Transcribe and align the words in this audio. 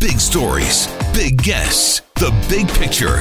Big 0.00 0.18
stories, 0.18 0.88
big 1.12 1.42
guests, 1.42 2.00
the 2.14 2.30
big 2.48 2.66
picture. 2.68 3.18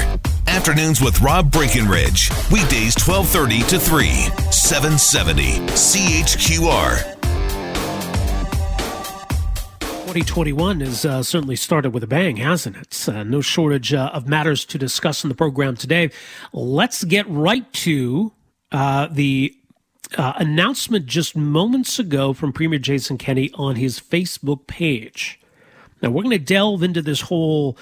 Afternoons 0.48 1.02
with 1.02 1.20
Rob 1.20 1.52
Breckenridge. 1.52 2.30
Weekdays 2.50 2.96
1230 2.96 3.64
to 3.64 3.78
3, 3.78 4.08
770 4.50 5.44
CHQR. 5.76 7.18
2021 9.82 10.80
has 10.80 11.04
uh, 11.04 11.22
certainly 11.22 11.58
started 11.58 11.94
with 11.94 12.02
a 12.02 12.08
bang, 12.08 12.38
hasn't 12.38 12.78
it? 12.78 13.10
Uh, 13.10 13.24
no 13.24 13.42
shortage 13.42 13.94
uh, 13.94 14.10
of 14.14 14.30
matters 14.30 14.64
to 14.64 14.78
discuss 14.78 15.26
in 15.26 15.28
the 15.28 15.36
program 15.36 15.76
today. 15.76 16.10
Let's 16.54 17.04
get 17.04 17.28
right 17.28 17.72
to 17.74 18.32
uh, 18.72 19.10
the 19.12 19.54
uh, 20.18 20.32
announcement 20.38 21.08
just 21.08 21.36
moments 21.36 22.00
ago 22.00 22.32
from 22.32 22.54
Premier 22.54 22.80
Jason 22.80 23.18
Kenney 23.18 23.52
on 23.56 23.76
his 23.76 24.00
Facebook 24.00 24.66
page. 24.66 25.39
Now, 26.02 26.10
we're 26.10 26.24
going 26.24 26.38
to 26.38 26.44
delve 26.44 26.84
into 26.84 27.02
this 27.02 27.22
whole 27.22 27.78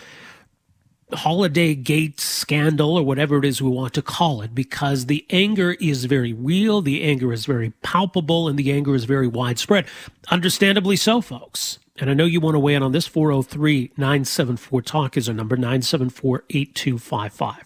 holiday 1.14 1.74
gate 1.74 2.20
scandal 2.20 2.98
or 2.98 3.04
whatever 3.04 3.38
it 3.38 3.46
is 3.46 3.62
we 3.62 3.70
want 3.70 3.94
to 3.94 4.02
call 4.02 4.42
it 4.42 4.54
because 4.54 5.06
the 5.06 5.26
anger 5.30 5.74
is 5.80 6.06
very 6.06 6.34
real, 6.34 6.82
the 6.82 7.04
anger 7.04 7.32
is 7.32 7.46
very 7.46 7.72
palpable, 7.82 8.48
and 8.48 8.60
the 8.60 8.72
anger 8.72 8.94
is 8.94 9.06
very 9.06 9.28
widespread. 9.28 9.86
Understandably 10.30 10.96
so, 10.96 11.22
folks. 11.22 11.80
And 12.00 12.10
I 12.10 12.14
know 12.14 12.26
you 12.26 12.40
want 12.40 12.56
to 12.56 12.60
weigh 12.60 12.76
in 12.76 12.84
on 12.84 12.92
this. 12.92 13.08
403 13.08 13.94
974 13.98 14.82
Talk 14.82 15.18
is 15.18 15.28
our 15.28 15.34
number 15.34 15.56
974 15.56 16.44
8255. 16.50 17.64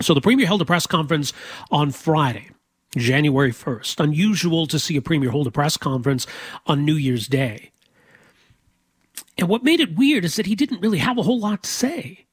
So 0.00 0.14
the 0.14 0.20
Premier 0.20 0.46
held 0.46 0.60
a 0.60 0.64
press 0.64 0.86
conference 0.86 1.32
on 1.70 1.90
Friday, 1.90 2.50
January 2.96 3.52
1st. 3.52 4.00
Unusual 4.00 4.66
to 4.66 4.78
see 4.78 4.96
a 4.96 5.02
Premier 5.02 5.30
hold 5.30 5.46
a 5.46 5.50
press 5.50 5.76
conference 5.76 6.26
on 6.66 6.84
New 6.84 6.96
Year's 6.96 7.28
Day. 7.28 7.70
And 9.38 9.48
what 9.48 9.62
made 9.62 9.80
it 9.80 9.96
weird 9.96 10.24
is 10.24 10.36
that 10.36 10.46
he 10.46 10.54
didn't 10.54 10.80
really 10.80 10.98
have 10.98 11.18
a 11.18 11.22
whole 11.22 11.38
lot 11.38 11.62
to 11.62 11.70
say. 11.70 12.26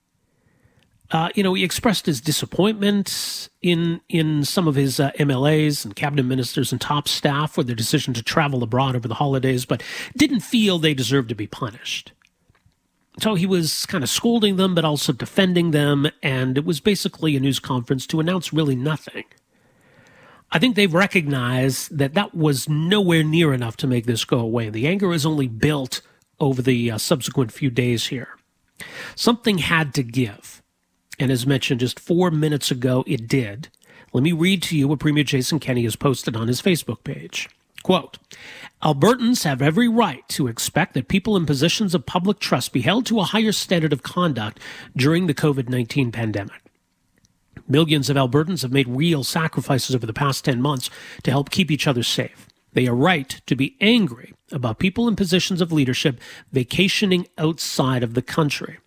Uh, 1.11 1.29
you 1.35 1.43
know, 1.43 1.53
he 1.53 1.63
expressed 1.63 2.05
his 2.05 2.21
disappointment 2.21 3.49
in 3.61 4.01
in 4.09 4.43
some 4.43 4.67
of 4.67 4.75
his 4.75 4.99
uh, 4.99 5.11
MLAs 5.19 5.85
and 5.85 5.95
cabinet 5.95 6.23
ministers 6.23 6.71
and 6.71 6.81
top 6.81 7.07
staff 7.07 7.51
for 7.51 7.63
their 7.63 7.75
decision 7.75 8.13
to 8.15 8.23
travel 8.23 8.63
abroad 8.63 8.95
over 8.95 9.07
the 9.07 9.15
holidays, 9.15 9.65
but 9.65 9.83
didn't 10.17 10.39
feel 10.39 10.79
they 10.79 10.93
deserved 10.93 11.29
to 11.29 11.35
be 11.35 11.45
punished. 11.45 12.13
So 13.19 13.35
he 13.35 13.45
was 13.45 13.85
kind 13.85 14.03
of 14.03 14.09
scolding 14.09 14.55
them, 14.55 14.73
but 14.73 14.85
also 14.85 15.13
defending 15.13 15.69
them, 15.69 16.07
and 16.23 16.57
it 16.57 16.65
was 16.65 16.79
basically 16.79 17.35
a 17.35 17.39
news 17.39 17.59
conference 17.59 18.07
to 18.07 18.19
announce 18.19 18.51
really 18.51 18.75
nothing. 18.75 19.25
I 20.51 20.57
think 20.57 20.75
they've 20.75 20.93
recognized 20.93 21.95
that 21.95 22.15
that 22.15 22.33
was 22.33 22.67
nowhere 22.67 23.23
near 23.23 23.53
enough 23.53 23.77
to 23.77 23.87
make 23.87 24.05
this 24.05 24.25
go 24.25 24.39
away. 24.39 24.69
The 24.69 24.87
anger 24.87 25.13
is 25.13 25.27
only 25.27 25.47
built 25.47 26.01
over 26.44 26.61
the 26.61 26.91
uh, 26.91 26.97
subsequent 26.97 27.52
few 27.52 27.69
days 27.69 28.08
here. 28.08 28.38
Something 29.16 29.59
had 29.59 29.94
to 29.95 30.03
give. 30.03 30.61
And 31.19 31.31
as 31.31 31.47
mentioned 31.47 31.80
just 31.80 31.99
four 31.99 32.31
minutes 32.31 32.72
ago, 32.72 33.03
it 33.08 33.27
did. 33.27 33.69
Let 34.13 34.23
me 34.23 34.31
read 34.31 34.61
to 34.64 34.77
you 34.77 34.88
what 34.88 34.99
Premier 34.99 35.23
Jason 35.23 35.59
Kenney 35.59 35.83
has 35.83 35.95
posted 35.95 36.36
on 36.36 36.48
his 36.48 36.61
Facebook 36.61 37.04
page. 37.04 37.49
Quote, 37.83 38.17
Albertans 38.81 39.43
have 39.43 39.61
every 39.61 39.87
right 39.87 40.27
to 40.30 40.48
expect 40.48 40.93
that 40.93 41.08
people 41.08 41.36
in 41.36 41.45
positions 41.45 41.93
of 41.93 42.05
public 42.05 42.39
trust 42.39 42.71
be 42.71 42.81
held 42.81 43.05
to 43.08 43.20
a 43.20 43.23
higher 43.23 43.52
standard 43.52 43.92
of 43.92 44.04
conduct 44.04 44.60
during 44.95 45.27
the 45.27 45.33
COVID 45.33 45.70
19 45.70 46.11
pandemic. 46.11 46.61
Millions 47.67 48.10
of 48.10 48.17
Albertans 48.17 48.61
have 48.61 48.71
made 48.71 48.87
real 48.87 49.23
sacrifices 49.23 49.95
over 49.95 50.05
the 50.05 50.14
past 50.14 50.45
10 50.45 50.61
months 50.61 50.89
to 51.23 51.31
help 51.31 51.49
keep 51.49 51.71
each 51.71 51.87
other 51.87 52.04
safe. 52.04 52.48
They 52.73 52.88
are 52.88 52.95
right 52.95 53.42
to 53.45 53.56
be 53.56 53.78
angry 53.80 54.34
about 54.52 54.80
people 54.80 55.08
in 55.08 55.16
positions 55.16 55.61
of 55.61 55.72
leadership 55.72 56.20
vacationing 56.52 57.28
outside 57.38 58.04
of 58.04 58.14
the 58.14 58.22
country. 58.22 58.78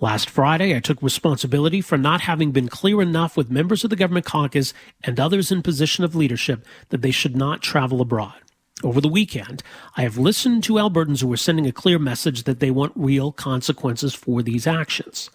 Last 0.00 0.28
Friday, 0.28 0.74
I 0.74 0.80
took 0.80 1.00
responsibility 1.00 1.80
for 1.80 1.96
not 1.96 2.22
having 2.22 2.50
been 2.50 2.68
clear 2.68 3.00
enough 3.00 3.36
with 3.36 3.52
members 3.52 3.84
of 3.84 3.90
the 3.90 3.96
government 3.96 4.26
caucus 4.26 4.74
and 5.04 5.20
others 5.20 5.52
in 5.52 5.62
position 5.62 6.02
of 6.02 6.16
leadership 6.16 6.66
that 6.88 7.02
they 7.02 7.12
should 7.12 7.36
not 7.36 7.62
travel 7.62 8.00
abroad. 8.00 8.34
Over 8.82 9.00
the 9.00 9.08
weekend, 9.08 9.62
I 9.96 10.02
have 10.02 10.18
listened 10.18 10.64
to 10.64 10.74
Albertans 10.74 11.20
who 11.20 11.32
are 11.32 11.36
sending 11.36 11.68
a 11.68 11.72
clear 11.72 12.00
message 12.00 12.42
that 12.44 12.58
they 12.58 12.72
want 12.72 12.92
real 12.96 13.30
consequences 13.30 14.12
for 14.12 14.42
these 14.42 14.66
actions. 14.66 15.30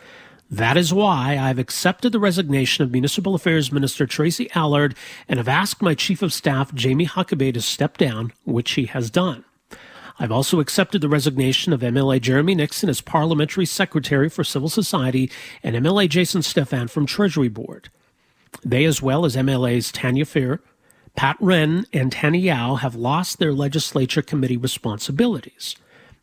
That 0.50 0.78
is 0.78 0.94
why 0.94 1.38
I've 1.38 1.60
accepted 1.60 2.14
the 2.14 2.20
resignation 2.20 2.84
of 2.84 2.92
Municipal 2.92 3.36
Affairs 3.36 3.72
Minister 3.72 4.06
Tracy 4.06 4.50
Allard 4.56 4.96
and 5.28 5.40
have 5.40 5.48
asked 5.50 5.82
my 5.82 5.94
Chief 5.94 6.22
of 6.22 6.32
Staff, 6.32 6.74
Jamie 6.74 7.06
Huckabay, 7.06 7.54
to 7.54 7.62
step 7.62 7.98
down, 7.98 8.32
which 8.46 8.72
he 8.72 8.86
has 8.86 9.10
done. 9.10 9.44
I've 10.20 10.32
also 10.32 10.60
accepted 10.60 11.02
the 11.02 11.10
resignation 11.10 11.74
of 11.74 11.82
MLA 11.82 12.22
Jeremy 12.22 12.56
Nixon 12.56 12.90
as 12.90 13.02
Parliamentary 13.02 13.66
Secretary 13.66 14.30
for 14.30 14.44
Civil 14.44 14.70
Society 14.70 15.30
and 15.62 15.76
MLA 15.76 16.10
Jason 16.10 16.42
Stephan 16.42 16.88
from 16.88 17.06
Treasury 17.06 17.50
Board. 17.50 17.90
They, 18.64 18.86
as 18.86 19.02
well 19.02 19.26
as 19.26 19.36
MLAs 19.36 19.92
Tanya 19.92 20.26
Fir, 20.26 20.60
Pat 21.16 21.38
Rehn, 21.40 21.86
and 21.92 22.12
Tany 22.12 22.40
Yao, 22.40 22.76
have 22.76 22.96
lost 22.96 23.38
their 23.38 23.54
legislature 23.54 24.22
committee 24.22 24.58
responsibilities. 24.58 25.76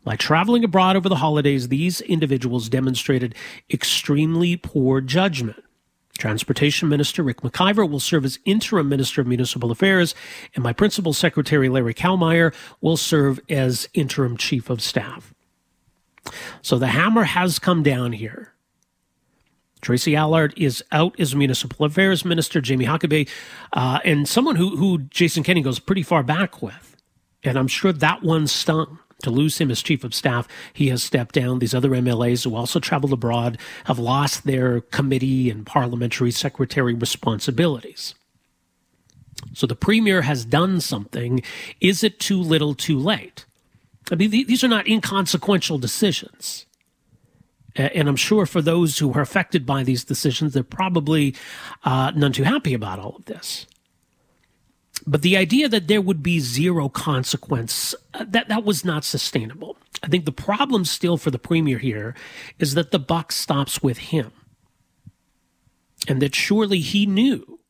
By 0.04 0.16
traveling 0.16 0.64
abroad 0.64 0.96
over 0.96 1.08
the 1.08 1.16
holidays, 1.16 1.68
these 1.68 2.02
individuals 2.02 2.68
demonstrated 2.68 3.34
extremely 3.70 4.56
poor 4.56 5.00
judgment. 5.00 5.62
Transportation 6.18 6.88
Minister 6.88 7.22
Ric 7.22 7.40
McIver 7.40 7.88
will 7.90 7.98
serve 7.98 8.24
as 8.24 8.38
interim 8.44 8.88
Minister 8.88 9.22
of 9.22 9.26
Municipal 9.26 9.72
Affairs, 9.72 10.14
and 10.54 10.62
my 10.62 10.72
principal 10.72 11.12
secretary, 11.12 11.68
Larry 11.68 11.94
Kaumeyer, 11.94 12.54
will 12.80 12.96
serve 12.96 13.40
as 13.48 13.88
interim 13.94 14.36
Chief 14.36 14.70
of 14.70 14.80
Staff. 14.80 15.34
So 16.62 16.78
the 16.78 16.88
hammer 16.88 17.24
has 17.24 17.58
come 17.58 17.82
down 17.82 18.12
here. 18.12 18.52
Tracy 19.80 20.14
Allard 20.16 20.54
is 20.56 20.82
out 20.92 21.18
as 21.18 21.34
Municipal 21.34 21.84
Affairs 21.84 22.24
Minister, 22.24 22.60
Jamie 22.60 22.86
Huckabay, 22.86 23.28
uh, 23.72 23.98
and 24.04 24.28
someone 24.28 24.56
who, 24.56 24.76
who 24.76 24.98
Jason 24.98 25.42
Kenney 25.42 25.62
goes 25.62 25.78
pretty 25.78 26.02
far 26.02 26.22
back 26.22 26.62
with. 26.62 26.96
And 27.42 27.58
I'm 27.58 27.68
sure 27.68 27.92
that 27.92 28.22
one 28.22 28.46
stung 28.46 28.98
to 29.24 29.30
lose 29.30 29.58
him 29.58 29.70
as 29.70 29.82
chief 29.82 30.04
of 30.04 30.14
staff, 30.14 30.46
he 30.72 30.88
has 30.88 31.02
stepped 31.02 31.34
down. 31.34 31.58
These 31.58 31.74
other 31.74 31.90
MLAs 31.90 32.44
who 32.44 32.54
also 32.54 32.78
traveled 32.78 33.12
abroad 33.12 33.58
have 33.84 33.98
lost 33.98 34.44
their 34.44 34.80
committee 34.80 35.50
and 35.50 35.66
parliamentary 35.66 36.30
secretary 36.30 36.94
responsibilities. 36.94 38.14
So 39.52 39.66
the 39.66 39.76
premier 39.76 40.22
has 40.22 40.44
done 40.44 40.80
something. 40.80 41.42
Is 41.80 42.04
it 42.04 42.20
too 42.20 42.40
little, 42.40 42.74
too 42.74 42.98
late? 42.98 43.44
I 44.10 44.16
mean, 44.16 44.30
these 44.30 44.62
are 44.62 44.68
not 44.68 44.86
inconsequential 44.86 45.78
decisions. 45.78 46.66
And 47.76 48.08
I'm 48.08 48.16
sure 48.16 48.46
for 48.46 48.62
those 48.62 48.98
who 48.98 49.12
are 49.14 49.20
affected 49.20 49.66
by 49.66 49.82
these 49.82 50.04
decisions, 50.04 50.54
they're 50.54 50.62
probably 50.62 51.34
uh, 51.84 52.12
none 52.14 52.32
too 52.32 52.44
happy 52.44 52.72
about 52.72 53.00
all 53.00 53.16
of 53.16 53.24
this. 53.24 53.66
But 55.06 55.22
the 55.22 55.36
idea 55.36 55.68
that 55.68 55.86
there 55.86 56.00
would 56.00 56.22
be 56.22 56.40
zero 56.40 56.88
consequence, 56.88 57.94
uh, 58.14 58.24
that, 58.28 58.48
that 58.48 58.64
was 58.64 58.84
not 58.84 59.04
sustainable. 59.04 59.76
I 60.02 60.08
think 60.08 60.24
the 60.24 60.32
problem 60.32 60.84
still 60.84 61.16
for 61.16 61.30
the 61.30 61.38
premier 61.38 61.78
here 61.78 62.14
is 62.58 62.74
that 62.74 62.90
the 62.90 62.98
buck 62.98 63.32
stops 63.32 63.82
with 63.82 63.98
him. 63.98 64.32
And 66.08 66.20
that 66.22 66.34
surely 66.34 66.80
he 66.80 67.06
knew 67.06 67.60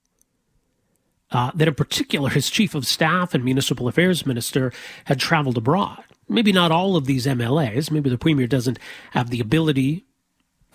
uh, 1.31 1.51
that 1.55 1.69
in 1.69 1.75
particular 1.75 2.31
his 2.31 2.51
chief 2.51 2.75
of 2.75 2.87
staff 2.87 3.35
and 3.35 3.45
municipal 3.45 3.89
affairs 3.89 4.27
minister 4.27 4.73
had 5.07 5.19
traveled 5.19 5.57
abroad. 5.57 6.05
Maybe 6.29 6.53
not 6.53 6.73
all 6.73 6.97
of 6.97 7.07
these 7.07 7.27
MLAs. 7.27 7.91
Maybe 7.91 8.09
the 8.09 8.19
premier 8.19 8.47
doesn't 8.47 8.79
have 9.11 9.31
the 9.31 9.41
ability, 9.41 10.05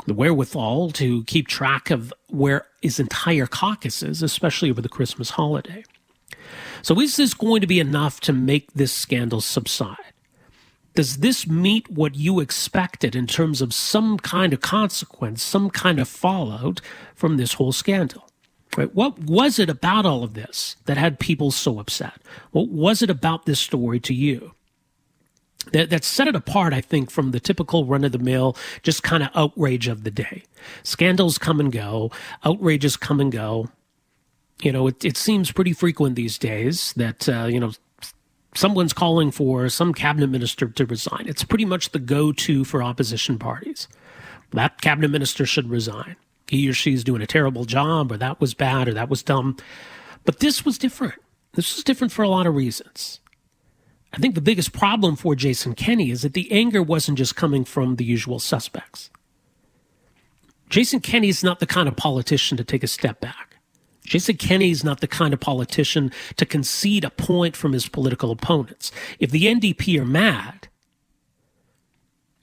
the 0.05 0.13
wherewithal 0.13 0.91
to 0.91 1.23
keep 1.23 1.47
track 1.47 1.89
of 1.89 2.13
where 2.27 2.67
his 2.81 2.99
entire 2.99 3.47
caucus 3.47 4.03
is, 4.03 4.21
especially 4.21 4.69
over 4.69 4.81
the 4.81 4.89
Christmas 4.89 5.31
holiday. 5.31 5.83
So 6.81 6.99
is 6.99 7.17
this 7.17 7.33
going 7.33 7.61
to 7.61 7.67
be 7.67 7.79
enough 7.79 8.19
to 8.21 8.33
make 8.33 8.71
this 8.73 8.93
scandal 8.93 9.41
subside? 9.41 9.97
Does 10.95 11.17
this 11.17 11.47
meet 11.47 11.89
what 11.89 12.15
you 12.15 12.39
expected 12.39 13.15
in 13.15 13.27
terms 13.27 13.61
of 13.61 13.73
some 13.73 14.17
kind 14.17 14.53
of 14.53 14.61
consequence, 14.61 15.41
some 15.41 15.69
kind 15.69 15.99
of 15.99 16.07
fallout 16.07 16.81
from 17.15 17.37
this 17.37 17.53
whole 17.53 17.71
scandal? 17.71 18.29
Right? 18.77 18.93
What 18.93 19.19
was 19.19 19.59
it 19.59 19.69
about 19.69 20.05
all 20.05 20.23
of 20.23 20.33
this 20.33 20.75
that 20.85 20.97
had 20.97 21.19
people 21.19 21.51
so 21.51 21.79
upset? 21.79 22.21
What 22.51 22.69
was 22.69 23.01
it 23.01 23.09
about 23.09 23.45
this 23.45 23.59
story 23.59 23.99
to 24.01 24.13
you? 24.13 24.53
that, 25.71 25.89
that 25.89 26.03
set 26.03 26.27
it 26.27 26.35
apart, 26.35 26.73
I 26.73 26.81
think, 26.81 27.11
from 27.11 27.31
the 27.31 27.39
typical 27.39 27.85
run 27.85 28.03
of 28.03 28.11
the 28.11 28.19
mill, 28.19 28.55
just 28.83 29.03
kind 29.03 29.23
of 29.23 29.29
outrage 29.35 29.87
of 29.87 30.03
the 30.03 30.11
day. 30.11 30.43
Scandals 30.83 31.37
come 31.37 31.59
and 31.59 31.71
go, 31.71 32.11
outrages 32.43 32.97
come 32.97 33.19
and 33.19 33.31
go. 33.31 33.69
You 34.61 34.71
know, 34.71 34.87
it, 34.87 35.05
it 35.05 35.17
seems 35.17 35.51
pretty 35.51 35.73
frequent 35.73 36.15
these 36.15 36.37
days 36.37 36.93
that, 36.93 37.29
uh, 37.29 37.45
you 37.45 37.59
know, 37.59 37.71
someone's 38.55 38.93
calling 38.93 39.31
for 39.31 39.69
some 39.69 39.93
cabinet 39.93 40.27
minister 40.27 40.67
to 40.67 40.85
resign. 40.85 41.25
It's 41.27 41.43
pretty 41.43 41.65
much 41.65 41.91
the 41.91 41.99
go 41.99 42.31
to 42.33 42.63
for 42.65 42.83
opposition 42.83 43.39
parties. 43.39 43.87
That 44.51 44.81
cabinet 44.81 45.11
minister 45.11 45.45
should 45.45 45.69
resign. 45.69 46.15
He 46.47 46.67
or 46.67 46.73
she's 46.73 47.03
doing 47.03 47.21
a 47.21 47.27
terrible 47.27 47.65
job, 47.65 48.11
or 48.11 48.17
that 48.17 48.41
was 48.41 48.53
bad, 48.53 48.87
or 48.87 48.93
that 48.95 49.09
was 49.09 49.21
dumb. 49.21 49.55
But 50.25 50.39
this 50.39 50.65
was 50.65 50.77
different. 50.77 51.21
This 51.53 51.75
was 51.75 51.83
different 51.83 52.11
for 52.11 52.23
a 52.23 52.29
lot 52.29 52.47
of 52.47 52.55
reasons. 52.55 53.19
I 54.11 54.17
think 54.17 54.33
the 54.33 54.41
biggest 54.41 54.73
problem 54.73 55.15
for 55.15 55.35
Jason 55.35 55.75
Kenney 55.75 56.09
is 56.09 56.23
that 56.23 56.33
the 56.33 56.51
anger 56.51 56.81
wasn't 56.81 57.19
just 57.19 57.35
coming 57.35 57.63
from 57.63 57.95
the 57.95 58.03
usual 58.03 58.39
suspects. 58.39 59.11
Jason 60.69 60.99
Kenney 60.99 61.29
is 61.29 61.43
not 61.43 61.59
the 61.59 61.67
kind 61.67 61.87
of 61.87 61.95
politician 61.95 62.57
to 62.57 62.63
take 62.63 62.83
a 62.83 62.87
step 62.87 63.21
back. 63.21 63.48
Jason 64.05 64.37
Kenney 64.37 64.71
is 64.71 64.83
not 64.83 65.01
the 65.01 65.07
kind 65.07 65.33
of 65.33 65.39
politician 65.39 66.11
to 66.37 66.45
concede 66.45 67.03
a 67.03 67.09
point 67.09 67.55
from 67.55 67.73
his 67.73 67.87
political 67.87 68.31
opponents. 68.31 68.91
If 69.19 69.31
the 69.31 69.43
NDP 69.43 69.99
are 69.99 70.05
mad, 70.05 70.67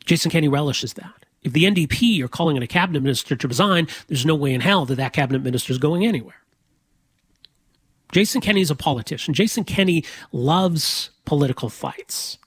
Jason 0.04 0.30
Kenney 0.30 0.48
relishes 0.48 0.94
that. 0.94 1.26
If 1.42 1.52
the 1.52 1.64
NDP 1.64 2.22
are 2.22 2.28
calling 2.28 2.56
on 2.56 2.62
a 2.62 2.66
cabinet 2.66 3.02
minister 3.02 3.36
to 3.36 3.48
resign, 3.48 3.88
there's 4.08 4.26
no 4.26 4.34
way 4.34 4.52
in 4.52 4.60
hell 4.60 4.84
that 4.86 4.96
that 4.96 5.12
cabinet 5.12 5.42
minister 5.42 5.72
is 5.72 5.78
going 5.78 6.04
anywhere. 6.04 6.42
Jason 8.12 8.40
Kenney 8.40 8.60
is 8.60 8.70
a 8.70 8.76
politician. 8.76 9.34
Jason 9.34 9.64
Kenney 9.64 10.04
loves 10.32 11.10
political 11.24 11.68
fights. 11.68 12.38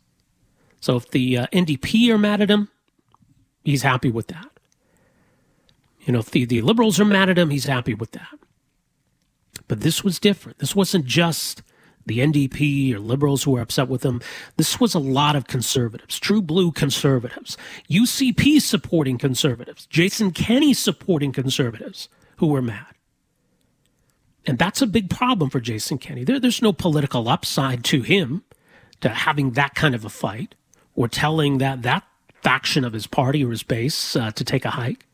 So 0.81 0.95
if 0.95 1.11
the 1.11 1.37
uh, 1.37 1.47
NDP 1.47 2.09
are 2.09 2.17
mad 2.17 2.41
at 2.41 2.49
him, 2.49 2.69
he's 3.63 3.83
happy 3.83 4.09
with 4.09 4.27
that. 4.27 4.47
You 6.01 6.13
know, 6.13 6.19
if 6.19 6.31
the, 6.31 6.45
the 6.45 6.61
liberals 6.61 6.99
are 6.99 7.05
mad 7.05 7.29
at 7.29 7.37
him, 7.37 7.49
he's 7.49 7.65
happy 7.65 7.93
with 7.93 8.11
that. 8.11 8.39
But 9.67 9.81
this 9.81 10.03
was 10.03 10.19
different. 10.19 10.59
This 10.59 10.75
wasn't 10.75 11.05
just 11.05 11.61
the 12.05 12.19
NDP 12.19 12.93
or 12.93 12.99
liberals 12.99 13.43
who 13.43 13.51
were 13.51 13.61
upset 13.61 13.87
with 13.87 14.03
him. 14.03 14.21
This 14.57 14.79
was 14.79 14.93
a 14.93 14.99
lot 14.99 15.35
of 15.35 15.47
conservatives, 15.47 16.19
true 16.19 16.41
blue 16.41 16.71
conservatives, 16.71 17.57
UCP 17.89 18.61
supporting 18.61 19.17
conservatives, 19.17 19.85
Jason 19.85 20.31
Kenney 20.31 20.73
supporting 20.73 21.31
conservatives 21.31 22.09
who 22.37 22.47
were 22.47 22.61
mad. 22.61 22.95
And 24.45 24.57
that's 24.57 24.81
a 24.81 24.87
big 24.87 25.09
problem 25.09 25.49
for 25.49 25.59
Jason 25.59 25.99
Kenney. 25.99 26.23
There, 26.23 26.39
there's 26.39 26.61
no 26.61 26.73
political 26.73 27.27
upside 27.27 27.83
to 27.85 28.01
him 28.01 28.43
to 29.01 29.09
having 29.09 29.51
that 29.51 29.75
kind 29.75 29.93
of 29.93 30.03
a 30.03 30.09
fight 30.09 30.55
or 30.95 31.07
telling 31.07 31.59
that 31.59 31.83
that 31.83 32.03
faction 32.41 32.83
of 32.83 32.93
his 32.93 33.05
party 33.05 33.43
or 33.45 33.51
his 33.51 33.63
base 33.63 34.15
uh, 34.15 34.31
to 34.31 34.43
take 34.43 34.65
a 34.65 34.71
hike. 34.71 35.05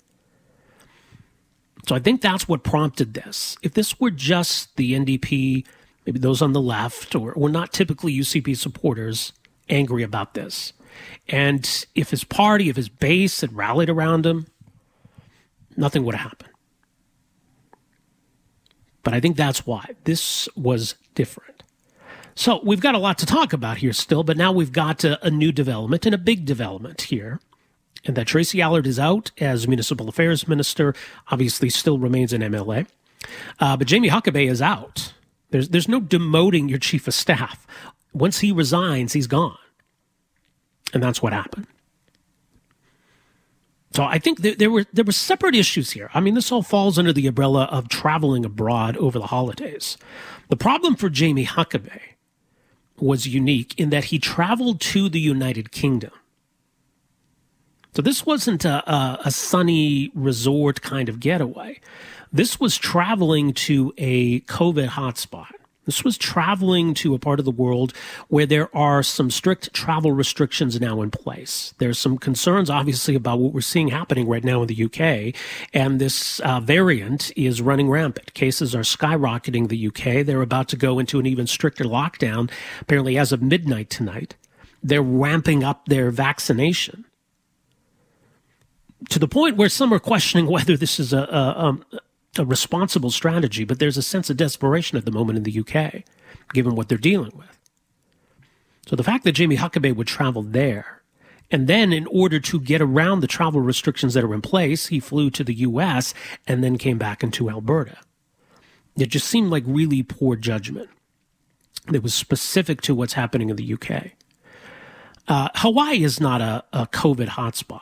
So 1.87 1.95
I 1.95 1.99
think 1.99 2.21
that's 2.21 2.47
what 2.47 2.63
prompted 2.63 3.13
this. 3.13 3.57
If 3.61 3.73
this 3.73 3.99
were 3.99 4.11
just 4.11 4.75
the 4.75 4.93
NDP, 4.93 5.65
maybe 6.05 6.19
those 6.19 6.41
on 6.41 6.53
the 6.53 6.61
left, 6.61 7.15
or, 7.15 7.31
or 7.33 7.49
not 7.49 7.73
typically 7.73 8.13
UCP 8.17 8.57
supporters 8.57 9.33
angry 9.69 10.03
about 10.03 10.33
this, 10.33 10.73
and 11.27 11.85
if 11.93 12.09
his 12.09 12.23
party, 12.23 12.69
if 12.69 12.75
his 12.75 12.89
base 12.89 13.41
had 13.41 13.55
rallied 13.55 13.89
around 13.89 14.25
him, 14.25 14.47
nothing 15.77 16.03
would 16.05 16.15
have 16.15 16.29
happened. 16.29 16.51
But 19.03 19.13
I 19.13 19.19
think 19.19 19.37
that's 19.37 19.67
why 19.67 19.95
this 20.05 20.49
was 20.55 20.95
different. 21.13 21.63
So 22.33 22.59
we've 22.63 22.81
got 22.81 22.95
a 22.95 22.99
lot 22.99 23.17
to 23.19 23.25
talk 23.25 23.53
about 23.53 23.77
here 23.77 23.93
still, 23.93 24.23
but 24.23 24.37
now 24.37 24.51
we've 24.51 24.71
got 24.71 25.03
a, 25.03 25.23
a 25.25 25.29
new 25.29 25.51
development 25.51 26.05
and 26.05 26.15
a 26.15 26.17
big 26.17 26.45
development 26.45 27.03
here. 27.03 27.39
And 28.05 28.15
that 28.15 28.27
Tracy 28.27 28.61
Allard 28.61 28.85
is 28.85 28.99
out 28.99 29.31
as 29.39 29.67
municipal 29.67 30.07
affairs 30.07 30.47
minister, 30.47 30.93
obviously 31.31 31.69
still 31.69 31.97
remains 31.97 32.33
in 32.33 32.41
MLA. 32.41 32.87
Uh, 33.59 33.75
but 33.75 33.87
Jamie 33.87 34.09
Huckabay 34.09 34.49
is 34.49 34.61
out. 34.61 35.13
There's, 35.49 35.69
there's 35.69 35.87
no 35.87 36.01
demoting 36.01 36.69
your 36.69 36.79
chief 36.79 37.07
of 37.07 37.13
staff. 37.13 37.65
Once 38.13 38.39
he 38.39 38.51
resigns, 38.51 39.13
he's 39.13 39.27
gone. 39.27 39.57
And 40.93 41.01
that's 41.01 41.21
what 41.21 41.33
happened. 41.33 41.67
So 43.95 44.03
I 44.03 44.19
think 44.19 44.41
there, 44.41 44.55
there, 44.55 44.69
were 44.69 44.85
there 44.91 45.05
were 45.05 45.13
separate 45.13 45.55
issues 45.55 45.91
here. 45.91 46.09
I 46.13 46.19
mean, 46.19 46.33
this 46.33 46.51
all 46.51 46.63
falls 46.63 46.99
under 46.99 47.13
the 47.13 47.27
umbrella 47.27 47.63
of 47.71 47.87
traveling 47.87 48.43
abroad 48.43 48.97
over 48.97 49.17
the 49.17 49.27
holidays. 49.27 49.97
The 50.49 50.57
problem 50.57 50.97
for 50.97 51.09
Jamie 51.09 51.45
Huckabay 51.45 52.01
was 52.99 53.25
unique 53.25 53.73
in 53.79 53.91
that 53.91 54.05
he 54.05 54.19
traveled 54.19 54.81
to 54.81 55.07
the 55.07 55.19
United 55.19 55.71
Kingdom. 55.71 56.11
So 57.95 58.01
this 58.01 58.25
wasn't 58.25 58.65
a, 58.65 58.91
a, 58.91 59.19
a 59.25 59.31
sunny 59.31 60.11
resort 60.13 60.81
kind 60.81 61.07
of 61.07 61.21
getaway. 61.21 61.79
This 62.31 62.59
was 62.59 62.77
traveling 62.77 63.53
to 63.53 63.93
a 63.97 64.41
COVID 64.41 64.89
hotspot. 64.89 65.51
This 65.85 66.03
was 66.03 66.17
traveling 66.17 66.93
to 66.95 67.13
a 67.13 67.19
part 67.19 67.39
of 67.39 67.45
the 67.45 67.51
world 67.51 67.93
where 68.27 68.45
there 68.45 68.75
are 68.75 69.01
some 69.01 69.31
strict 69.31 69.71
travel 69.71 70.11
restrictions 70.11 70.81
now 70.81 71.01
in 71.01 71.09
place. 71.09 71.73
There's 71.77 71.97
some 71.97 72.17
concerns, 72.17 72.69
obviously, 72.69 73.15
about 73.15 73.39
what 73.39 73.53
we're 73.53 73.61
seeing 73.61 73.87
happening 73.87 74.27
right 74.27 74.43
now 74.43 74.63
in 74.63 74.67
the 74.67 74.83
UK. 74.83 75.33
And 75.73 76.01
this 76.01 76.41
uh, 76.41 76.59
variant 76.59 77.31
is 77.37 77.61
running 77.61 77.89
rampant. 77.89 78.33
Cases 78.33 78.75
are 78.75 78.81
skyrocketing 78.81 79.69
the 79.69 79.87
UK. 79.87 80.25
They're 80.25 80.41
about 80.41 80.67
to 80.69 80.75
go 80.75 80.99
into 80.99 81.17
an 81.17 81.27
even 81.27 81.47
stricter 81.47 81.85
lockdown, 81.85 82.51
apparently 82.81 83.17
as 83.17 83.31
of 83.31 83.41
midnight 83.41 83.89
tonight. 83.89 84.35
They're 84.83 85.01
ramping 85.01 85.63
up 85.63 85.85
their 85.85 86.11
vaccination 86.11 87.05
to 89.09 89.19
the 89.19 89.27
point 89.27 89.57
where 89.57 89.69
some 89.69 89.93
are 89.93 89.99
questioning 89.99 90.47
whether 90.47 90.77
this 90.77 90.99
is 90.99 91.13
a, 91.13 91.19
a, 91.19 91.55
um, 91.57 91.85
a 92.37 92.45
responsible 92.45 93.11
strategy, 93.11 93.63
but 93.63 93.79
there's 93.79 93.97
a 93.97 94.01
sense 94.01 94.29
of 94.29 94.37
desperation 94.37 94.97
at 94.97 95.05
the 95.05 95.11
moment 95.11 95.37
in 95.37 95.43
the 95.43 95.59
UK, 95.59 96.03
given 96.53 96.75
what 96.75 96.89
they're 96.89 96.97
dealing 96.97 97.31
with. 97.37 97.57
So 98.87 98.95
the 98.95 99.03
fact 99.03 99.23
that 99.23 99.33
Jamie 99.33 99.57
Huckabay 99.57 99.95
would 99.95 100.07
travel 100.07 100.43
there, 100.43 101.01
and 101.51 101.67
then 101.67 101.93
in 101.93 102.07
order 102.07 102.39
to 102.39 102.59
get 102.59 102.81
around 102.81 103.19
the 103.19 103.27
travel 103.27 103.61
restrictions 103.61 104.13
that 104.13 104.23
are 104.23 104.33
in 104.33 104.41
place, 104.41 104.87
he 104.87 104.99
flew 104.99 105.29
to 105.31 105.43
the 105.43 105.53
US 105.55 106.13
and 106.47 106.63
then 106.63 106.77
came 106.77 106.97
back 106.97 107.23
into 107.23 107.49
Alberta. 107.49 107.97
It 108.97 109.07
just 109.07 109.27
seemed 109.27 109.51
like 109.51 109.63
really 109.65 110.03
poor 110.03 110.35
judgment 110.35 110.89
that 111.87 112.01
was 112.01 112.13
specific 112.13 112.81
to 112.81 112.95
what's 112.95 113.13
happening 113.13 113.49
in 113.49 113.55
the 113.57 113.73
UK. 113.73 114.11
Uh, 115.27 115.49
Hawaii 115.55 116.03
is 116.03 116.19
not 116.19 116.41
a, 116.41 116.63
a 116.71 116.87
COVID 116.87 117.29
hotspot. 117.29 117.81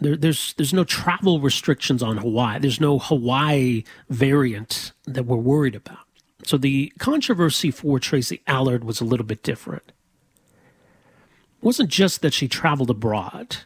There, 0.00 0.16
there's 0.16 0.54
there's 0.54 0.72
no 0.72 0.84
travel 0.84 1.40
restrictions 1.40 2.02
on 2.02 2.16
Hawaii. 2.16 2.58
There's 2.58 2.80
no 2.80 2.98
Hawaii 2.98 3.84
variant 4.08 4.92
that 5.06 5.26
we're 5.26 5.36
worried 5.36 5.74
about. 5.74 5.98
So 6.44 6.56
the 6.56 6.92
controversy 6.98 7.70
for 7.70 7.98
Tracy 7.98 8.40
Allard 8.46 8.84
was 8.84 9.00
a 9.00 9.04
little 9.04 9.26
bit 9.26 9.42
different. 9.42 9.84
It 9.86 11.64
wasn't 11.64 11.90
just 11.90 12.22
that 12.22 12.32
she 12.32 12.48
traveled 12.48 12.90
abroad 12.90 13.58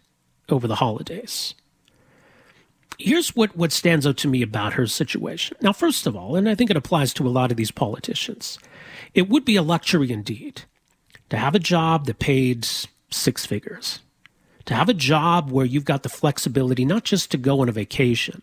over 0.48 0.66
the 0.66 0.76
holidays. 0.76 1.54
Here's 2.98 3.34
what, 3.34 3.56
what 3.56 3.72
stands 3.72 4.06
out 4.06 4.16
to 4.18 4.28
me 4.28 4.42
about 4.42 4.74
her 4.74 4.86
situation. 4.86 5.56
Now, 5.60 5.72
first 5.72 6.06
of 6.06 6.16
all, 6.16 6.36
and 6.36 6.48
I 6.48 6.54
think 6.54 6.70
it 6.70 6.76
applies 6.76 7.12
to 7.14 7.26
a 7.26 7.30
lot 7.30 7.50
of 7.50 7.56
these 7.56 7.70
politicians, 7.70 8.58
it 9.14 9.28
would 9.28 9.44
be 9.44 9.56
a 9.56 9.62
luxury 9.62 10.12
indeed 10.12 10.62
to 11.30 11.36
have 11.36 11.54
a 11.54 11.60
job 11.60 12.06
that 12.06 12.18
paid 12.18 12.66
six 13.10 13.46
figures 13.46 14.00
to 14.66 14.74
have 14.74 14.88
a 14.88 14.94
job 14.94 15.50
where 15.50 15.66
you've 15.66 15.84
got 15.84 16.02
the 16.02 16.08
flexibility 16.08 16.84
not 16.84 17.04
just 17.04 17.30
to 17.30 17.36
go 17.36 17.60
on 17.60 17.68
a 17.68 17.72
vacation, 17.72 18.42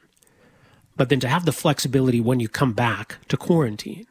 but 0.95 1.09
then 1.09 1.19
to 1.19 1.27
have 1.27 1.45
the 1.45 1.51
flexibility 1.51 2.21
when 2.21 2.39
you 2.39 2.47
come 2.47 2.73
back 2.73 3.17
to 3.27 3.37
quarantine. 3.37 4.05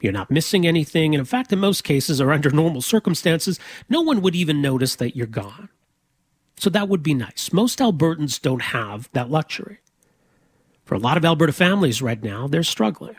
You're 0.00 0.12
not 0.12 0.30
missing 0.30 0.66
anything. 0.66 1.14
And 1.14 1.20
in 1.20 1.24
fact, 1.24 1.52
in 1.52 1.58
most 1.58 1.82
cases 1.82 2.20
or 2.20 2.30
under 2.30 2.50
normal 2.50 2.82
circumstances, 2.82 3.58
no 3.88 4.02
one 4.02 4.20
would 4.20 4.34
even 4.34 4.60
notice 4.60 4.96
that 4.96 5.16
you're 5.16 5.26
gone. 5.26 5.70
So 6.56 6.68
that 6.70 6.88
would 6.88 7.02
be 7.02 7.14
nice. 7.14 7.52
Most 7.52 7.78
Albertans 7.78 8.40
don't 8.40 8.62
have 8.62 9.08
that 9.12 9.30
luxury. 9.30 9.78
For 10.84 10.94
a 10.94 10.98
lot 10.98 11.16
of 11.16 11.24
Alberta 11.24 11.52
families 11.54 12.02
right 12.02 12.22
now, 12.22 12.46
they're 12.46 12.62
struggling. 12.62 13.16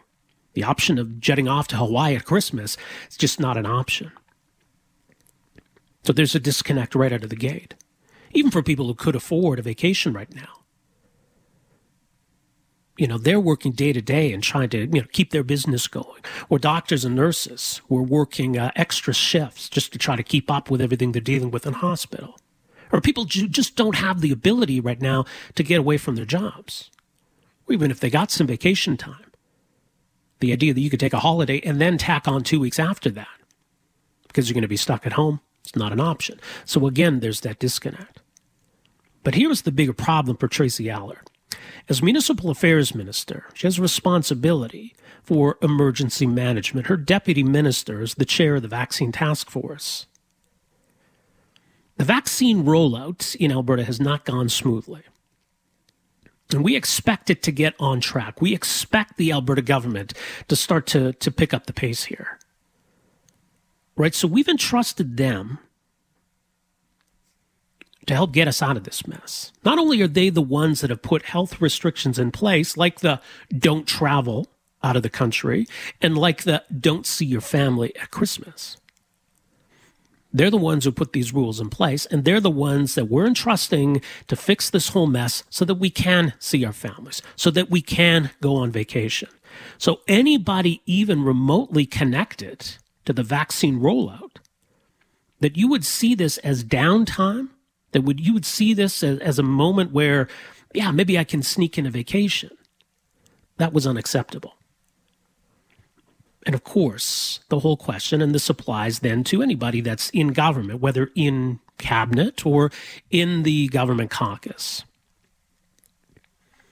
The 0.53 0.63
option 0.63 0.99
of 0.99 1.19
jetting 1.19 1.47
off 1.47 1.67
to 1.69 1.77
Hawaii 1.77 2.15
at 2.15 2.25
Christmas 2.25 2.77
is 3.09 3.17
just 3.17 3.39
not 3.39 3.57
an 3.57 3.65
option. 3.65 4.11
So 6.03 6.13
there's 6.13 6.35
a 6.35 6.39
disconnect 6.39 6.93
right 6.93 7.11
out 7.11 7.23
of 7.23 7.31
the 7.31 7.35
gate 7.35 7.73
even 8.35 8.51
for 8.51 8.61
people 8.61 8.85
who 8.87 8.93
could 8.93 9.15
afford 9.15 9.59
a 9.59 9.63
vacation 9.63 10.13
right 10.13 10.33
now. 10.33 10.61
You 12.97 13.07
know, 13.07 13.17
they're 13.17 13.41
working 13.41 13.73
day 13.73 13.91
to 13.91 14.01
day 14.01 14.31
and 14.31 14.41
trying 14.43 14.69
to, 14.69 14.79
you 14.79 15.01
know, 15.01 15.07
keep 15.11 15.31
their 15.31 15.43
business 15.43 15.87
going. 15.87 16.21
Or 16.49 16.59
doctors 16.59 17.03
and 17.03 17.15
nurses 17.15 17.81
who 17.89 17.97
are 17.97 18.03
working 18.03 18.57
uh, 18.57 18.71
extra 18.75 19.13
shifts 19.13 19.67
just 19.67 19.91
to 19.93 19.97
try 19.99 20.15
to 20.15 20.23
keep 20.23 20.49
up 20.51 20.71
with 20.71 20.81
everything 20.81 21.11
they're 21.11 21.21
dealing 21.21 21.51
with 21.51 21.65
in 21.67 21.73
hospital. 21.73 22.37
Or 22.91 23.01
people 23.01 23.25
just 23.25 23.75
don't 23.75 23.95
have 23.95 24.21
the 24.21 24.31
ability 24.31 24.79
right 24.79 25.01
now 25.01 25.25
to 25.55 25.63
get 25.63 25.79
away 25.79 25.97
from 25.97 26.15
their 26.15 26.25
jobs. 26.25 26.89
Or 27.67 27.73
even 27.73 27.91
if 27.91 27.99
they 27.99 28.09
got 28.09 28.31
some 28.31 28.47
vacation 28.47 28.95
time. 28.95 29.31
The 30.39 30.53
idea 30.53 30.73
that 30.73 30.81
you 30.81 30.89
could 30.89 30.99
take 30.99 31.13
a 31.13 31.19
holiday 31.19 31.59
and 31.61 31.81
then 31.81 31.97
tack 31.97 32.27
on 32.27 32.43
two 32.43 32.59
weeks 32.59 32.79
after 32.79 33.09
that 33.11 33.27
because 34.27 34.49
you're 34.49 34.53
going 34.53 34.61
to 34.63 34.67
be 34.67 34.77
stuck 34.77 35.05
at 35.05 35.13
home 35.13 35.39
It's 35.63 35.75
not 35.75 35.93
an 35.93 35.99
option. 36.01 36.39
So 36.65 36.87
again, 36.87 37.21
there's 37.21 37.41
that 37.41 37.59
disconnect. 37.59 38.21
But 39.25 39.35
here's 39.35 39.63
the 39.63 39.71
bigger 39.71 39.91
problem 39.91 40.37
for 40.37 40.47
Tracy 40.47 40.87
Allard. 40.87 41.31
As 41.89 42.03
municipal 42.03 42.51
affairs 42.51 42.93
minister, 42.93 43.47
she 43.55 43.65
has 43.65 43.79
responsibility 43.79 44.95
for 45.23 45.57
emergency 45.63 46.27
management. 46.27 46.87
Her 46.87 46.95
deputy 46.95 47.43
minister 47.43 48.01
is 48.01 48.13
the 48.13 48.23
chair 48.23 48.55
of 48.55 48.61
the 48.61 48.67
vaccine 48.67 49.11
task 49.11 49.49
force. 49.49 50.05
The 51.97 52.03
vaccine 52.03 52.65
rollout 52.65 53.35
in 53.37 53.51
Alberta 53.51 53.83
has 53.83 53.99
not 53.99 54.25
gone 54.25 54.47
smoothly. 54.47 55.01
And 56.53 56.63
we 56.63 56.75
expect 56.75 57.31
it 57.31 57.41
to 57.43 57.51
get 57.51 57.73
on 57.79 58.01
track. 58.01 58.41
We 58.41 58.53
expect 58.53 59.17
the 59.17 59.31
Alberta 59.31 59.63
government 59.63 60.13
to 60.49 60.55
start 60.55 60.85
to, 60.87 61.13
to 61.13 61.31
pick 61.31 61.51
up 61.51 61.65
the 61.65 61.73
pace 61.73 62.03
here. 62.03 62.37
Right? 63.95 64.13
So 64.13 64.27
we've 64.27 64.47
entrusted 64.47 65.17
them 65.17 65.57
to 68.07 68.13
help 68.13 68.31
get 68.31 68.47
us 68.47 68.61
out 68.61 68.77
of 68.77 68.83
this 68.83 69.07
mess. 69.07 69.51
Not 69.63 69.79
only 69.79 70.01
are 70.01 70.07
they 70.07 70.29
the 70.29 70.41
ones 70.41 70.81
that 70.81 70.89
have 70.89 71.01
put 71.01 71.23
health 71.23 71.61
restrictions 71.61 72.19
in 72.19 72.31
place, 72.31 72.77
like 72.77 72.99
the 72.99 73.19
don't 73.57 73.87
travel 73.87 74.47
out 74.83 74.95
of 74.95 75.03
the 75.03 75.09
country 75.09 75.65
and 76.01 76.17
like 76.17 76.43
the 76.43 76.63
don't 76.79 77.05
see 77.05 77.25
your 77.25 77.41
family 77.41 77.95
at 77.97 78.11
Christmas. 78.11 78.77
They're 80.35 80.51
the 80.51 80.57
ones 80.57 80.83
who 80.83 80.91
put 80.91 81.13
these 81.13 81.33
rules 81.33 81.61
in 81.61 81.69
place, 81.69 82.05
and 82.05 82.25
they're 82.25 82.41
the 82.41 82.51
ones 82.51 82.95
that 82.95 83.05
we're 83.05 83.25
entrusting 83.25 84.01
to 84.27 84.35
fix 84.35 84.69
this 84.69 84.89
whole 84.89 85.07
mess 85.07 85.45
so 85.49 85.63
that 85.63 85.75
we 85.75 85.89
can 85.89 86.33
see 86.39 86.65
our 86.65 86.73
families, 86.73 87.21
so 87.37 87.49
that 87.51 87.69
we 87.69 87.81
can 87.81 88.31
go 88.41 88.57
on 88.57 88.69
vacation. 88.69 89.29
So 89.77 90.01
anybody 90.09 90.81
even 90.85 91.23
remotely 91.23 91.85
connected 91.85 92.75
to 93.05 93.13
the 93.13 93.23
vaccine 93.23 93.79
rollout, 93.79 94.37
that 95.39 95.55
you 95.55 95.69
would 95.69 95.85
see 95.85 96.15
this 96.15 96.37
as 96.39 96.65
downtime, 96.65 97.47
that 97.95 98.01
would 98.01 98.19
you 98.19 98.33
would 98.33 98.45
see 98.45 98.73
this 98.73 99.01
as, 99.01 99.19
as 99.19 99.39
a 99.39 99.43
moment 99.43 99.93
where, 99.93 100.27
yeah, 100.73 100.91
maybe 100.91 101.17
I 101.17 101.23
can 101.23 101.41
sneak 101.41 101.77
in 101.77 101.85
a 101.85 101.89
vacation. 101.89 102.49
That 103.55 103.71
was 103.71 103.87
unacceptable. 103.87 104.55
And 106.45 106.53
of 106.53 106.65
course, 106.65 107.39
the 107.47 107.59
whole 107.59 107.77
question, 107.77 108.21
and 108.21 108.35
this 108.35 108.49
applies 108.49 108.99
then 108.99 109.23
to 109.23 109.41
anybody 109.41 109.79
that's 109.79 110.09
in 110.09 110.33
government, 110.33 110.81
whether 110.81 111.09
in 111.15 111.61
cabinet 111.77 112.45
or 112.45 112.69
in 113.11 113.43
the 113.43 113.69
government 113.69 114.11
caucus. 114.11 114.83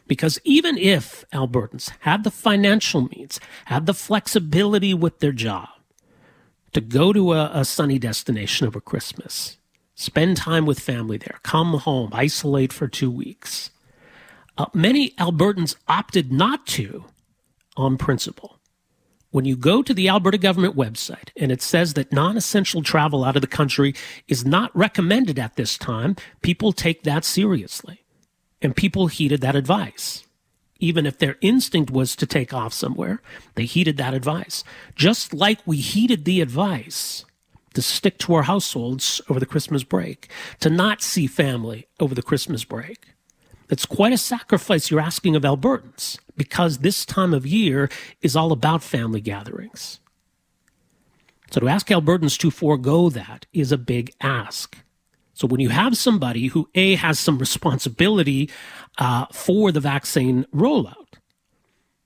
Because 0.06 0.42
even 0.44 0.78
if 0.78 1.24
Albertans 1.32 1.90
had 2.02 2.26
the 2.26 2.32
financial 2.32 3.08
means, 3.16 3.40
had 3.68 3.86
the 3.86 3.94
flexibility 3.94 4.94
with 4.94 5.20
their 5.20 5.32
job 5.32 5.70
to 6.74 6.82
go 6.82 7.14
to 7.14 7.32
a, 7.32 7.50
a 7.54 7.64
sunny 7.64 7.98
destination 7.98 8.68
over 8.68 8.82
Christmas, 8.82 9.58
spend 9.96 10.38
time 10.38 10.66
with 10.66 10.80
family 10.80 11.18
there, 11.18 11.40
come 11.44 11.76
home, 11.76 12.10
isolate 12.14 12.74
for 12.74 12.88
two 12.88 13.12
weeks, 13.12 13.72
uh, 14.58 14.66
many 14.74 15.12
Albertans 15.12 15.76
opted 15.88 16.32
not 16.32 16.66
to 16.68 17.06
on 17.76 17.98
principle 17.98 18.60
when 19.34 19.46
you 19.46 19.56
go 19.56 19.82
to 19.82 19.96
the 19.96 20.08
Alberta 20.08 20.38
government 20.38 20.76
website 20.76 21.30
and 21.36 21.52
it 21.52 21.60
says 21.62 21.96
that 21.96 22.14
non 22.14 22.38
essential 22.38 22.84
travel 22.84 23.26
out 23.26 23.36
of 23.36 23.42
the 23.42 23.48
country 23.48 23.96
is 24.28 24.46
not 24.46 24.74
recommended 24.76 25.40
at 25.40 25.56
this 25.56 25.76
time, 25.76 26.16
people 26.44 26.72
take 26.72 27.02
that 27.04 27.26
seriously. 27.26 28.06
And 28.62 28.76
people 28.76 29.08
heeded 29.08 29.42
that 29.42 29.56
advice. 29.56 30.24
Even 30.80 31.08
if 31.08 31.18
their 31.18 31.38
instinct 31.42 31.90
was 31.90 32.16
to 32.16 32.28
take 32.28 32.54
off 32.54 32.74
somewhere, 32.74 33.22
they 33.56 33.66
heeded 33.66 33.98
that 33.98 34.14
advice. 34.14 34.64
Just 34.96 35.34
like 35.34 35.60
we 35.66 35.78
heeded 35.78 36.26
the 36.26 36.40
advice 36.40 37.26
to 37.74 37.82
stick 37.82 38.18
to 38.20 38.34
our 38.34 38.44
households 38.44 39.22
over 39.30 39.40
the 39.40 39.46
Christmas 39.46 39.84
break, 39.84 40.30
to 40.60 40.70
not 40.70 41.02
see 41.02 41.28
family 41.28 41.88
over 42.00 42.16
the 42.16 42.22
Christmas 42.22 42.64
break. 42.64 43.08
It's 43.70 43.86
quite 43.86 44.14
a 44.14 44.18
sacrifice 44.18 44.92
you're 44.92 45.00
asking 45.00 45.36
of 45.36 45.44
Albertans 45.44 46.20
because 46.38 46.80
this 46.80 47.06
time 47.06 47.34
of 47.34 47.46
year 47.46 47.90
is 48.22 48.36
all 48.36 48.52
about 48.52 48.84
family 48.84 49.22
gatherings. 49.22 50.00
So 51.52 51.60
to 51.60 51.68
ask 51.68 51.88
Albertans 51.88 52.38
to 52.40 52.52
forego 52.52 53.10
that 53.10 53.46
is 53.54 53.72
a 53.72 53.78
big 53.78 54.12
ask. 54.22 54.78
So 55.34 55.48
when 55.48 55.60
you 55.60 55.70
have 55.70 55.98
somebody 55.98 56.48
who 56.48 56.70
A 56.76 56.96
has 56.96 57.20
some 57.20 57.38
responsibility 57.40 58.50
uh, 58.98 59.26
for 59.32 59.72
the 59.72 59.80
vaccine 59.80 60.46
rollout, 60.54 61.03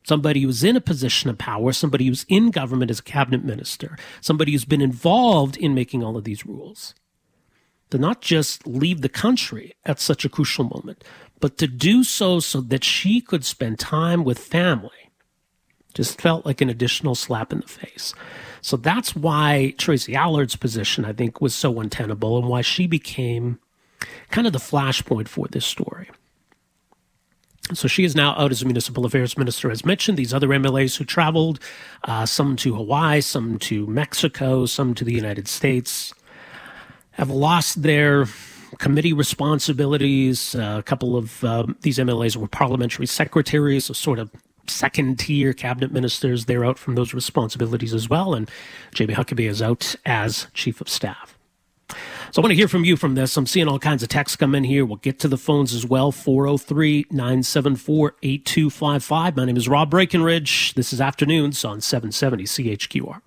somebody 0.08 0.42
who's 0.42 0.64
in 0.64 0.78
a 0.78 0.82
position 0.82 1.30
of 1.30 1.38
power, 1.38 1.74
somebody 1.74 2.08
who's 2.08 2.26
in 2.30 2.50
government 2.50 2.90
as 2.90 3.00
a 3.00 3.04
cabinet 3.04 3.44
minister, 3.44 3.98
somebody 4.22 4.54
who's 4.54 4.64
been 4.64 4.82
involved 4.82 5.58
in 5.58 5.76
making 5.76 6.02
all 6.02 6.16
of 6.16 6.24
these 6.24 6.46
rules, 6.46 6.96
to 7.90 7.98
not 7.98 8.22
just 8.22 8.66
leave 8.66 9.02
the 9.02 9.10
country 9.10 9.74
at 9.86 10.00
such 10.00 10.24
a 10.24 10.30
crucial 10.30 10.64
moment, 10.64 11.04
but 11.42 11.58
to 11.58 11.68
do 11.68 12.06
so 12.06 12.40
so 12.40 12.62
that 12.62 12.86
she 12.86 13.20
could 13.20 13.44
spend 13.44 13.80
time 13.80 14.24
with 14.24 14.40
family 14.40 14.92
just 15.94 16.22
felt 16.22 16.46
like 16.46 16.62
an 16.62 16.70
additional 16.70 17.16
slap 17.16 17.52
in 17.52 17.60
the 17.60 17.68
face. 17.68 18.14
So 18.62 18.78
that's 18.78 19.16
why 19.16 19.74
Tracy 19.78 20.16
Allard's 20.16 20.56
position, 20.56 21.06
I 21.06 21.12
think, 21.12 21.42
was 21.42 21.56
so 21.56 21.80
untenable 21.80 22.38
and 22.38 22.48
why 22.48 22.62
she 22.62 22.88
became 22.88 23.60
kind 24.30 24.48
of 24.48 24.54
the 24.54 24.60
flashpoint 24.60 25.28
for 25.28 25.48
this 25.48 25.66
story. 25.66 26.10
So 27.74 27.88
she 27.88 28.04
is 28.06 28.16
now 28.16 28.34
out 28.38 28.52
as 28.52 28.62
a 28.62 28.66
municipal 28.66 29.06
affairs 29.06 29.38
minister, 29.38 29.70
as 29.70 29.86
mentioned. 29.86 30.18
These 30.18 30.34
other 30.34 30.48
MLAs 30.48 30.98
who 30.98 31.04
traveled, 31.04 31.60
uh, 32.06 32.26
some 32.26 32.56
to 32.58 32.76
Hawaii, 32.76 33.22
some 33.22 33.60
to 33.60 33.86
Mexico, 33.88 34.66
some 34.66 34.94
to 34.96 35.04
the 35.04 35.14
United 35.14 35.48
States, 35.48 36.14
have 37.12 37.30
lost 37.30 37.82
their 37.82 38.28
committee 38.78 39.14
responsibilities. 39.14 40.56
Uh, 40.56 40.78
a 40.80 40.84
couple 40.84 41.18
of 41.18 41.44
um, 41.44 41.76
these 41.82 41.98
MLAs 41.98 42.36
were 42.38 42.48
parliamentary 42.48 43.06
secretaries, 43.06 43.86
so 43.86 43.94
sort 43.94 44.20
of 44.20 44.30
second 44.68 45.20
tier 45.20 45.54
cabinet 45.54 45.92
ministers. 45.92 46.46
They're 46.46 46.66
out 46.66 46.78
from 46.80 46.96
those 46.96 47.14
responsibilities 47.14 47.94
as 47.94 48.10
well. 48.10 48.34
And 48.34 48.50
Jamie 48.94 49.14
Huckabay 49.14 49.50
is 49.50 49.62
out 49.62 49.96
as 50.06 50.48
chief 50.54 50.82
of 50.82 50.90
staff. 50.90 51.37
So 52.32 52.42
I 52.42 52.44
want 52.44 52.52
to 52.52 52.56
hear 52.56 52.68
from 52.68 52.84
you 52.84 52.98
from 52.98 53.16
this. 53.16 53.38
I'm 53.38 53.46
seeing 53.46 53.68
all 53.68 53.80
kinds 53.80 54.04
of 54.04 54.10
texts 54.10 54.36
come 54.36 54.54
in 54.54 54.64
here. 54.64 54.86
We'll 54.86 54.98
get 54.98 55.20
to 55.20 55.28
the 55.28 55.38
phones 55.38 55.74
as 55.74 55.86
well. 55.86 56.12
403 56.12 57.06
974 57.10 58.16
8255. 58.22 59.36
My 59.38 59.46
name 59.46 59.58
is 59.58 59.70
Rob 59.70 59.90
Breckenridge. 59.90 60.74
This 60.74 60.92
is 60.92 61.00
Afternoons 61.00 61.64
on 61.64 61.80
770 61.80 62.44
CHQR. 62.44 63.22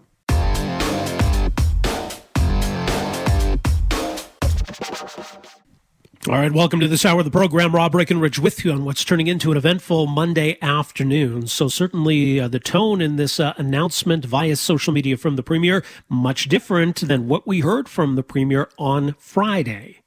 All 6.28 6.34
right, 6.34 6.52
welcome 6.52 6.80
to 6.80 6.88
this 6.88 7.06
hour 7.06 7.20
of 7.20 7.24
the 7.24 7.30
program. 7.30 7.74
Rob 7.74 7.92
Breckenridge 7.92 8.38
with 8.38 8.62
you 8.62 8.72
on 8.72 8.84
what's 8.84 9.06
turning 9.06 9.26
into 9.26 9.52
an 9.52 9.56
eventful 9.56 10.06
Monday 10.06 10.58
afternoon. 10.60 11.46
So 11.46 11.66
certainly 11.66 12.38
uh, 12.38 12.46
the 12.46 12.60
tone 12.60 13.00
in 13.00 13.16
this 13.16 13.40
uh, 13.40 13.54
announcement 13.56 14.26
via 14.26 14.56
social 14.56 14.92
media 14.92 15.16
from 15.16 15.36
the 15.36 15.42
premier 15.42 15.82
much 16.10 16.50
different 16.50 16.96
than 16.96 17.26
what 17.26 17.46
we 17.46 17.60
heard 17.60 17.88
from 17.88 18.16
the 18.16 18.22
premier 18.22 18.68
on 18.78 19.14
Friday. 19.18 20.00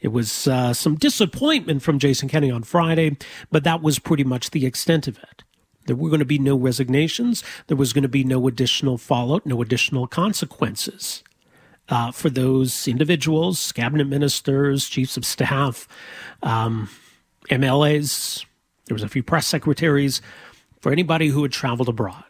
It 0.00 0.08
was 0.08 0.48
uh, 0.48 0.74
some 0.74 0.96
disappointment 0.96 1.80
from 1.80 2.00
Jason 2.00 2.28
Kenney 2.28 2.50
on 2.50 2.64
Friday, 2.64 3.16
but 3.52 3.62
that 3.62 3.82
was 3.82 4.00
pretty 4.00 4.24
much 4.24 4.50
the 4.50 4.66
extent 4.66 5.06
of 5.06 5.16
it. 5.18 5.44
There 5.86 5.94
were 5.94 6.10
going 6.10 6.18
to 6.18 6.24
be 6.24 6.40
no 6.40 6.56
resignations. 6.56 7.44
There 7.68 7.76
was 7.76 7.92
going 7.92 8.02
to 8.02 8.08
be 8.08 8.24
no 8.24 8.48
additional 8.48 8.98
fallout, 8.98 9.46
no 9.46 9.62
additional 9.62 10.08
consequences 10.08 11.22
uh, 11.88 12.10
for 12.12 12.30
those 12.30 12.88
individuals, 12.88 13.72
cabinet 13.72 14.06
ministers, 14.06 14.88
chiefs 14.88 15.16
of 15.16 15.24
staff, 15.24 15.86
um, 16.42 16.88
MLAs. 17.50 18.44
There 18.86 18.94
was 18.94 19.02
a 19.02 19.08
few 19.08 19.22
press 19.22 19.46
secretaries 19.46 20.20
for 20.80 20.92
anybody 20.92 21.28
who 21.28 21.42
had 21.42 21.52
traveled 21.52 21.88
abroad. 21.88 22.24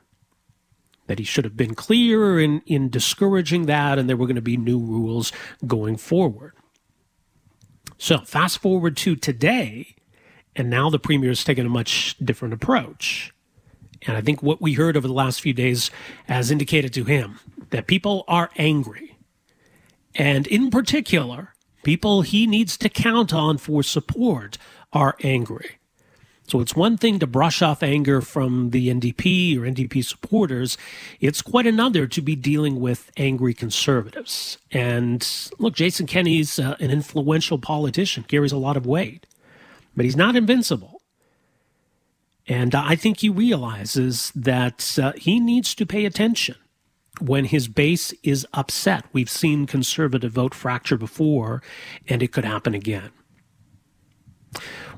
That 1.07 1.19
he 1.19 1.25
should 1.25 1.45
have 1.45 1.57
been 1.57 1.75
clear 1.75 2.41
in, 2.41 2.63
in 2.67 2.91
discouraging 2.91 3.67
that, 3.67 3.99
and 3.99 4.09
there 4.09 4.17
were 4.17 4.27
going 4.27 4.35
to 4.37 4.43
be 4.43 4.57
new 4.57 4.79
rules 4.79 5.33
going 5.67 5.97
forward. 5.97 6.53
So, 7.97 8.19
fast 8.19 8.59
forward 8.59 8.97
to 8.99 9.15
today, 9.15 9.95
and 10.57 10.69
now 10.69 10.91
the 10.91 10.99
premier 10.99 11.31
has 11.31 11.45
taken 11.45 11.65
a 11.65 11.71
much 11.71 12.17
different 12.19 12.55
approach. 12.55 13.33
And 14.03 14.17
I 14.17 14.21
think 14.21 14.43
what 14.43 14.61
we 14.61 14.75
heard 14.75 14.97
over 14.97 15.07
the 15.07 15.15
last 15.15 15.41
few 15.41 15.55
days 15.55 15.91
has 16.27 16.51
indicated 16.51 16.93
to 16.95 17.05
him 17.05 17.39
that 17.71 17.87
people 17.87 18.25
are 18.29 18.51
angry 18.57 19.16
and 20.19 20.47
in 20.47 20.71
particular, 20.71 21.55
people 21.83 22.23
he 22.23 22.47
needs 22.47 22.77
to 22.79 22.89
count 22.89 23.33
on 23.33 23.59
for 23.59 23.83
support 23.83 24.59
are 24.93 25.17
angry. 25.23 25.79
So 26.49 26.61
it's 26.61 26.77
one 26.77 26.97
thing 26.97 27.19
to 27.19 27.27
brush 27.27 27.61
off 27.61 27.83
anger 27.83 28.21
from 28.21 28.71
the 28.71 28.89
NDP 28.89 29.59
or 29.59 29.63
NDP 29.63 30.05
supporters. 30.05 30.79
It's 31.21 31.43
quite 31.43 31.67
another 31.67 32.07
to 32.07 32.23
be 32.23 32.37
dealing 32.37 32.81
with 32.81 33.11
angry 33.17 33.53
conservatives. 33.53 34.59
And 34.71 35.27
look, 35.59 35.75
Jason 35.75 36.07
Kenney's 36.07 36.59
uh, 36.59 36.77
an 36.79 36.93
influential 36.93 37.59
politician, 37.59 38.23
carries 38.23 38.53
a 38.53 38.59
lot 38.59 38.77
of 38.77 38.87
weight, 38.87 39.27
but 39.97 40.05
he's 40.05 40.17
not 40.17 40.37
invincible. 40.37 41.03
And 42.47 42.77
I 42.77 42.95
think 42.95 43.21
he 43.21 43.29
realizes 43.29 44.31
that 44.37 44.97
uh, 45.03 45.13
he 45.17 45.41
needs 45.41 45.75
to 45.75 45.85
pay 45.85 46.05
attention 46.05 46.55
when 47.21 47.47
his 47.47 47.69
base 47.69 48.13
is 48.23 48.47
upset. 48.53 49.05
We've 49.13 49.31
seen 49.31 49.67
conservative 49.67 50.33
vote 50.33 50.55
fracture 50.55 50.97
before, 50.97 51.63
and 52.09 52.23
it 52.23 52.33
could 52.33 52.45
happen 52.45 52.75
again. 52.75 53.11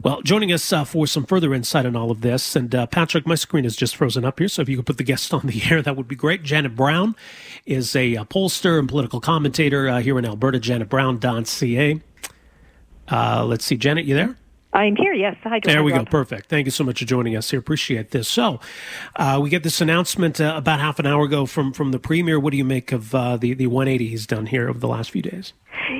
Well, 0.03 0.23
joining 0.23 0.53
us 0.53 0.73
uh, 0.73 0.85
for 0.85 1.09
some 1.09 1.27
further 1.27 1.53
insight 1.53 1.85
on 1.85 1.97
all 1.97 2.13
of 2.13 2.21
this, 2.21 2.55
and 2.55 2.73
uh, 2.73 2.87
Patrick, 2.87 3.27
my 3.27 3.35
screen 3.35 3.65
is 3.65 3.75
just 3.75 3.97
frozen 3.97 4.25
up 4.25 4.39
here, 4.39 4.47
so 4.47 4.63
if 4.63 4.69
you 4.69 4.77
could 4.77 4.87
put 4.87 4.97
the 4.97 5.03
guest 5.03 5.35
on 5.35 5.47
the 5.47 5.63
air, 5.71 5.83
that 5.83 5.97
would 5.97 6.09
be 6.09 6.15
great. 6.15 6.43
Janet 6.43 6.77
Brown 6.77 7.17
is 7.67 7.97
a, 7.97 8.15
a 8.15 8.21
uh, 8.21 8.25
pollster 8.25 8.79
and 8.79 8.89
political 8.89 9.21
commentator 9.21 9.89
uh, 9.89 10.01
here 10.01 10.19
in 10.19 10.25
Alberta. 10.25 10.59
JanetBrown.ca. 10.61 12.01
Uh, 13.11 13.45
let's 13.45 13.65
see, 13.65 13.77
Janet, 13.77 14.05
you 14.05 14.15
there? 14.15 14.37
I'm 14.73 14.97
here, 14.97 15.15
yes. 15.15 15.37
Hi, 15.45 15.61
There 15.65 15.83
we 15.83 15.93
go. 15.93 16.05
Perfect. 16.05 16.49
Thank 16.49 16.67
you 16.67 16.71
so 16.71 16.85
much 16.85 16.99
for 16.99 17.07
joining 17.07 17.37
us 17.37 17.51
here. 17.51 17.59
Appreciate 17.59 18.11
this. 18.11 18.29
So, 18.29 18.61
uh, 19.17 19.39
we 19.43 19.49
get 19.49 19.63
this 19.63 19.81
announcement 19.81 20.41
uh, 20.41 20.55
about 20.57 20.79
half 20.79 20.99
an 20.99 21.07
hour 21.07 21.25
ago 21.25 21.47
from, 21.47 21.73
from 21.73 21.91
the 21.91 21.99
Premier. 21.99 22.39
What 22.39 22.51
do 22.51 22.59
you 22.59 22.65
make 22.65 22.93
of 22.93 23.15
uh, 23.15 23.39
the, 23.39 23.55
the 23.55 23.67
180 23.67 24.09
he's 24.09 24.27
done 24.27 24.47
here 24.47 24.69
over 24.69 24.79
the 24.79 24.89
last 24.89 25.11
few 25.11 25.23
days? 25.23 25.55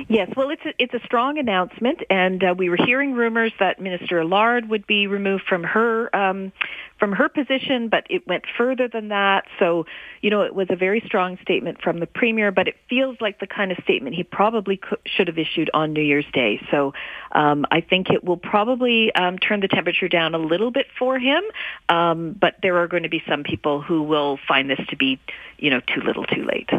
Yes, 0.07 0.29
well, 0.35 0.49
it's 0.51 0.65
a, 0.65 0.73
it's 0.77 0.93
a 0.93 0.99
strong 1.05 1.37
announcement, 1.37 2.01
and 2.09 2.43
uh, 2.43 2.53
we 2.55 2.69
were 2.69 2.77
hearing 2.77 3.13
rumors 3.13 3.51
that 3.59 3.79
Minister 3.79 4.19
Allard 4.19 4.69
would 4.69 4.85
be 4.85 5.07
removed 5.07 5.43
from 5.47 5.63
her 5.63 6.15
um, 6.15 6.51
from 6.99 7.13
her 7.13 7.29
position, 7.29 7.87
but 7.87 8.05
it 8.09 8.27
went 8.27 8.43
further 8.57 8.87
than 8.87 9.07
that. 9.07 9.45
So, 9.57 9.85
you 10.21 10.29
know, 10.29 10.41
it 10.41 10.53
was 10.53 10.67
a 10.69 10.75
very 10.75 11.01
strong 11.05 11.37
statement 11.41 11.81
from 11.81 11.99
the 11.99 12.05
premier, 12.05 12.51
but 12.51 12.67
it 12.67 12.75
feels 12.89 13.17
like 13.21 13.39
the 13.39 13.47
kind 13.47 13.71
of 13.71 13.77
statement 13.83 14.15
he 14.15 14.23
probably 14.23 14.77
could, 14.77 14.99
should 15.05 15.27
have 15.27 15.37
issued 15.37 15.69
on 15.73 15.93
New 15.93 16.01
Year's 16.01 16.25
Day. 16.33 16.61
So, 16.69 16.93
um, 17.31 17.65
I 17.71 17.81
think 17.81 18.09
it 18.09 18.23
will 18.23 18.37
probably 18.37 19.13
um, 19.15 19.37
turn 19.37 19.61
the 19.61 19.67
temperature 19.67 20.09
down 20.09 20.35
a 20.35 20.39
little 20.39 20.71
bit 20.71 20.87
for 20.97 21.17
him, 21.17 21.43
um, 21.87 22.35
but 22.39 22.55
there 22.61 22.77
are 22.77 22.87
going 22.87 23.03
to 23.03 23.09
be 23.09 23.23
some 23.27 23.43
people 23.43 23.81
who 23.81 24.03
will 24.03 24.37
find 24.47 24.69
this 24.69 24.79
to 24.89 24.97
be, 24.97 25.19
you 25.57 25.69
know, 25.69 25.79
too 25.79 26.01
little, 26.01 26.25
too 26.25 26.43
late. 26.43 26.69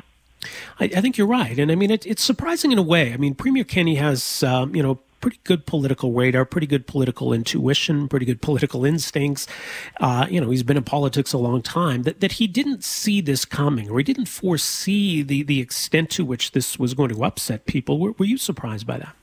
I, 0.78 0.84
I 0.84 1.00
think 1.00 1.18
you're 1.18 1.26
right, 1.26 1.58
and 1.58 1.70
I 1.70 1.74
mean 1.74 1.90
it, 1.90 2.06
it's 2.06 2.22
surprising 2.22 2.72
in 2.72 2.78
a 2.78 2.82
way. 2.82 3.12
I 3.12 3.16
mean, 3.16 3.34
Premier 3.34 3.64
Kenney 3.64 3.96
has 3.96 4.42
um, 4.42 4.74
you 4.74 4.82
know 4.82 4.98
pretty 5.20 5.38
good 5.44 5.66
political 5.66 6.12
radar, 6.12 6.44
pretty 6.44 6.66
good 6.66 6.86
political 6.86 7.32
intuition, 7.32 8.08
pretty 8.08 8.26
good 8.26 8.40
political 8.40 8.84
instincts. 8.84 9.46
Uh, 10.00 10.26
you 10.30 10.40
know, 10.40 10.50
he's 10.50 10.62
been 10.62 10.76
in 10.76 10.84
politics 10.84 11.32
a 11.32 11.38
long 11.38 11.62
time. 11.62 12.02
That 12.02 12.20
that 12.20 12.32
he 12.32 12.46
didn't 12.46 12.84
see 12.84 13.20
this 13.20 13.44
coming, 13.44 13.90
or 13.90 13.98
he 13.98 14.04
didn't 14.04 14.26
foresee 14.26 15.22
the 15.22 15.42
the 15.42 15.60
extent 15.60 16.10
to 16.10 16.24
which 16.24 16.52
this 16.52 16.78
was 16.78 16.94
going 16.94 17.10
to 17.10 17.24
upset 17.24 17.66
people. 17.66 17.98
Were, 17.98 18.12
were 18.12 18.24
you 18.24 18.38
surprised 18.38 18.86
by 18.86 18.98
that? 18.98 19.14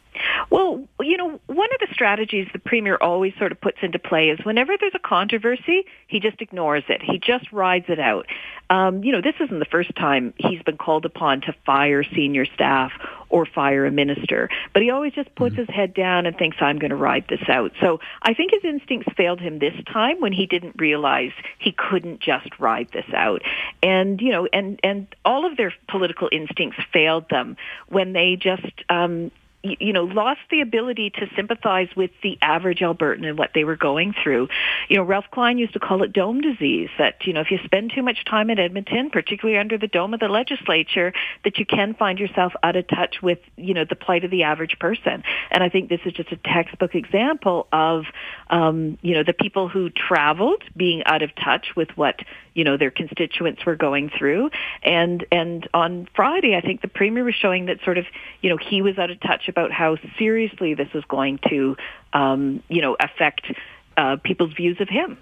Well, 0.49 0.87
you 1.01 1.17
know, 1.17 1.39
one 1.47 1.67
of 1.73 1.79
the 1.79 1.93
strategies 1.93 2.47
the 2.53 2.59
premier 2.59 2.97
always 3.01 3.33
sort 3.37 3.51
of 3.51 3.59
puts 3.59 3.77
into 3.81 3.99
play 3.99 4.29
is 4.29 4.39
whenever 4.43 4.75
there's 4.79 4.95
a 4.95 4.99
controversy, 4.99 5.85
he 6.07 6.19
just 6.19 6.41
ignores 6.41 6.83
it. 6.87 7.01
He 7.01 7.19
just 7.19 7.51
rides 7.51 7.85
it 7.89 7.99
out. 7.99 8.27
Um, 8.69 9.03
you 9.03 9.11
know, 9.11 9.21
this 9.21 9.35
isn't 9.39 9.59
the 9.59 9.65
first 9.65 9.93
time 9.95 10.33
he's 10.37 10.61
been 10.61 10.77
called 10.77 11.05
upon 11.05 11.41
to 11.41 11.53
fire 11.65 12.03
senior 12.03 12.45
staff 12.45 12.91
or 13.29 13.45
fire 13.45 13.85
a 13.85 13.91
minister, 13.91 14.49
but 14.73 14.81
he 14.81 14.89
always 14.89 15.13
just 15.13 15.33
puts 15.35 15.53
mm-hmm. 15.53 15.65
his 15.65 15.75
head 15.75 15.93
down 15.93 16.25
and 16.25 16.37
thinks, 16.37 16.57
I'm 16.59 16.79
going 16.79 16.91
to 16.91 16.95
ride 16.95 17.25
this 17.29 17.47
out. 17.49 17.71
So 17.81 17.99
I 18.21 18.33
think 18.33 18.51
his 18.51 18.63
instincts 18.63 19.11
failed 19.15 19.39
him 19.39 19.59
this 19.59 19.75
time 19.91 20.19
when 20.21 20.33
he 20.33 20.45
didn't 20.45 20.75
realize 20.77 21.31
he 21.59 21.71
couldn't 21.71 22.19
just 22.19 22.59
ride 22.59 22.89
this 22.93 23.05
out. 23.13 23.41
And, 23.83 24.21
you 24.21 24.31
know, 24.31 24.47
and, 24.51 24.79
and 24.83 25.07
all 25.25 25.45
of 25.45 25.57
their 25.57 25.73
political 25.89 26.29
instincts 26.31 26.79
failed 26.93 27.29
them 27.29 27.57
when 27.87 28.13
they 28.13 28.35
just, 28.35 28.83
um, 28.89 29.31
you 29.63 29.91
know, 29.91 30.03
lost 30.03 30.39
the 30.51 30.61
ability 30.61 31.09
to 31.09 31.27
sympathize 31.35 31.89
with 31.95 32.11
the 32.21 32.37
average 32.41 32.79
Albertan 32.79 33.27
and 33.27 33.37
what 33.37 33.51
they 33.53 33.63
were 33.63 33.75
going 33.75 34.13
through. 34.23 34.47
You 34.87 34.97
know, 34.97 35.03
Ralph 35.03 35.25
Klein 35.31 35.57
used 35.57 35.73
to 35.73 35.79
call 35.79 36.03
it 36.03 36.13
dome 36.13 36.41
disease, 36.41 36.89
that, 36.97 37.25
you 37.25 37.33
know, 37.33 37.41
if 37.41 37.49
you 37.49 37.57
spend 37.65 37.91
too 37.93 38.03
much 38.03 38.23
time 38.25 38.49
in 38.49 38.59
Edmonton, 38.59 39.09
particularly 39.09 39.59
under 39.59 39.77
the 39.77 39.87
dome 39.87 40.13
of 40.13 40.19
the 40.19 40.27
legislature, 40.27 41.11
that 41.43 41.57
you 41.57 41.65
can 41.65 41.95
find 41.95 42.19
yourself 42.19 42.53
out 42.63 42.75
of 42.75 42.87
touch 42.87 43.17
with, 43.21 43.39
you 43.55 43.73
know, 43.73 43.83
the 43.83 43.95
plight 43.95 44.23
of 44.23 44.31
the 44.31 44.43
average 44.43 44.77
person. 44.79 45.23
And 45.51 45.63
I 45.63 45.69
think 45.69 45.89
this 45.89 46.01
is 46.05 46.13
just 46.13 46.31
a 46.31 46.37
textbook 46.37 46.93
example 46.95 47.67
of, 47.73 48.05
um, 48.49 48.97
you 49.01 49.15
know, 49.15 49.23
the 49.23 49.33
people 49.33 49.67
who 49.67 49.89
traveled 49.89 50.63
being 50.75 51.03
out 51.05 51.23
of 51.23 51.31
touch 51.35 51.75
with 51.75 51.89
what, 51.95 52.19
you 52.53 52.63
know, 52.63 52.77
their 52.77 52.91
constituents 52.91 53.65
were 53.65 53.75
going 53.75 54.11
through. 54.17 54.49
And, 54.83 55.25
and 55.31 55.67
on 55.73 56.07
Friday, 56.15 56.55
I 56.55 56.61
think 56.61 56.81
the 56.81 56.87
Premier 56.87 57.23
was 57.23 57.35
showing 57.35 57.65
that 57.65 57.77
sort 57.83 57.97
of, 57.97 58.05
you 58.41 58.49
know, 58.49 58.57
he 58.57 58.81
was 58.81 58.97
out 58.97 59.09
of 59.09 59.19
touch 59.19 59.47
about 59.57 59.71
how 59.71 59.97
seriously 60.19 60.75
this 60.75 60.89
is 60.93 61.03
going 61.05 61.39
to, 61.49 61.75
um, 62.13 62.61
you 62.69 62.81
know, 62.81 62.95
affect 62.99 63.51
uh, 63.97 64.15
people's 64.23 64.53
views 64.53 64.79
of 64.79 64.87
him. 64.87 65.17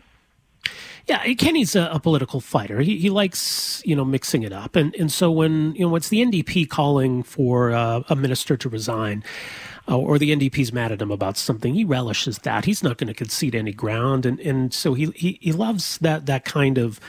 Yeah, 1.07 1.33
Kenney's 1.35 1.75
a, 1.75 1.89
a 1.91 1.99
political 1.99 2.41
fighter. 2.41 2.81
He, 2.81 2.97
he 2.97 3.09
likes, 3.09 3.81
you 3.85 3.95
know, 3.95 4.03
mixing 4.03 4.43
it 4.43 4.51
up. 4.51 4.75
And, 4.75 4.93
and 4.95 5.11
so 5.11 5.31
when, 5.31 5.75
you 5.75 5.87
know, 5.87 5.95
it's 5.95 6.09
the 6.09 6.25
NDP 6.25 6.67
calling 6.67 7.21
for 7.23 7.71
uh, 7.71 8.01
a 8.09 8.15
minister 8.15 8.57
to 8.57 8.67
resign, 8.67 9.23
uh, 9.87 9.97
or 9.97 10.17
the 10.17 10.35
NDP's 10.35 10.73
mad 10.73 10.91
at 10.91 11.01
him 11.01 11.11
about 11.11 11.37
something, 11.37 11.73
he 11.73 11.83
relishes 11.83 12.39
that. 12.39 12.65
He's 12.65 12.83
not 12.83 12.97
going 12.97 13.07
to 13.07 13.13
concede 13.13 13.55
any 13.55 13.73
ground, 13.73 14.25
and 14.25 14.39
and 14.39 14.73
so 14.73 14.93
he 14.93 15.11
he, 15.15 15.37
he 15.41 15.51
loves 15.51 15.97
that 15.99 16.25
that 16.25 16.45
kind 16.45 16.77
of 16.77 16.99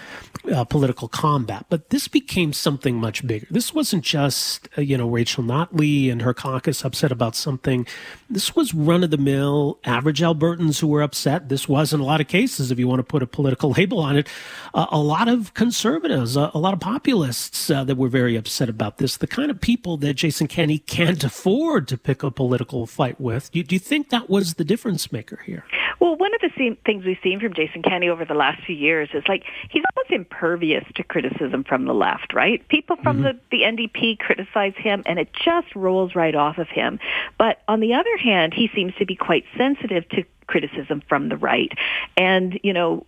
uh, 0.52 0.64
political 0.64 1.08
combat. 1.08 1.66
But 1.68 1.90
this 1.90 2.08
became 2.08 2.52
something 2.52 2.96
much 2.96 3.26
bigger. 3.26 3.46
This 3.50 3.72
wasn't 3.72 4.04
just 4.04 4.68
uh, 4.76 4.82
you 4.82 4.96
know 4.96 5.08
Rachel 5.08 5.42
Notley 5.42 6.10
and 6.10 6.22
her 6.22 6.34
caucus 6.34 6.84
upset 6.84 7.12
about 7.12 7.34
something. 7.34 7.86
This 8.28 8.54
was 8.54 8.74
run 8.74 9.04
of 9.04 9.10
the 9.10 9.16
mill 9.16 9.78
average 9.84 10.20
Albertans 10.20 10.80
who 10.80 10.88
were 10.88 11.02
upset. 11.02 11.48
This 11.48 11.68
was 11.68 11.92
in 11.92 12.00
a 12.00 12.04
lot 12.04 12.20
of 12.20 12.28
cases, 12.28 12.70
if 12.70 12.78
you 12.78 12.88
want 12.88 13.00
to 13.00 13.04
put 13.04 13.22
a 13.22 13.26
political 13.26 13.70
label 13.76 14.00
on 14.00 14.16
it, 14.16 14.28
a 14.74 14.98
lot 14.98 15.28
of 15.28 15.54
conservatives, 15.54 16.36
a 16.36 16.50
lot 16.54 16.74
of 16.74 16.80
populists 16.80 17.70
uh, 17.70 17.84
that 17.84 17.96
were 17.96 18.08
very 18.08 18.36
upset 18.36 18.68
about 18.68 18.98
this. 18.98 19.16
The 19.16 19.26
kind 19.26 19.50
of 19.50 19.60
people 19.60 19.96
that 19.98 20.14
Jason 20.14 20.46
Kenney 20.46 20.78
can't 20.78 21.22
afford 21.30 21.88
to 21.88 21.96
pick 21.96 22.22
a 22.22 22.30
political 22.30 22.65
political 22.66 22.86
fight 22.86 23.20
with. 23.20 23.50
Do 23.52 23.58
you, 23.58 23.64
do 23.64 23.74
you 23.74 23.78
think 23.78 24.10
that 24.10 24.28
was 24.28 24.54
the 24.54 24.64
difference 24.64 25.12
maker 25.12 25.40
here? 25.44 25.64
Well, 26.00 26.16
one 26.16 26.34
of 26.34 26.40
the 26.40 26.50
same 26.58 26.76
things 26.84 27.04
we've 27.04 27.18
seen 27.22 27.40
from 27.40 27.54
Jason 27.54 27.82
Kenney 27.82 28.08
over 28.08 28.24
the 28.24 28.34
last 28.34 28.64
few 28.66 28.76
years 28.76 29.08
is 29.14 29.24
like 29.28 29.44
he's 29.70 29.82
almost 29.94 30.12
impervious 30.12 30.84
to 30.96 31.02
criticism 31.02 31.64
from 31.64 31.86
the 31.86 31.94
left, 31.94 32.34
right? 32.34 32.66
People 32.68 32.96
from 33.02 33.22
mm-hmm. 33.22 33.38
the, 33.38 33.40
the 33.50 33.62
NDP 33.62 34.18
criticize 34.18 34.74
him 34.76 35.02
and 35.06 35.18
it 35.18 35.32
just 35.32 35.74
rolls 35.74 36.14
right 36.14 36.34
off 36.34 36.58
of 36.58 36.68
him. 36.68 36.98
But 37.38 37.62
on 37.68 37.80
the 37.80 37.94
other 37.94 38.16
hand, 38.18 38.52
he 38.54 38.68
seems 38.74 38.94
to 38.98 39.06
be 39.06 39.16
quite 39.16 39.44
sensitive 39.56 40.08
to 40.10 40.24
criticism 40.46 41.02
from 41.08 41.28
the 41.28 41.36
right. 41.36 41.72
And, 42.16 42.58
you 42.62 42.72
know, 42.72 43.04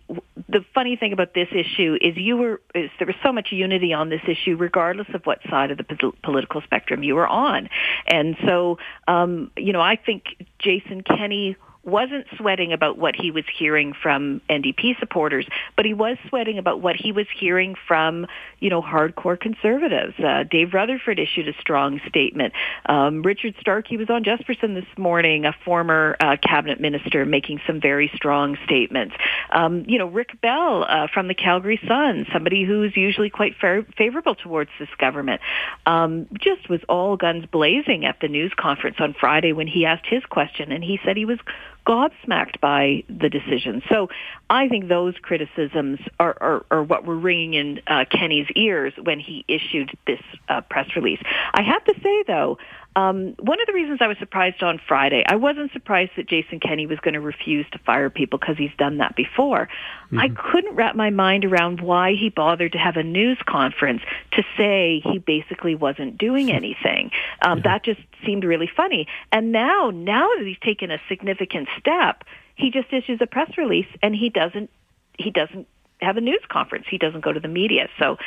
the 0.47 0.63
funny 0.73 0.95
thing 0.95 1.13
about 1.13 1.33
this 1.33 1.47
issue 1.51 1.97
is 2.01 2.17
you 2.17 2.37
were, 2.37 2.61
is 2.75 2.89
there 2.99 3.07
was 3.07 3.15
so 3.23 3.31
much 3.31 3.51
unity 3.51 3.93
on 3.93 4.09
this 4.09 4.21
issue 4.27 4.55
regardless 4.55 5.07
of 5.13 5.25
what 5.25 5.39
side 5.49 5.71
of 5.71 5.77
the 5.77 6.13
political 6.23 6.61
spectrum 6.61 7.03
you 7.03 7.15
were 7.15 7.27
on. 7.27 7.69
And 8.07 8.35
so, 8.45 8.77
um, 9.07 9.51
you 9.57 9.73
know, 9.73 9.81
I 9.81 9.95
think 9.95 10.23
Jason 10.59 11.01
Kenney 11.01 11.55
wasn't 11.83 12.25
sweating 12.37 12.73
about 12.73 12.97
what 12.97 13.15
he 13.15 13.31
was 13.31 13.45
hearing 13.57 13.93
from 13.93 14.41
NDP 14.49 14.99
supporters, 14.99 15.47
but 15.75 15.85
he 15.85 15.93
was 15.93 16.17
sweating 16.27 16.57
about 16.57 16.81
what 16.81 16.95
he 16.95 17.11
was 17.11 17.25
hearing 17.39 17.75
from, 17.87 18.27
you 18.59 18.69
know, 18.69 18.81
hardcore 18.81 19.39
conservatives. 19.39 20.13
Uh, 20.19 20.43
Dave 20.43 20.73
Rutherford 20.73 21.19
issued 21.19 21.47
a 21.47 21.53
strong 21.59 22.01
statement. 22.07 22.53
Um, 22.85 23.21
Richard 23.21 23.55
Starkey 23.61 23.97
was 23.97 24.09
on 24.09 24.23
Jespersen 24.23 24.75
this 24.75 24.97
morning, 24.97 25.45
a 25.45 25.53
former 25.63 26.17
uh, 26.19 26.35
cabinet 26.41 26.81
minister, 26.81 27.25
making 27.25 27.61
some 27.65 27.79
very 27.79 28.11
strong 28.13 28.57
statements. 28.65 29.15
Um, 29.51 29.85
you 29.87 29.97
know, 29.97 30.07
Rick 30.07 30.41
Bell 30.41 30.85
uh, 30.87 31.07
from 31.13 31.29
the 31.29 31.33
Calgary 31.33 31.79
Sun, 31.87 32.25
somebody 32.33 32.65
who's 32.65 32.95
usually 32.97 33.29
quite 33.29 33.55
fa- 33.59 33.85
favorable 33.97 34.35
towards 34.35 34.69
this 34.79 34.89
government, 34.97 35.41
um, 35.85 36.27
just 36.33 36.69
was 36.69 36.81
all 36.89 37.15
guns 37.15 37.45
blazing 37.45 38.05
at 38.05 38.19
the 38.21 38.27
news 38.27 38.51
conference 38.57 38.97
on 38.99 39.15
Friday 39.17 39.53
when 39.53 39.67
he 39.67 39.85
asked 39.85 40.05
his 40.05 40.23
question, 40.25 40.71
and 40.73 40.83
he 40.83 40.99
said 41.05 41.15
he 41.15 41.25
was 41.25 41.39
gobsmacked 41.85 42.59
by 42.59 43.03
the 43.09 43.29
decision. 43.29 43.81
So 43.89 44.09
I 44.49 44.67
think 44.67 44.87
those 44.87 45.15
criticisms 45.21 45.99
are, 46.19 46.37
are, 46.39 46.65
are 46.71 46.83
what 46.83 47.05
were 47.05 47.17
ringing 47.17 47.53
in 47.55 47.81
uh, 47.87 48.05
Kenney's 48.11 48.47
ears 48.55 48.93
when 49.01 49.19
he 49.19 49.45
issued 49.47 49.97
this 50.05 50.21
uh, 50.47 50.61
press 50.61 50.95
release. 50.95 51.19
I 51.53 51.63
have 51.63 51.83
to 51.85 51.95
say, 52.01 52.23
though, 52.27 52.57
um, 52.99 53.35
one 53.39 53.61
of 53.61 53.67
the 53.67 53.73
reasons 53.73 53.99
I 54.01 54.07
was 54.07 54.17
surprised 54.17 54.61
on 54.61 54.79
Friday, 54.87 55.23
I 55.27 55.35
wasn't 55.35 55.71
surprised 55.71 56.11
that 56.17 56.27
Jason 56.27 56.59
Kenney 56.59 56.85
was 56.85 56.99
going 56.99 57.13
to 57.13 57.21
refuse 57.21 57.65
to 57.71 57.79
fire 57.79 58.09
people 58.09 58.39
because 58.39 58.57
he's 58.57 58.75
done 58.77 58.97
that 58.97 59.15
before. 59.15 59.69
Mm-hmm. 60.07 60.19
I 60.19 60.29
couldn't 60.29 60.75
wrap 60.75 60.95
my 60.95 61.09
mind 61.09 61.45
around 61.45 61.81
why 61.81 62.13
he 62.13 62.29
bothered 62.29 62.73
to 62.73 62.77
have 62.77 62.97
a 62.97 63.03
news 63.03 63.37
conference 63.47 64.01
to 64.33 64.43
say 64.57 65.01
he 65.03 65.19
basically 65.19 65.75
wasn't 65.75 66.17
doing 66.17 66.51
anything. 66.61 67.11
Um, 67.41 67.59
yeah. 67.59 67.63
That 67.63 67.83
just 67.83 68.01
seemed 68.25 68.43
really 68.43 68.69
funny. 68.75 69.07
And 69.31 69.51
now, 69.51 69.91
now 69.93 70.27
that 70.37 70.45
he's 70.45 70.59
taken 70.59 70.91
a 70.91 70.99
significant 71.07 71.69
step, 71.79 72.23
he 72.55 72.71
just 72.71 72.91
issues 72.91 73.19
a 73.21 73.27
press 73.27 73.57
release 73.57 73.87
and 74.01 74.13
he 74.13 74.29
doesn't 74.29 74.69
he 75.17 75.31
doesn't 75.31 75.67
have 76.01 76.15
a 76.15 76.21
news 76.21 76.41
conference. 76.47 76.85
He 76.89 76.97
doesn't 76.97 77.21
go 77.21 77.33
to 77.33 77.39
the 77.41 77.49
media. 77.49 77.89
So 77.99 78.17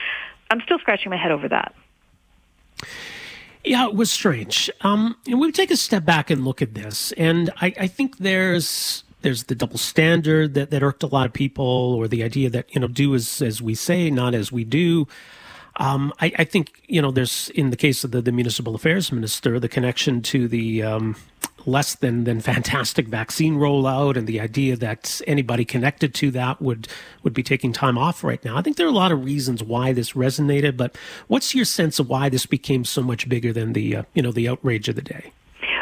I'm 0.51 0.61
still 0.61 0.79
scratching 0.79 1.09
my 1.09 1.17
head 1.17 1.33
over 1.33 1.49
that. 1.49 1.75
Yeah, 3.64 3.87
it 3.87 3.94
was 3.94 4.11
strange. 4.11 4.70
Um, 4.81 5.16
and 5.27 5.40
we 5.40 5.53
take 5.53 5.70
a 5.70 5.77
step 5.77 6.05
back 6.05 6.31
and 6.31 6.44
look 6.44 6.61
at 6.62 6.75
this, 6.75 7.12
and 7.12 7.51
I, 7.61 7.72
I 7.79 7.87
think 7.87 8.18
there's 8.18 9.05
there's 9.22 9.44
the 9.44 9.55
double 9.55 9.79
standard 9.79 10.55
that, 10.55 10.70
that 10.70 10.83
irked 10.83 11.05
a 11.05 11.07
lot 11.07 11.27
of 11.27 11.33
people, 11.33 11.64
or 11.64 12.09
the 12.09 12.25
idea 12.25 12.51
that 12.51 12.75
you 12.75 12.81
know 12.81 12.88
do 12.88 13.14
as 13.14 13.40
as 13.40 13.62
we 13.62 13.75
say, 13.75 14.11
not 14.11 14.35
as 14.35 14.51
we 14.51 14.64
do. 14.64 15.07
Um, 15.77 16.13
I, 16.21 16.33
I, 16.39 16.45
think 16.45 16.83
you 16.87 17.01
know 17.01 17.11
there's 17.11 17.49
in 17.51 17.71
the 17.71 17.77
case 17.77 18.05
of 18.05 18.11
the, 18.11 18.21
the 18.21 18.33
municipal 18.33 18.75
affairs 18.75 19.11
minister 19.11 19.59
the 19.59 19.69
connection 19.69 20.21
to 20.23 20.47
the 20.47 20.83
um, 20.83 21.17
less 21.67 21.95
than 21.95 22.25
than 22.25 22.41
fantastic 22.41 23.09
vaccine 23.09 23.57
rollout 23.57 24.17
and 24.17 24.27
the 24.27 24.41
idea 24.41 24.77
that 24.77 25.21
anybody 25.27 25.65
connected 25.65 26.15
to 26.15 26.31
that 26.33 26.61
would 26.61 26.89
would 27.23 27.35
be 27.35 27.43
taking 27.43 27.73
time 27.73 27.97
off 27.97 28.23
right 28.23 28.45
now. 28.45 28.57
I 28.57 28.63
think 28.63 28.77
there 28.77 28.87
are 28.87 28.91
a 28.91 28.93
lot 28.93 29.13
of 29.13 29.25
reasons 29.25 29.63
why 29.63 29.93
this 29.93 30.13
resonated, 30.13 30.77
but 30.77 30.97
what's 31.29 31.55
your 31.55 31.65
sense 31.65 31.99
of 31.99 32.09
why 32.09 32.29
this 32.29 32.47
became 32.47 32.85
so 32.85 33.03
much 33.03 33.29
bigger 33.29 33.53
than 33.53 33.73
the 33.73 33.97
uh, 33.97 34.03
you 34.15 34.23
know 34.23 34.33
the 34.33 34.49
outrage 34.49 34.89
of 34.89 34.97
the 34.97 35.03
day? 35.03 35.33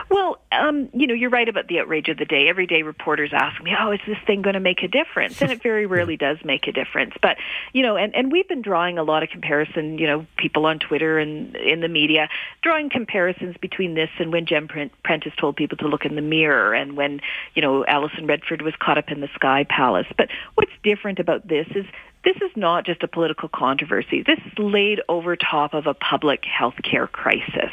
Well, 0.09 0.39
um, 0.53 0.89
you 0.93 1.07
know, 1.07 1.15
you're 1.15 1.31
right 1.31 1.49
about 1.49 1.69
the 1.69 1.81
outrage 1.81 2.09
of 2.09 2.17
the 2.17 2.25
day. 2.25 2.49
Every 2.49 2.67
day 2.67 2.83
reporters 2.83 3.31
ask 3.33 3.63
me, 3.63 3.75
oh, 3.79 3.93
is 3.93 4.01
this 4.07 4.17
thing 4.27 4.43
going 4.43 4.55
to 4.55 4.61
make 4.61 4.83
a 4.83 4.89
difference? 4.89 5.41
And 5.43 5.53
it 5.53 5.63
very 5.63 5.87
rarely 5.87 6.17
does 6.17 6.39
make 6.45 6.67
a 6.67 6.73
difference. 6.73 7.15
But, 7.21 7.37
you 7.73 7.83
know, 7.83 7.97
and, 7.97 8.15
and 8.15 8.33
we've 8.33 8.49
been 8.49 8.63
drawing 8.63 8.99
a 8.99 9.03
lot 9.03 9.23
of 9.23 9.31
comparison, 9.31 9.99
you 9.99 10.07
know, 10.07 10.27
people 10.37 10.67
on 10.67 10.79
Twitter 10.79 11.19
and 11.19 11.55
in 11.57 11.81
the 11.81 11.89
media, 11.89 12.29
drawing 12.63 12.91
comparisons 12.91 13.57
between 13.61 13.95
this 13.95 14.11
and 14.19 14.33
when 14.33 14.47
Jim 14.47 14.69
Prentice 14.69 15.33
told 15.39 15.57
people 15.57 15.77
to 15.79 15.89
look 15.89 16.05
in 16.05 16.17
the 16.17 16.23
mirror 16.23 16.75
and 16.75 16.97
when, 16.97 17.21
you 17.55 17.63
know, 17.63 17.85
Alison 17.87 18.27
Redford 18.27 18.63
was 18.63 18.75
caught 18.81 18.99
up 18.99 19.11
in 19.11 19.21
the 19.21 19.29
Sky 19.35 19.65
Palace. 19.69 20.07
But 20.17 20.29
what's 20.55 20.73
different 20.83 21.19
about 21.19 21.47
this 21.47 21.67
is 21.75 21.87
this 22.25 22.37
is 22.37 22.51
not 22.55 22.85
just 22.85 23.03
a 23.03 23.09
political 23.09 23.49
controversy. 23.49 24.23
This 24.23 24.39
is 24.47 24.59
laid 24.59 25.01
over 25.09 25.37
top 25.37 25.75
of 25.75 25.87
a 25.87 25.95
public 25.95 26.45
health 26.45 26.75
care 26.83 27.07
crisis. 27.07 27.73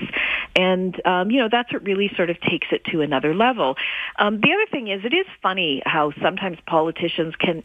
And, 0.55 0.99
um, 1.05 1.31
you 1.31 1.39
know, 1.39 1.49
that's 1.51 1.71
what 1.71 1.83
really 1.83 2.11
sort 2.15 2.29
of 2.29 2.39
takes 2.41 2.67
it 2.71 2.85
to 2.85 3.01
another 3.01 3.35
level. 3.35 3.75
Um, 4.17 4.39
the 4.39 4.53
other 4.53 4.65
thing 4.71 4.87
is, 4.87 5.03
it 5.03 5.13
is 5.13 5.25
funny 5.41 5.81
how 5.85 6.13
sometimes 6.21 6.57
politicians 6.65 7.35
can 7.35 7.63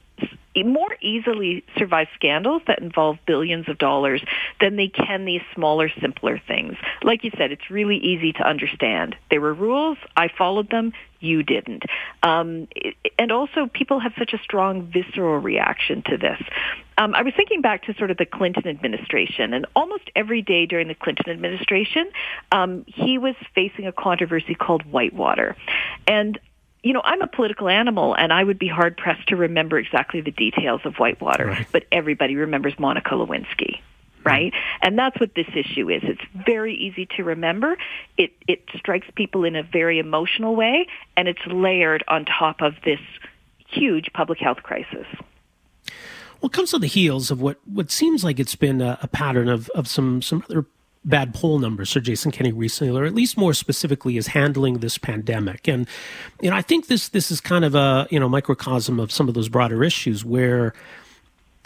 more 0.64 0.96
easily 1.00 1.64
survive 1.78 2.08
scandals 2.14 2.62
that 2.66 2.80
involve 2.80 3.16
billions 3.26 3.68
of 3.68 3.78
dollars 3.78 4.22
than 4.60 4.76
they 4.76 4.88
can 4.88 5.24
these 5.24 5.40
smaller, 5.54 5.88
simpler 6.00 6.38
things. 6.46 6.76
Like 7.02 7.24
you 7.24 7.30
said, 7.38 7.52
it's 7.52 7.70
really 7.70 7.96
easy 7.96 8.32
to 8.34 8.46
understand. 8.46 9.16
There 9.30 9.40
were 9.40 9.54
rules. 9.54 9.96
I 10.16 10.28
followed 10.28 10.68
them. 10.70 10.92
You 11.22 11.44
didn't. 11.44 11.84
Um, 12.24 12.66
and 13.16 13.30
also, 13.30 13.70
people 13.72 14.00
have 14.00 14.12
such 14.18 14.32
a 14.32 14.38
strong 14.38 14.82
visceral 14.82 15.38
reaction 15.38 16.02
to 16.10 16.18
this. 16.18 16.42
Um, 16.98 17.14
I 17.14 17.22
was 17.22 17.32
thinking 17.36 17.62
back 17.62 17.84
to 17.84 17.94
sort 17.94 18.10
of 18.10 18.16
the 18.16 18.26
Clinton 18.26 18.66
administration, 18.66 19.54
and 19.54 19.64
almost 19.76 20.10
every 20.16 20.42
day 20.42 20.66
during 20.66 20.88
the 20.88 20.96
Clinton 20.96 21.30
administration, 21.30 22.10
um, 22.50 22.84
he 22.88 23.18
was 23.18 23.36
facing 23.54 23.86
a 23.86 23.92
controversy 23.92 24.56
called 24.56 24.82
Whitewater. 24.82 25.56
And 26.08 26.40
you 26.82 26.92
know, 26.92 27.02
I'm 27.04 27.22
a 27.22 27.28
political 27.28 27.68
animal 27.68 28.14
and 28.14 28.32
I 28.32 28.42
would 28.42 28.58
be 28.58 28.66
hard 28.66 28.96
pressed 28.96 29.28
to 29.28 29.36
remember 29.36 29.78
exactly 29.78 30.20
the 30.20 30.32
details 30.32 30.80
of 30.84 30.96
Whitewater, 30.96 31.46
right. 31.46 31.66
but 31.70 31.84
everybody 31.92 32.34
remembers 32.34 32.76
Monica 32.76 33.10
Lewinsky. 33.10 33.78
Right? 34.24 34.52
And 34.82 34.98
that's 34.98 35.18
what 35.18 35.34
this 35.34 35.48
issue 35.54 35.90
is. 35.90 36.02
It's 36.04 36.22
very 36.46 36.74
easy 36.74 37.06
to 37.16 37.24
remember. 37.24 37.76
It 38.16 38.32
it 38.46 38.62
strikes 38.76 39.06
people 39.14 39.44
in 39.44 39.56
a 39.56 39.62
very 39.62 39.98
emotional 39.98 40.54
way 40.54 40.86
and 41.16 41.28
it's 41.28 41.44
layered 41.46 42.04
on 42.08 42.24
top 42.24 42.60
of 42.60 42.74
this 42.84 43.00
huge 43.68 44.12
public 44.12 44.38
health 44.38 44.62
crisis. 44.62 45.06
Well, 46.40 46.48
it 46.48 46.52
comes 46.52 46.74
on 46.74 46.80
the 46.80 46.88
heels 46.88 47.30
of 47.30 47.40
what, 47.40 47.58
what 47.66 47.90
seems 47.90 48.24
like 48.24 48.40
it's 48.40 48.56
been 48.56 48.80
a, 48.80 48.98
a 49.00 49.06
pattern 49.06 49.48
of, 49.48 49.70
of 49.70 49.86
some, 49.86 50.20
some 50.22 50.44
other 50.50 50.66
bad 51.04 51.34
poll 51.34 51.58
numbers 51.58 51.92
for 51.92 52.00
Jason 52.00 52.30
Kenney 52.30 52.52
recently, 52.52 52.96
or 52.96 53.04
at 53.04 53.14
least 53.14 53.36
more 53.36 53.54
specifically, 53.54 54.16
is 54.16 54.28
handling 54.28 54.78
this 54.78 54.98
pandemic. 54.98 55.68
And 55.68 55.88
you 56.40 56.50
know, 56.50 56.56
I 56.56 56.62
think 56.62 56.86
this 56.86 57.08
this 57.08 57.30
is 57.30 57.40
kind 57.40 57.64
of 57.64 57.74
a 57.74 58.06
you 58.10 58.20
know 58.20 58.28
microcosm 58.28 59.00
of 59.00 59.10
some 59.10 59.28
of 59.28 59.34
those 59.34 59.48
broader 59.48 59.82
issues 59.84 60.24
where 60.24 60.74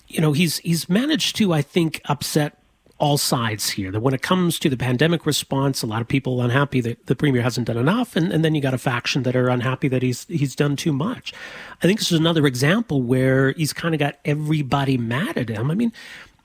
you 0.09 0.21
know 0.21 0.33
he's 0.33 0.59
he's 0.59 0.89
managed 0.89 1.37
to 1.37 1.53
I 1.53 1.63
think 1.63 2.01
upset 2.07 2.59
all 2.99 3.19
sides 3.19 3.71
here. 3.71 3.91
That 3.91 4.01
when 4.01 4.15
it 4.15 4.23
comes 4.23 4.59
to 4.59 4.71
the 4.71 4.77
pandemic 4.77 5.27
response, 5.27 5.83
a 5.83 5.87
lot 5.87 6.01
of 6.01 6.09
people 6.09 6.41
unhappy 6.41 6.81
that 6.81 7.07
the 7.07 7.15
premier 7.15 7.43
hasn't 7.43 7.67
done 7.67 7.77
enough, 7.77 8.17
and, 8.17 8.33
and 8.33 8.45
then 8.45 8.55
you 8.55 8.63
got 8.63 8.73
a 8.73 8.79
faction 8.79 9.23
that 9.25 9.37
are 9.37 9.49
unhappy 9.49 9.89
that 9.89 10.03
he's 10.03 10.25
he's 10.27 10.57
done 10.57 10.77
too 10.77 10.93
much. 10.93 11.33
I 11.83 11.87
think 11.87 11.99
this 11.99 12.11
is 12.11 12.19
another 12.19 12.47
example 12.47 13.03
where 13.03 13.53
he's 13.53 13.73
kind 13.73 13.95
of 13.95 13.99
got 13.99 14.19
everybody 14.25 14.97
mad 14.97 15.37
at 15.37 15.49
him. 15.49 15.71
I 15.71 15.75
mean, 15.75 15.93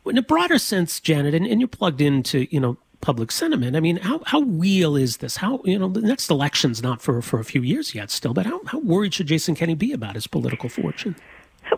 in 0.06 0.18
a 0.18 0.22
broader 0.22 0.58
sense, 0.58 1.00
Janet, 1.00 1.34
and, 1.34 1.46
and 1.46 1.62
you're 1.62 1.68
plugged 1.68 2.02
into, 2.02 2.48
you 2.54 2.60
know, 2.60 2.78
public 3.02 3.32
sentiment. 3.32 3.76
I 3.76 3.80
mean, 3.80 3.98
how, 3.98 4.22
how 4.26 4.42
real 4.42 4.96
is 4.96 5.18
this? 5.18 5.38
How, 5.38 5.62
you 5.66 5.78
know, 5.78 5.90
the 5.90 6.02
next 6.02 6.30
election's 6.30 6.82
not 6.82 7.02
for, 7.02 7.22
for 7.22 7.40
a 7.40 7.44
few 7.44 7.62
years 7.62 7.94
yet 7.94 8.12
still, 8.12 8.34
but 8.34 8.46
how, 8.46 8.62
how 8.66 8.80
worried 8.80 9.14
should 9.14 9.28
Jason 9.28 9.56
Kenney 9.56 9.76
be 9.76 9.92
about 9.92 10.16
his 10.16 10.28
political 10.28 10.70
fortune? 10.70 11.16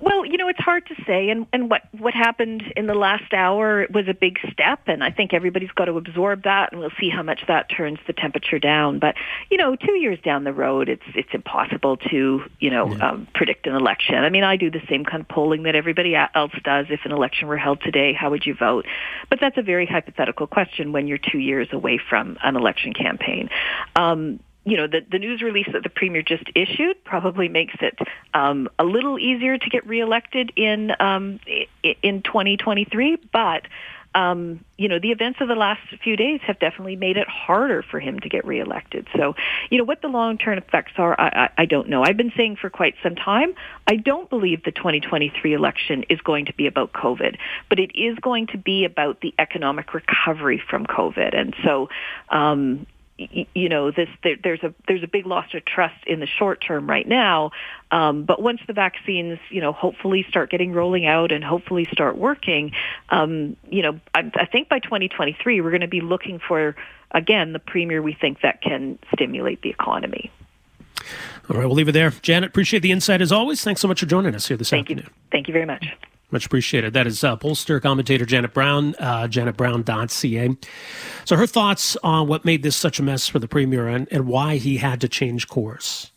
Well, 0.01 0.25
you 0.25 0.38
know, 0.38 0.47
it's 0.47 0.60
hard 0.60 0.86
to 0.88 0.95
say, 1.06 1.29
and 1.29 1.45
and 1.53 1.69
what 1.69 1.84
what 1.97 2.13
happened 2.13 2.63
in 2.75 2.88
the 2.88 2.95
last 2.95 3.34
hour 3.34 3.88
was 3.93 4.08
a 4.08 4.13
big 4.13 4.39
step, 4.51 4.82
and 4.88 5.03
I 5.03 5.12
think 5.12 5.34
everybody's 5.34 5.71
got 5.71 5.86
to 5.86 5.97
absorb 5.97 6.43
that, 6.43 6.71
and 6.71 6.82
we'll 6.82 6.91
see 6.99 7.10
how 7.10 7.21
much 7.21 7.41
that 7.47 7.69
turns 7.69 7.99
the 8.08 8.13
temperature 8.13 8.60
down. 8.60 8.99
But 8.99 9.15
you 9.51 9.58
know, 9.58 9.75
two 9.75 9.93
years 9.93 10.19
down 10.23 10.43
the 10.43 10.53
road, 10.53 10.89
it's 10.89 11.03
it's 11.15 11.29
impossible 11.34 11.97
to 11.97 12.43
you 12.60 12.69
know 12.69 12.95
yeah. 12.95 13.10
um, 13.10 13.27
predict 13.36 13.67
an 13.67 13.75
election. 13.75 14.15
I 14.15 14.29
mean, 14.29 14.43
I 14.43 14.58
do 14.58 14.71
the 14.71 14.82
same 14.89 15.06
kind 15.06 15.21
of 15.21 15.27
polling 15.27 15.63
that 15.63 15.75
everybody 15.75 16.15
else 16.15 16.53
does. 16.63 16.88
If 16.89 17.01
an 17.06 17.12
election 17.12 17.47
were 17.47 17.58
held 17.58 17.82
today, 17.82 18.13
how 18.13 18.32
would 18.32 18.45
you 18.45 18.56
vote? 18.56 18.86
But 19.29 19.39
that's 19.39 19.58
a 19.58 19.63
very 19.63 19.86
hypothetical 19.86 20.47
question 20.47 20.91
when 20.91 21.08
you're 21.08 21.19
two 21.19 21.39
years 21.39 21.67
away 21.71 21.99
from 22.10 22.38
an 22.43 22.56
election 22.56 22.93
campaign. 22.93 23.49
Um, 23.95 24.39
you 24.65 24.78
know, 24.78 24.88
the, 24.88 25.02
the 25.12 25.19
news 25.19 25.41
release 25.41 25.67
that 25.73 25.84
the 25.84 25.89
premier 25.89 26.21
just 26.21 26.45
issued 26.56 27.04
probably 27.04 27.49
makes 27.49 27.76
it 27.82 27.97
um, 28.34 28.69
a 28.80 28.84
little 28.84 29.19
easier 29.19 29.58
to 29.58 29.69
get 29.69 29.86
reelected 29.86 30.54
in 30.56 30.93
um, 30.99 31.39
in 32.02 32.21
2023. 32.21 33.17
But 33.32 33.63
um, 34.15 34.63
you 34.78 34.88
know, 34.88 34.99
the 34.99 35.12
events 35.12 35.39
of 35.41 35.47
the 35.47 35.56
last 35.56 35.82
few 36.04 36.15
days 36.15 36.39
have 36.45 36.60
definitely 36.60 36.95
made 36.95 37.17
it 37.17 37.28
harder 37.28 37.82
for 37.82 37.99
him 37.99 38.19
to 38.19 38.30
get 38.30 38.45
reelected. 38.45 39.08
So, 39.15 39.36
you 39.69 39.78
know, 39.78 39.84
what 39.84 40.02
the 40.02 40.08
long-term 40.08 40.58
effects 40.60 40.93
are, 40.97 41.19
I, 41.19 41.28
I, 41.28 41.49
I 41.63 41.65
don't 41.65 41.89
know. 41.89 42.04
I've 42.04 42.17
been 42.17 42.32
saying 42.38 42.58
for 42.58 42.69
quite 42.69 42.95
some 43.02 43.15
time, 43.15 43.56
I 43.88 43.95
don't 43.95 44.30
believe 44.30 44.63
the 44.63 44.71
2023 44.71 45.54
election 45.54 46.06
is 46.10 46.21
going 46.21 46.45
to 46.45 46.54
be 46.54 46.67
about 46.67 46.93
COVID, 46.93 47.38
but 47.69 47.80
it 47.80 47.91
is 47.95 48.17
going 48.19 48.47
to 48.47 48.58
be 48.58 48.86
about 48.86 49.21
the 49.21 49.34
economic 49.39 49.93
recovery 49.93 50.62
from 50.69 50.86
COVID. 50.86 51.36
And 51.36 51.56
so, 51.63 51.89
um, 52.30 52.86
you 53.17 53.69
know 53.69 53.91
this 53.91 54.10
there, 54.23 54.36
there's 54.43 54.63
a 54.63 54.73
there's 54.88 55.04
a 55.04 55.08
big 55.08 55.26
loss 55.26 55.45
of 55.54 55.63
trust 55.65 56.06
in 56.08 56.19
the 56.19 56.26
short 56.26 56.63
term 56.65 56.89
right 56.89 57.08
now. 57.08 57.52
Um, 57.91 58.23
but 58.23 58.41
once 58.41 58.60
the 58.65 58.73
vaccines 58.73 59.39
you 59.49 59.62
know 59.62 59.71
hopefully 59.71 60.26
start 60.28 60.49
getting 60.49 60.73
rolling 60.73 61.06
out 61.06 61.32
and 61.32 61.43
hopefully 61.43 61.88
start 61.91 62.17
working 62.17 62.71
um, 63.10 63.56
you 63.69 63.84
know 63.84 63.99
I, 64.15 64.32
I 64.36 64.45
think 64.45 64.69
by 64.69 64.80
2023 64.80 65.62
we're 65.62 65.69
going 65.69 65.82
to 65.82 65.88
be 65.88 66.02
looking 66.02 66.39
for 66.39 66.76
again 67.12 67.54
the 67.54 67.60
premier 67.60 68.02
we 68.02 68.13
think 68.13 68.41
that 68.41 68.62
can 68.62 68.97
stimulate 69.13 69.62
the 69.62 69.69
economy. 69.69 70.32
All 71.49 71.58
right 71.58 71.65
we'll 71.65 71.76
leave 71.76 71.89
it 71.89 71.93
there. 71.93 72.10
Janet 72.10 72.49
appreciate 72.49 72.80
the 72.80 72.91
insight 72.91 73.21
as 73.21 73.32
always. 73.32 73.63
Thanks 73.63 73.82
so 73.82 73.88
much 73.88 73.99
for 73.99 74.08
joining 74.08 74.34
us 74.34 74.47
here 74.47 74.58
this 74.58 74.71
thank 74.71 74.86
afternoon. 74.86 75.06
You 75.06 75.13
thank 75.32 75.47
you 75.47 75.54
very 75.54 75.65
much 75.65 75.86
much 76.33 76.45
appreciated. 76.45 76.93
That 76.93 77.07
is 77.07 77.23
uh, 77.23 77.37
pollster 77.37 77.81
commentator 77.81 78.25
Janet 78.25 78.53
Brown, 78.53 78.95
uh, 78.99 79.27
janetbrown.ca. 79.27 80.57
So 81.25 81.35
her 81.37 81.47
thoughts 81.47 81.95
on 82.03 82.27
what 82.27 82.43
made 82.43 82.63
this 82.63 82.75
such 82.75 82.99
a 82.99 83.03
mess 83.03 83.27
for 83.27 83.39
the 83.39 83.47
premier 83.47 83.87
and, 83.87 84.07
and 84.11 84.27
why 84.27 84.57
he 84.57 84.77
had 84.77 84.99
to 85.01 85.07
change 85.07 85.47
course. 85.47 86.11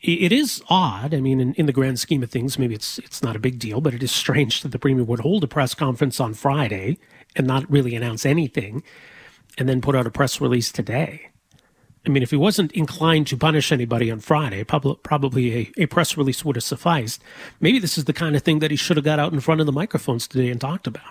It 0.00 0.30
is 0.30 0.62
odd. 0.68 1.12
I 1.12 1.20
mean, 1.20 1.40
in, 1.40 1.54
in, 1.54 1.66
the 1.66 1.72
grand 1.72 1.98
scheme 1.98 2.22
of 2.22 2.30
things, 2.30 2.56
maybe 2.56 2.74
it's 2.74 3.00
it's 3.00 3.20
not 3.20 3.34
a 3.34 3.40
big 3.40 3.58
deal, 3.58 3.80
but 3.80 3.94
it 3.94 4.02
is 4.02 4.12
strange 4.12 4.62
that 4.62 4.70
the 4.70 4.78
premier 4.78 5.02
would 5.02 5.20
hold 5.20 5.42
a 5.42 5.48
press 5.48 5.74
conference 5.74 6.20
on 6.20 6.34
Friday 6.34 6.98
and 7.34 7.48
not 7.48 7.68
really 7.68 7.96
announce 7.96 8.24
anything, 8.24 8.84
and 9.58 9.68
then 9.68 9.80
put 9.80 9.96
out 9.96 10.06
a 10.06 10.10
press 10.10 10.40
release 10.40 10.70
today. 10.70 11.30
I 12.08 12.10
mean, 12.10 12.22
if 12.22 12.30
he 12.30 12.36
wasn't 12.36 12.72
inclined 12.72 13.26
to 13.26 13.36
punish 13.36 13.70
anybody 13.70 14.10
on 14.10 14.20
Friday, 14.20 14.64
probably 14.64 15.54
a, 15.54 15.82
a 15.82 15.86
press 15.86 16.16
release 16.16 16.42
would 16.42 16.56
have 16.56 16.64
sufficed. 16.64 17.22
Maybe 17.60 17.78
this 17.78 17.98
is 17.98 18.06
the 18.06 18.14
kind 18.14 18.34
of 18.34 18.42
thing 18.42 18.60
that 18.60 18.70
he 18.70 18.78
should 18.78 18.96
have 18.96 19.04
got 19.04 19.18
out 19.18 19.34
in 19.34 19.40
front 19.40 19.60
of 19.60 19.66
the 19.66 19.72
microphones 19.72 20.26
today 20.26 20.48
and 20.48 20.58
talked 20.58 20.86
about. 20.86 21.04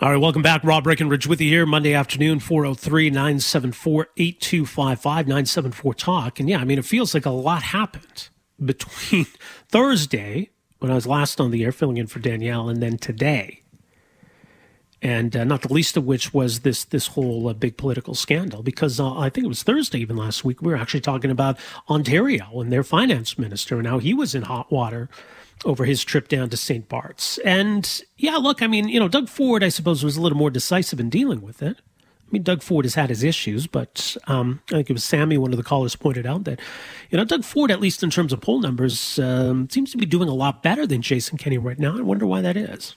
All 0.00 0.10
right, 0.10 0.16
welcome 0.16 0.42
back. 0.42 0.64
Rob 0.64 0.82
Breckenridge 0.82 1.28
with 1.28 1.40
you 1.40 1.48
here 1.48 1.64
Monday 1.64 1.94
afternoon, 1.94 2.40
403 2.40 3.08
974 3.10 4.08
8255 4.16 5.28
974 5.28 5.94
Talk. 5.94 6.40
And 6.40 6.48
yeah, 6.48 6.58
I 6.58 6.64
mean, 6.64 6.80
it 6.80 6.84
feels 6.84 7.14
like 7.14 7.24
a 7.24 7.30
lot 7.30 7.62
happened 7.62 8.30
between 8.64 9.26
Thursday, 9.68 10.50
when 10.80 10.90
I 10.90 10.96
was 10.96 11.06
last 11.06 11.40
on 11.40 11.52
the 11.52 11.62
air 11.62 11.70
filling 11.70 11.98
in 11.98 12.08
for 12.08 12.18
Danielle, 12.18 12.68
and 12.68 12.82
then 12.82 12.98
today 12.98 13.61
and 15.02 15.36
uh, 15.36 15.44
not 15.44 15.62
the 15.62 15.72
least 15.72 15.96
of 15.96 16.04
which 16.04 16.32
was 16.32 16.60
this 16.60 16.84
this 16.84 17.08
whole 17.08 17.48
uh, 17.48 17.52
big 17.52 17.76
political 17.76 18.14
scandal. 18.14 18.62
Because 18.62 19.00
uh, 19.00 19.18
I 19.18 19.28
think 19.28 19.44
it 19.44 19.48
was 19.48 19.62
Thursday, 19.62 19.98
even 19.98 20.16
last 20.16 20.44
week, 20.44 20.62
we 20.62 20.70
were 20.70 20.78
actually 20.78 21.00
talking 21.00 21.30
about 21.30 21.58
Ontario 21.90 22.60
and 22.60 22.72
their 22.72 22.84
finance 22.84 23.36
minister 23.36 23.78
and 23.78 23.86
how 23.86 23.98
he 23.98 24.14
was 24.14 24.34
in 24.34 24.42
hot 24.42 24.70
water 24.70 25.08
over 25.64 25.84
his 25.84 26.04
trip 26.04 26.28
down 26.28 26.48
to 26.50 26.56
St. 26.56 26.88
Bart's. 26.88 27.38
And 27.38 28.02
yeah, 28.16 28.36
look, 28.36 28.62
I 28.62 28.66
mean, 28.66 28.88
you 28.88 28.98
know, 28.98 29.08
Doug 29.08 29.28
Ford, 29.28 29.62
I 29.62 29.68
suppose, 29.68 30.04
was 30.04 30.16
a 30.16 30.20
little 30.20 30.38
more 30.38 30.50
decisive 30.50 31.00
in 31.00 31.10
dealing 31.10 31.42
with 31.42 31.62
it. 31.62 31.78
I 31.80 32.30
mean, 32.32 32.42
Doug 32.42 32.62
Ford 32.62 32.86
has 32.86 32.94
had 32.94 33.10
his 33.10 33.22
issues, 33.22 33.66
but 33.66 34.16
um, 34.26 34.62
I 34.70 34.76
think 34.76 34.90
it 34.90 34.94
was 34.94 35.04
Sammy, 35.04 35.36
one 35.36 35.52
of 35.52 35.58
the 35.58 35.62
callers, 35.62 35.94
pointed 35.94 36.24
out 36.24 36.44
that, 36.44 36.60
you 37.10 37.18
know, 37.18 37.24
Doug 37.24 37.44
Ford, 37.44 37.70
at 37.70 37.78
least 37.78 38.02
in 38.02 38.08
terms 38.08 38.32
of 38.32 38.40
poll 38.40 38.60
numbers, 38.60 39.18
um, 39.18 39.68
seems 39.68 39.92
to 39.92 39.98
be 39.98 40.06
doing 40.06 40.30
a 40.30 40.34
lot 40.34 40.62
better 40.62 40.86
than 40.86 41.02
Jason 41.02 41.36
Kenney 41.36 41.58
right 41.58 41.78
now. 41.78 41.98
I 41.98 42.00
wonder 42.00 42.26
why 42.26 42.40
that 42.40 42.56
is. 42.56 42.96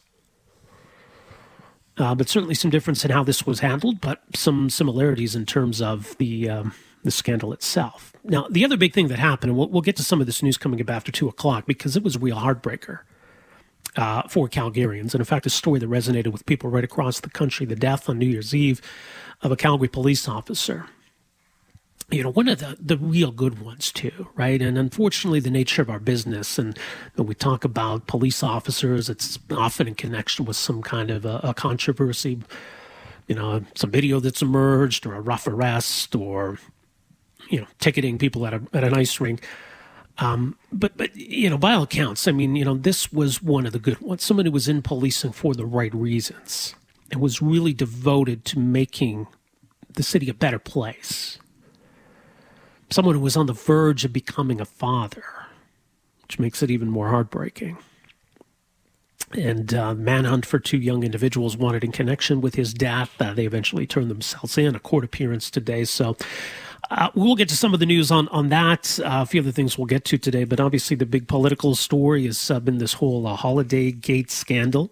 Uh, 1.98 2.14
but 2.14 2.28
certainly 2.28 2.56
some 2.56 2.70
difference 2.70 3.06
in 3.06 3.12
how 3.12 3.24
this 3.24 3.46
was 3.46 3.62
handled, 3.62 4.02
but 4.02 4.22
some 4.34 4.70
similarities 4.70 5.34
in 5.36 5.46
terms 5.46 5.82
of 5.82 6.18
the 6.18 6.50
um, 6.50 6.74
the 7.04 7.12
scandal 7.12 7.54
itself. 7.54 8.14
Now, 8.24 8.48
the 8.50 8.66
other 8.66 8.78
big 8.78 8.94
thing 8.94 9.08
that 9.10 9.20
happened, 9.20 9.52
and 9.52 9.58
we'll, 9.58 9.70
we'll 9.70 9.82
get 9.82 9.96
to 9.98 10.04
some 10.04 10.20
of 10.20 10.26
this 10.26 10.42
news 10.42 10.58
coming 10.58 10.82
up 10.82 10.90
after 10.90 11.12
two 11.12 11.30
o'clock 11.30 11.66
because 11.68 11.96
it 11.96 12.04
was 12.04 12.16
a 12.16 12.20
real 12.20 12.38
heartbreaker 12.38 13.02
uh, 13.96 14.24
for 14.28 14.50
Calgarians, 14.50 15.14
and 15.14 15.22
in 15.22 15.26
fact, 15.26 15.46
a 15.46 15.50
story 15.50 15.80
that 15.80 15.90
resonated 15.90 16.34
with 16.34 16.46
people 16.46 16.70
right 16.70 16.84
across 16.84 17.20
the 17.22 17.30
country: 17.30 17.66
the 17.66 17.76
death 17.76 18.10
on 18.10 18.20
New 18.20 18.28
Year's 18.28 18.54
Eve 18.54 18.82
of 19.42 19.52
a 19.52 19.56
Calgary 19.56 19.88
police 19.88 20.28
officer 20.28 20.88
you 22.12 22.22
know, 22.22 22.30
one 22.30 22.48
of 22.48 22.60
the, 22.60 22.78
the 22.80 22.98
real 22.98 23.32
good 23.32 23.60
ones 23.60 23.92
too, 23.92 24.28
right? 24.36 24.62
And 24.62 24.78
unfortunately, 24.78 25.40
the 25.40 25.50
nature 25.50 25.82
of 25.82 25.90
our 25.90 26.00
business, 26.00 26.60
and 26.60 26.78
when 27.16 27.28
we 27.28 27.34
talk 27.34 27.64
about 27.64 28.08
police 28.08 28.44
officers, 28.44 29.10
it's 29.10 29.40
often 29.52 29.88
in 29.88 29.96
connection 29.96 30.46
with 30.46 30.56
some 30.56 30.84
kind 30.84 31.10
of 31.10 31.26
a, 31.26 31.40
a 31.44 31.54
controversy, 31.54 32.40
you 33.28 33.36
know, 33.36 33.64
some 33.74 33.90
video 33.90 34.20
that's 34.20 34.42
emerged, 34.42 35.06
or 35.06 35.16
a 35.16 35.22
rough 35.22 35.48
arrest, 35.48 36.16
or 36.16 36.60
you 37.50 37.60
know, 37.60 37.68
ticketing 37.80 38.18
people 38.20 38.46
at 38.46 38.54
a 38.54 38.62
at 38.74 38.84
an 38.84 38.94
ice 38.94 39.20
rink. 39.20 39.46
Um, 40.20 40.58
but 40.72 40.96
but 40.96 41.16
you 41.16 41.50
know, 41.50 41.58
by 41.58 41.74
all 41.74 41.84
accounts, 41.84 42.28
I 42.28 42.32
mean, 42.32 42.56
you 42.56 42.66
know, 42.66 42.76
this 42.76 43.12
was 43.12 43.42
one 43.42 43.66
of 43.66 43.74
the 43.74 43.80
good 43.80 44.00
ones. 44.00 44.24
Somebody 44.24 44.50
who 44.50 44.54
was 44.54 44.68
in 44.68 44.84
policing 44.84 45.32
for 45.32 45.56
the 45.56 45.66
right 45.66 45.94
reasons 45.94 46.76
and 47.12 47.20
was 47.20 47.42
really 47.42 47.74
devoted 47.74 48.46
to 48.46 48.60
making 48.60 49.26
the 49.94 50.04
city 50.04 50.30
a 50.30 50.34
better 50.34 50.60
place 50.60 51.40
someone 52.90 53.16
who 53.16 53.22
was 53.22 53.38
on 53.38 53.46
the 53.46 53.54
verge 53.54 54.06
of 54.06 54.14
becoming 54.14 54.62
a 54.62 54.66
father, 54.66 55.24
which 56.24 56.40
makes 56.40 56.62
it 56.62 56.72
even 56.72 56.90
more 56.90 57.10
heartbreaking. 57.10 57.78
And 59.32 59.74
uh, 59.74 59.96
manhunt 59.96 60.46
for 60.46 60.60
two 60.60 60.78
young 60.78 61.04
individuals 61.04 61.58
wanted 61.58 61.84
in 61.84 61.92
connection 61.92 62.42
with 62.42 62.56
his 62.56 62.74
death. 62.74 63.12
Uh, 63.20 63.34
they 63.34 63.46
eventually 63.46 63.88
turned 63.88 64.10
themselves 64.10 64.58
in. 64.58 64.76
A 64.76 64.80
court 64.80 65.04
appearance 65.04 65.50
today. 65.50 65.84
So 65.84 66.16
uh, 66.92 67.10
we'll 67.16 67.36
get 67.36 67.50
to 67.50 67.58
some 67.58 67.74
of 67.74 67.80
the 67.80 67.86
news 67.86 68.12
on 68.12 68.28
on 68.30 68.50
that. 68.50 69.00
Uh, 69.00 69.22
a 69.22 69.26
few 69.26 69.42
other 69.42 69.52
things 69.52 69.78
we'll 69.78 69.88
get 69.88 70.06
to 70.06 70.18
today, 70.18 70.44
but 70.44 70.60
obviously 70.60 70.96
the 70.96 71.06
big 71.06 71.28
political 71.28 71.76
story 71.76 72.26
has 72.26 72.52
uh, 72.52 72.60
been 72.60 72.78
this 72.78 72.94
whole 72.94 73.26
uh, 73.26 73.36
Holiday 73.36 73.92
Gate 73.92 74.32
scandal 74.32 74.92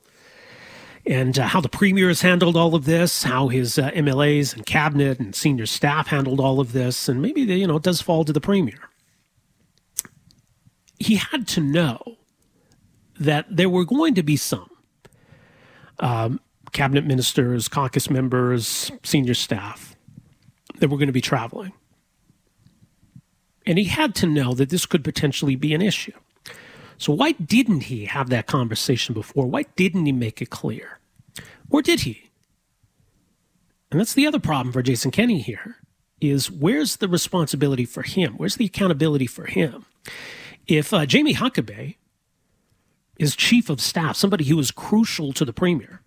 and 1.05 1.37
uh, 1.37 1.47
how 1.47 1.59
the 1.59 1.69
premier 1.69 2.07
has 2.07 2.21
handled 2.21 2.55
all 2.55 2.75
of 2.75 2.85
this, 2.85 3.23
how 3.23 3.49
his 3.49 3.77
uh, 3.77 3.91
MLAs 3.91 4.55
and 4.55 4.65
cabinet 4.65 5.19
and 5.19 5.35
senior 5.35 5.65
staff 5.65 6.07
handled 6.07 6.39
all 6.39 6.59
of 6.59 6.71
this, 6.71 7.09
and 7.09 7.21
maybe 7.21 7.41
you 7.41 7.67
know 7.67 7.77
it 7.77 7.83
does 7.83 8.01
fall 8.01 8.23
to 8.25 8.33
the 8.33 8.41
premier. 8.41 8.89
He 10.99 11.15
had 11.15 11.47
to 11.49 11.61
know 11.61 12.17
that 13.19 13.45
there 13.49 13.69
were 13.69 13.85
going 13.85 14.15
to 14.15 14.23
be 14.23 14.37
some 14.37 14.69
um, 15.99 16.39
cabinet 16.71 17.05
ministers, 17.05 17.67
caucus 17.67 18.09
members, 18.09 18.91
senior 19.03 19.33
staff 19.33 19.95
that 20.79 20.89
were 20.89 20.97
going 20.97 21.07
to 21.07 21.13
be 21.13 21.21
traveling. 21.21 21.73
And 23.65 23.77
he 23.77 23.85
had 23.85 24.15
to 24.15 24.27
know 24.27 24.53
that 24.55 24.69
this 24.69 24.85
could 24.85 25.03
potentially 25.03 25.55
be 25.55 25.73
an 25.73 25.81
issue. 25.81 26.13
So 27.03 27.11
why 27.11 27.33
didn't 27.33 27.81
he 27.81 28.05
have 28.05 28.29
that 28.29 28.47
conversation 28.47 29.13
before? 29.13 29.45
Why 29.45 29.63
didn't 29.75 30.05
he 30.05 30.13
make 30.13 30.41
it 30.41 30.49
clear? 30.49 30.99
Or 31.69 31.81
did 31.81 31.99
he? 31.99 32.29
And 33.91 33.99
that's 33.99 34.13
the 34.13 34.25
other 34.25 34.39
problem 34.39 34.71
for 34.71 34.81
Jason 34.81 35.11
Kenney 35.11 35.41
here 35.41 35.75
is 36.21 36.49
where's 36.49 36.95
the 36.95 37.09
responsibility 37.09 37.83
for 37.83 38.03
him? 38.03 38.35
Where's 38.37 38.55
the 38.55 38.63
accountability 38.63 39.27
for 39.27 39.47
him? 39.47 39.85
If 40.65 40.93
uh, 40.93 41.05
Jamie 41.05 41.33
Huckabay 41.33 41.97
is 43.19 43.35
chief 43.35 43.69
of 43.69 43.81
staff, 43.81 44.15
somebody 44.15 44.45
who 44.45 44.55
was 44.55 44.71
crucial 44.71 45.33
to 45.33 45.43
the 45.43 45.51
premier, 45.51 45.99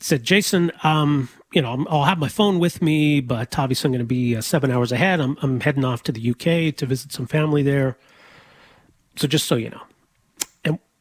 said, 0.00 0.22
Jason, 0.24 0.72
um, 0.82 1.28
you 1.52 1.60
know, 1.60 1.84
I'll 1.90 2.04
have 2.04 2.18
my 2.18 2.28
phone 2.28 2.58
with 2.58 2.80
me, 2.80 3.20
but 3.20 3.58
obviously 3.58 3.88
I'm 3.88 3.92
going 3.92 3.98
to 3.98 4.06
be 4.06 4.34
uh, 4.34 4.40
seven 4.40 4.70
hours 4.70 4.92
ahead. 4.92 5.20
I'm, 5.20 5.36
I'm 5.42 5.60
heading 5.60 5.84
off 5.84 6.04
to 6.04 6.12
the 6.12 6.30
UK 6.30 6.74
to 6.76 6.86
visit 6.86 7.12
some 7.12 7.26
family 7.26 7.62
there. 7.62 7.98
So 9.16 9.28
just 9.28 9.46
so 9.46 9.56
you 9.56 9.68
know, 9.68 9.82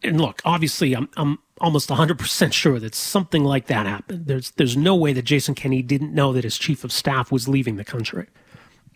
and 0.05 0.21
look, 0.21 0.41
obviously, 0.45 0.93
I'm 0.93 1.09
I'm 1.17 1.39
almost 1.61 1.89
100% 1.89 2.53
sure 2.53 2.79
that 2.79 2.93
something 2.95 3.43
like 3.43 3.67
that 3.67 3.85
happened. 3.85 4.27
There's 4.27 4.51
there's 4.51 4.77
no 4.77 4.95
way 4.95 5.13
that 5.13 5.23
Jason 5.23 5.55
Kenney 5.55 5.81
didn't 5.81 6.13
know 6.13 6.33
that 6.33 6.43
his 6.43 6.57
chief 6.57 6.83
of 6.83 6.91
staff 6.91 7.31
was 7.31 7.47
leaving 7.47 7.77
the 7.77 7.85
country. 7.85 8.27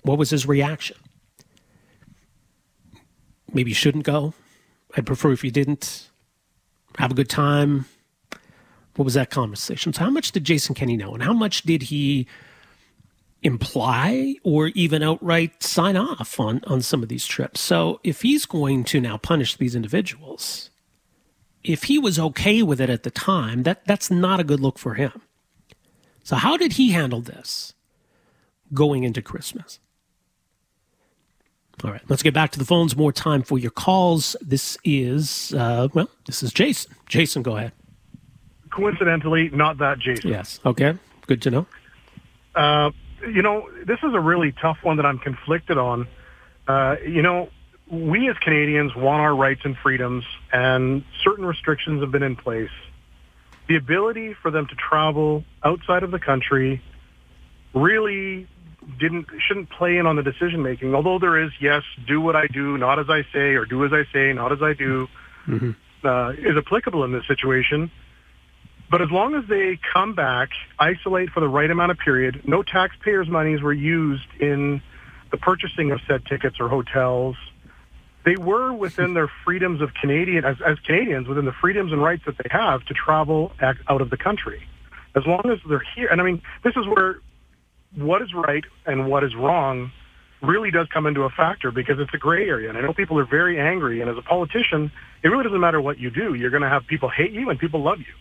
What 0.04 0.18
was 0.18 0.30
his 0.30 0.46
reaction? 0.46 0.98
Maybe 3.52 3.72
you 3.72 3.76
shouldn't 3.76 4.04
go. 4.04 4.34
I'd 4.96 5.06
prefer 5.06 5.32
if 5.32 5.44
you 5.44 5.52
didn't. 5.52 6.10
Have 6.98 7.12
a 7.12 7.16
good 7.16 7.30
time. 7.30 7.86
What 8.96 9.06
was 9.06 9.14
that 9.14 9.30
conversation? 9.30 9.94
So 9.94 10.04
how 10.04 10.10
much 10.10 10.32
did 10.32 10.44
Jason 10.44 10.76
Kenney 10.76 10.98
know 10.98 11.14
and 11.14 11.24
how 11.24 11.34
much 11.34 11.64
did 11.64 11.84
he 11.84 12.28
imply 13.42 14.36
or 14.44 14.68
even 14.70 15.02
outright 15.02 15.64
sign 15.64 15.96
off 15.96 16.38
on 16.40 16.62
on 16.68 16.82
some 16.82 17.02
of 17.02 17.10
these 17.10 17.26
trips? 17.26 17.62
So 17.62 18.00
if 18.04 18.22
he's 18.24 18.46
going 18.46 18.84
to 18.86 19.00
now 19.00 19.18
punish 19.18 19.56
these 19.56 19.76
individuals, 19.76 20.70
if 21.64 21.84
he 21.84 22.00
was 22.00 22.18
okay 22.20 22.62
with 22.64 22.80
it 22.80 22.90
at 22.90 23.04
the 23.04 23.12
time, 23.12 23.64
that, 23.64 23.86
that's 23.86 24.10
not 24.10 24.40
a 24.40 24.44
good 24.44 24.60
look 24.60 24.80
for 24.80 24.96
him. 24.96 25.22
So, 26.24 26.36
how 26.36 26.58
did 26.58 26.74
he 26.74 26.92
handle 26.92 27.22
this 27.22 27.74
going 28.74 29.04
into 29.04 29.22
Christmas? 29.22 29.80
All 31.84 31.92
right, 31.92 32.02
let's 32.10 32.24
get 32.24 32.34
back 32.34 32.52
to 32.52 32.60
the 32.60 32.66
phones. 32.66 32.96
More 32.96 33.12
time 33.14 33.42
for 33.42 33.58
your 33.58 33.72
calls. 33.72 34.36
This 34.42 34.78
is, 34.84 35.54
uh, 35.54 35.88
well, 35.94 36.10
this 36.26 36.44
is 36.44 36.52
Jason. 36.52 36.94
Jason, 37.08 37.42
go 37.42 37.56
ahead. 37.56 37.72
Coincidentally, 38.70 39.50
not 39.50 39.78
that 39.80 40.00
Jason. 40.00 40.30
Yes. 40.30 40.60
Okay. 40.66 40.98
Good 41.26 41.42
to 41.44 41.52
know. 41.52 41.68
Uh, 42.54 42.92
you 43.28 43.42
know, 43.42 43.70
this 43.86 44.00
is 44.04 44.14
a 44.14 44.20
really 44.20 44.52
tough 44.62 44.78
one 44.84 44.98
that 44.98 45.06
I'm 45.06 45.20
conflicted 45.20 45.78
on. 45.78 46.08
Uh, 46.68 46.98
you 47.06 47.22
know, 47.22 47.50
we 47.92 48.30
as 48.30 48.38
Canadians 48.38 48.96
want 48.96 49.22
our 49.22 49.36
rights 49.36 49.62
and 49.64 49.76
freedoms, 49.78 50.24
and 50.52 51.04
certain 51.24 51.46
restrictions 51.46 52.02
have 52.02 52.12
been 52.12 52.24
in 52.24 52.36
place. 52.36 52.70
The 53.68 53.76
ability 53.76 54.36
for 54.42 54.52
them 54.52 54.68
to 54.68 54.76
travel 54.76 55.44
outside 55.64 56.04
of 56.04 56.12
the 56.12 56.20
country 56.20 56.82
really 57.74 58.48
didn't 59.00 59.28
shouldn't 59.48 59.70
play 59.70 59.98
in 59.98 60.06
on 60.06 60.16
the 60.16 60.24
decision 60.24 60.64
making. 60.64 60.96
Although 60.96 61.20
there 61.20 61.44
is 61.44 61.52
yes, 61.60 61.84
do 62.08 62.22
what 62.22 62.36
I 62.36 62.48
do, 62.48 62.78
not 62.78 63.00
as 63.00 63.08
I 63.10 63.24
say, 63.34 63.56
or 63.56 63.66
do 63.66 63.86
as 63.86 63.92
I 63.94 64.04
say, 64.12 64.34
not 64.34 64.52
as 64.52 64.62
I 64.62 64.74
do, 64.74 65.08
mm-hmm. 65.48 65.72
uh, 66.04 66.32
is 66.32 66.58
applicable 66.58 67.04
in 67.04 67.12
this 67.12 67.28
situation. 67.28 67.92
But 68.90 69.04
as 69.04 69.12
long 69.12 69.36
as 69.36 69.44
they 69.48 69.80
come 69.94 70.16
back, 70.16 70.50
isolate 70.80 71.30
for 71.30 71.42
the 71.42 71.48
right 71.48 71.70
amount 71.70 71.92
of 71.92 72.00
period, 72.00 72.42
no 72.46 72.64
taxpayers' 72.64 73.28
monies 73.28 73.62
were 73.62 73.74
used 73.74 74.26
in 74.40 74.82
the 75.30 75.38
purchasing 75.38 75.92
of 75.92 76.00
said 76.08 76.26
tickets 76.26 76.56
or 76.60 76.70
hotels 76.70 77.36
they 78.26 78.36
were 78.36 78.74
within 78.74 79.14
their 79.14 79.30
freedoms 79.46 79.82
of 79.82 79.94
Canadian 79.94 80.46
as, 80.46 80.58
as 80.66 80.78
Canadians 80.80 81.28
within 81.28 81.46
the 81.46 81.54
freedoms 81.54 81.92
and 81.92 82.02
rights 82.02 82.24
that 82.26 82.38
they 82.38 82.50
have 82.50 82.86
to 82.86 82.94
travel 82.94 83.52
out 83.62 84.02
of 84.02 84.10
the 84.10 84.18
country, 84.18 84.68
as 85.16 85.26
long 85.26 85.42
as 85.46 85.60
they're 85.68 85.84
here. 85.96 86.08
And 86.10 86.20
I 86.20 86.24
mean, 86.24 86.42
this 86.64 86.76
is 86.76 86.86
where 86.88 87.20
what 87.96 88.22
is 88.22 88.34
right 88.34 88.66
and 88.86 89.10
what 89.10 89.24
is 89.24 89.36
wrong 89.36 89.92
really 90.42 90.72
does 90.72 90.88
come 90.94 91.06
into 91.06 91.24
a 91.24 91.30
factor 91.30 91.72
because 91.72 92.00
it's 92.00 92.14
a 92.14 92.18
gray 92.18 92.48
area. 92.48 92.70
And 92.70 92.78
I 92.78 92.82
know 92.82 92.94
people 92.94 93.20
are 93.20 93.26
very 93.26 93.60
angry. 93.60 94.02
And 94.02 94.10
as 94.10 94.18
a 94.18 94.22
politician, 94.22 94.92
it 95.24 95.28
really 95.28 95.44
doesn't 95.44 95.60
matter 95.60 95.82
what 95.82 96.00
you 96.00 96.10
do. 96.10 96.34
You're 96.34 96.50
going 96.50 96.64
to 96.64 96.70
have 96.70 96.88
people 96.88 97.10
hate 97.10 97.32
you 97.32 97.50
and 97.50 97.60
people 97.60 97.82
love 97.82 98.00
you. 98.00 98.14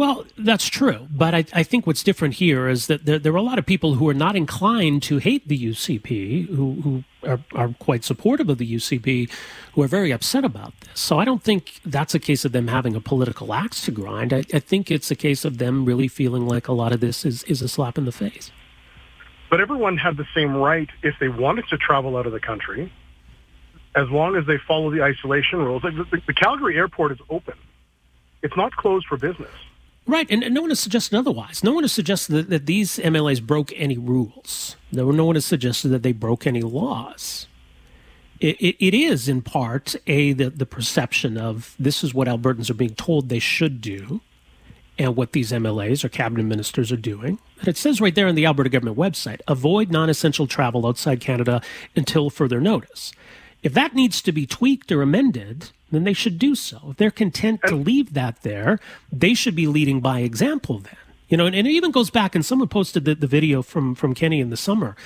Well, 0.00 0.24
that's 0.38 0.66
true. 0.66 1.08
But 1.10 1.34
I, 1.34 1.44
I, 1.52 1.62
think 1.62 1.86
what's 1.86 2.02
different 2.02 2.32
here 2.32 2.70
is 2.70 2.86
that 2.86 3.04
there, 3.04 3.18
there, 3.18 3.34
are 3.34 3.36
a 3.36 3.42
lot 3.42 3.58
of 3.58 3.66
people 3.66 3.96
who 3.96 4.08
are 4.08 4.14
not 4.14 4.34
inclined 4.34 5.02
to 5.02 5.18
hate 5.18 5.46
the 5.46 5.62
UCP, 5.62 6.46
who, 6.46 6.80
who 6.80 7.04
are, 7.22 7.40
are, 7.54 7.74
quite 7.78 8.02
supportive 8.02 8.48
of 8.48 8.56
the 8.56 8.74
UCP, 8.76 9.30
who 9.74 9.82
are 9.82 9.86
very 9.86 10.10
upset 10.10 10.42
about 10.42 10.72
this. 10.80 10.98
So 10.98 11.18
I 11.18 11.26
don't 11.26 11.42
think 11.42 11.82
that's 11.84 12.14
a 12.14 12.18
case 12.18 12.46
of 12.46 12.52
them 12.52 12.68
having 12.68 12.96
a 12.96 13.00
political 13.02 13.52
axe 13.52 13.82
to 13.82 13.90
grind. 13.90 14.32
I, 14.32 14.38
I 14.54 14.58
think 14.58 14.90
it's 14.90 15.10
a 15.10 15.14
case 15.14 15.44
of 15.44 15.58
them 15.58 15.84
really 15.84 16.08
feeling 16.08 16.48
like 16.48 16.66
a 16.66 16.72
lot 16.72 16.92
of 16.92 17.00
this 17.00 17.26
is, 17.26 17.42
is 17.42 17.60
a 17.60 17.68
slap 17.68 17.98
in 17.98 18.06
the 18.06 18.12
face. 18.12 18.50
But 19.50 19.60
everyone 19.60 19.98
had 19.98 20.16
the 20.16 20.26
same 20.34 20.56
right 20.56 20.88
if 21.02 21.16
they 21.20 21.28
wanted 21.28 21.68
to 21.68 21.76
travel 21.76 22.16
out 22.16 22.24
of 22.24 22.32
the 22.32 22.40
country, 22.40 22.90
as 23.94 24.08
long 24.08 24.34
as 24.34 24.46
they 24.46 24.56
follow 24.66 24.90
the 24.90 25.02
isolation 25.02 25.58
rules. 25.58 25.82
the, 25.82 25.90
the, 26.10 26.22
the 26.26 26.32
Calgary 26.32 26.78
airport 26.78 27.12
is 27.12 27.18
open. 27.28 27.58
It's 28.42 28.56
not 28.56 28.74
closed 28.74 29.04
for 29.06 29.18
business. 29.18 29.52
Right, 30.10 30.26
and, 30.28 30.42
and, 30.42 30.52
no 30.52 30.62
one 30.62 30.70
has 30.70 30.80
suggested 30.80 31.16
otherwise. 31.16 31.62
No 31.62 31.72
one 31.72 31.84
has 31.84 31.92
suggested 31.92 32.32
that, 32.32 32.50
that 32.50 32.66
these 32.66 32.98
MLAs 32.98 33.40
broke 33.40 33.72
any 33.76 33.96
rules. 33.96 34.74
No, 34.90 35.12
no 35.12 35.24
one 35.24 35.36
has 35.36 35.44
suggested 35.44 35.90
that 35.90 36.02
they 36.02 36.10
broke 36.10 36.48
any 36.48 36.62
laws. 36.62 37.46
It, 38.40 38.56
it, 38.60 38.84
it 38.84 38.92
is, 38.92 39.28
in 39.28 39.40
part, 39.40 39.94
a 40.08 40.32
the, 40.32 40.50
the 40.50 40.66
perception 40.66 41.38
of 41.38 41.76
this 41.78 42.02
is 42.02 42.12
what 42.12 42.26
Albertans 42.26 42.68
are 42.70 42.74
being 42.74 42.96
told 42.96 43.28
they 43.28 43.38
should 43.38 43.80
do, 43.80 44.20
and 44.98 45.14
what 45.14 45.30
these 45.30 45.52
MLAs 45.52 46.02
or 46.02 46.08
cabinet 46.08 46.42
ministers 46.42 46.90
are 46.90 46.96
doing. 46.96 47.38
And 47.60 47.68
it 47.68 47.76
says 47.76 48.00
right 48.00 48.14
there 48.14 48.26
on 48.26 48.34
the 48.34 48.46
Alberta 48.46 48.68
government 48.68 48.98
website 48.98 49.40
avoid 49.46 49.92
non 49.92 50.10
essential 50.10 50.48
travel 50.48 50.88
outside 50.88 51.20
Canada 51.20 51.62
until 51.94 52.30
further 52.30 52.60
notice. 52.60 53.12
If 53.62 53.74
that 53.74 53.94
needs 53.94 54.22
to 54.22 54.32
be 54.32 54.44
tweaked 54.44 54.90
or 54.90 55.02
amended, 55.02 55.70
then 55.90 56.04
they 56.04 56.12
should 56.12 56.38
do 56.38 56.54
so. 56.54 56.80
If 56.90 56.96
they're 56.96 57.10
content 57.10 57.60
to 57.66 57.74
leave 57.74 58.14
that 58.14 58.42
there, 58.42 58.78
they 59.12 59.34
should 59.34 59.54
be 59.54 59.66
leading 59.66 60.00
by 60.00 60.20
example 60.20 60.78
then. 60.78 60.96
You 61.28 61.36
know, 61.36 61.46
and, 61.46 61.54
and 61.54 61.66
it 61.66 61.70
even 61.70 61.92
goes 61.92 62.10
back, 62.10 62.34
and 62.34 62.44
someone 62.44 62.68
posted 62.68 63.04
the, 63.04 63.14
the 63.14 63.26
video 63.26 63.62
from, 63.62 63.94
from 63.94 64.14
Kenney 64.14 64.40
in 64.40 64.50
the 64.50 64.56
summer 64.56 64.96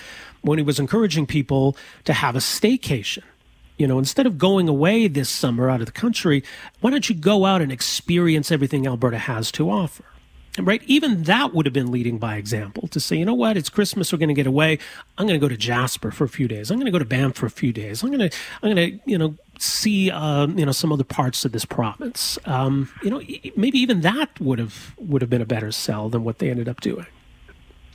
when 0.41 0.59
he 0.59 0.65
was 0.65 0.79
encouraging 0.79 1.27
people 1.27 1.77
to 2.05 2.13
have 2.13 2.35
a 2.35 2.39
staycation. 2.39 3.23
You 3.77 3.87
know, 3.87 3.99
instead 3.99 4.27
of 4.27 4.39
going 4.39 4.69
away 4.69 5.09
this 5.09 5.29
summer 5.29 5.69
out 5.69 5.81
of 5.81 5.87
the 5.87 5.93
country, 5.93 6.45
why 6.81 6.91
don't 6.91 7.09
you 7.09 7.15
go 7.15 7.45
out 7.45 7.61
and 7.61 7.73
experience 7.73 8.53
everything 8.53 8.87
Alberta 8.87 9.19
has 9.19 9.51
to 9.53 9.69
offer? 9.69 10.05
right? 10.61 10.83
Even 10.87 11.25
that 11.25 11.53
would 11.53 11.67
have 11.67 11.73
been 11.73 11.91
leading 11.91 12.19
by 12.19 12.37
example 12.37 12.87
to 12.89 13.01
say, 13.01 13.17
you 13.17 13.25
know 13.25 13.35
what, 13.35 13.57
it's 13.57 13.69
Christmas, 13.69 14.13
we're 14.13 14.19
going 14.19 14.29
to 14.29 14.35
get 14.35 14.47
away. 14.47 14.79
I'm 15.19 15.27
going 15.27 15.39
to 15.39 15.45
go 15.45 15.49
to 15.49 15.57
Jasper 15.57 16.11
for 16.11 16.25
a 16.25 16.29
few 16.29 16.47
days. 16.47 16.71
I'm 16.71 16.77
going 16.79 16.87
to 16.87 16.93
go 16.93 16.99
to 16.99 17.05
Banff 17.05 17.37
for 17.37 17.47
a 17.47 17.51
few 17.51 17.73
days. 17.73 18.03
I'm 18.03 18.11
going 18.11 18.31
to, 18.31 18.37
I'm 18.63 18.75
going 18.75 18.93
to, 18.93 19.11
you 19.11 19.19
know, 19.19 19.35
see, 19.65 20.11
uh, 20.11 20.47
you 20.47 20.67
know, 20.67 20.73
some 20.73 20.93
other 20.93 21.05
parts 21.05 21.45
of 21.45 21.53
this 21.53 21.65
province. 21.65 22.39
Um, 22.45 22.91
you 23.03 23.11
know, 23.11 23.21
maybe 23.57 23.79
even 23.79 24.01
that 24.03 24.41
would 24.41 24.59
have 24.59 24.95
would 24.99 25.23
have 25.23 25.31
been 25.31 25.43
a 25.43 25.47
better 25.47 25.73
sell 25.73 26.09
than 26.09 26.25
what 26.25 26.39
they 26.39 26.51
ended 26.51 26.69
up 26.69 26.81
doing. 26.81 27.07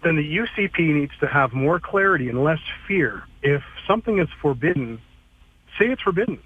Then 0.03 0.15
the 0.15 0.37
UCP 0.37 0.79
needs 0.79 1.11
to 1.19 1.27
have 1.27 1.53
more 1.53 1.79
clarity 1.79 2.29
and 2.29 2.43
less 2.43 2.59
fear. 2.87 3.23
If 3.43 3.61
something 3.87 4.19
is 4.19 4.29
forbidden, 4.41 5.01
say 5.77 5.87
it's 5.87 6.01
forbidden. 6.01 6.39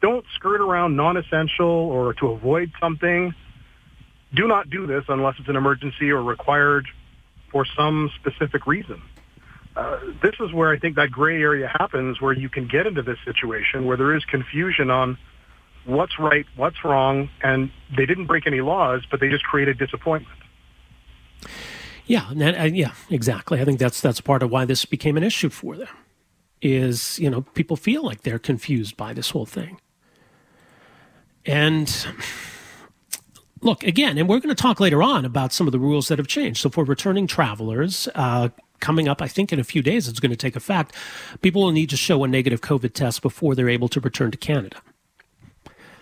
Don't 0.00 0.24
skirt 0.34 0.60
around 0.60 0.96
non-essential 0.96 1.66
or 1.66 2.14
to 2.14 2.28
avoid 2.28 2.70
something 2.78 3.34
do 4.34 4.48
not 4.48 4.68
do 4.68 4.86
this 4.86 5.04
unless 5.08 5.36
it's 5.38 5.48
an 5.48 5.56
emergency 5.56 6.10
or 6.10 6.22
required 6.22 6.86
for 7.50 7.64
some 7.64 8.10
specific 8.16 8.66
reason. 8.66 9.00
Uh, 9.76 9.98
this 10.22 10.34
is 10.40 10.52
where 10.52 10.70
I 10.70 10.78
think 10.78 10.96
that 10.96 11.10
gray 11.10 11.40
area 11.40 11.68
happens, 11.68 12.20
where 12.20 12.32
you 12.32 12.48
can 12.48 12.68
get 12.68 12.86
into 12.86 13.02
this 13.02 13.18
situation 13.24 13.86
where 13.86 13.96
there 13.96 14.14
is 14.14 14.24
confusion 14.24 14.90
on 14.90 15.18
what's 15.84 16.18
right, 16.18 16.46
what's 16.56 16.84
wrong, 16.84 17.28
and 17.42 17.70
they 17.96 18.06
didn't 18.06 18.26
break 18.26 18.46
any 18.46 18.60
laws, 18.60 19.04
but 19.10 19.20
they 19.20 19.28
just 19.28 19.44
created 19.44 19.78
disappointment. 19.78 20.38
Yeah, 22.06 22.28
uh, 22.30 22.64
yeah, 22.64 22.92
exactly. 23.10 23.60
I 23.60 23.64
think 23.64 23.78
that's 23.78 24.00
that's 24.00 24.20
part 24.20 24.42
of 24.42 24.50
why 24.50 24.64
this 24.64 24.84
became 24.84 25.16
an 25.16 25.24
issue 25.24 25.48
for 25.48 25.76
them. 25.76 25.88
Is 26.62 27.18
you 27.18 27.28
know 27.28 27.42
people 27.54 27.76
feel 27.76 28.04
like 28.04 28.22
they're 28.22 28.38
confused 28.38 28.96
by 28.96 29.12
this 29.12 29.30
whole 29.30 29.46
thing, 29.46 29.80
and 31.44 32.06
look, 33.60 33.82
again, 33.82 34.18
and 34.18 34.28
we're 34.28 34.38
going 34.38 34.54
to 34.54 34.62
talk 34.62 34.78
later 34.78 35.02
on 35.02 35.24
about 35.24 35.52
some 35.52 35.66
of 35.66 35.72
the 35.72 35.78
rules 35.78 36.08
that 36.08 36.18
have 36.18 36.28
changed. 36.28 36.60
So 36.60 36.70
for 36.70 36.84
returning 36.84 37.26
travelers, 37.26 38.08
uh, 38.14 38.50
coming 38.80 39.08
up, 39.08 39.22
I 39.22 39.28
think 39.28 39.52
in 39.52 39.60
a 39.60 39.64
few 39.64 39.82
days, 39.82 40.08
it's 40.08 40.20
going 40.20 40.30
to 40.30 40.36
take 40.36 40.56
effect. 40.56 40.94
People 41.42 41.62
will 41.62 41.72
need 41.72 41.90
to 41.90 41.96
show 41.96 42.24
a 42.24 42.28
negative 42.28 42.60
COVID 42.60 42.92
test 42.92 43.22
before 43.22 43.54
they're 43.54 43.68
able 43.68 43.88
to 43.88 44.00
return 44.00 44.30
to 44.30 44.38
Canada. 44.38 44.80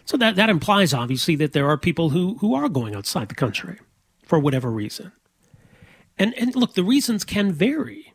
So 0.04 0.16
that, 0.16 0.36
that 0.36 0.50
implies, 0.50 0.92
obviously, 0.92 1.36
that 1.36 1.52
there 1.52 1.68
are 1.68 1.78
people 1.78 2.10
who, 2.10 2.36
who 2.38 2.54
are 2.54 2.68
going 2.68 2.94
outside 2.94 3.28
the 3.28 3.34
country 3.34 3.78
for 4.24 4.38
whatever 4.38 4.70
reason. 4.70 5.12
And, 6.18 6.34
and 6.34 6.54
look, 6.56 6.74
the 6.74 6.84
reasons 6.84 7.24
can 7.24 7.52
vary. 7.52 8.12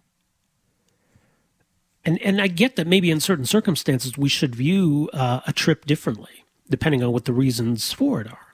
And, 2.05 2.21
and 2.21 2.41
I 2.41 2.47
get 2.47 2.75
that 2.75 2.87
maybe 2.87 3.11
in 3.11 3.19
certain 3.19 3.45
circumstances 3.45 4.17
we 4.17 4.29
should 4.29 4.55
view 4.55 5.09
uh, 5.13 5.41
a 5.45 5.53
trip 5.53 5.85
differently, 5.85 6.45
depending 6.69 7.03
on 7.03 7.11
what 7.11 7.25
the 7.25 7.33
reasons 7.33 7.91
for 7.91 8.21
it 8.21 8.27
are. 8.27 8.47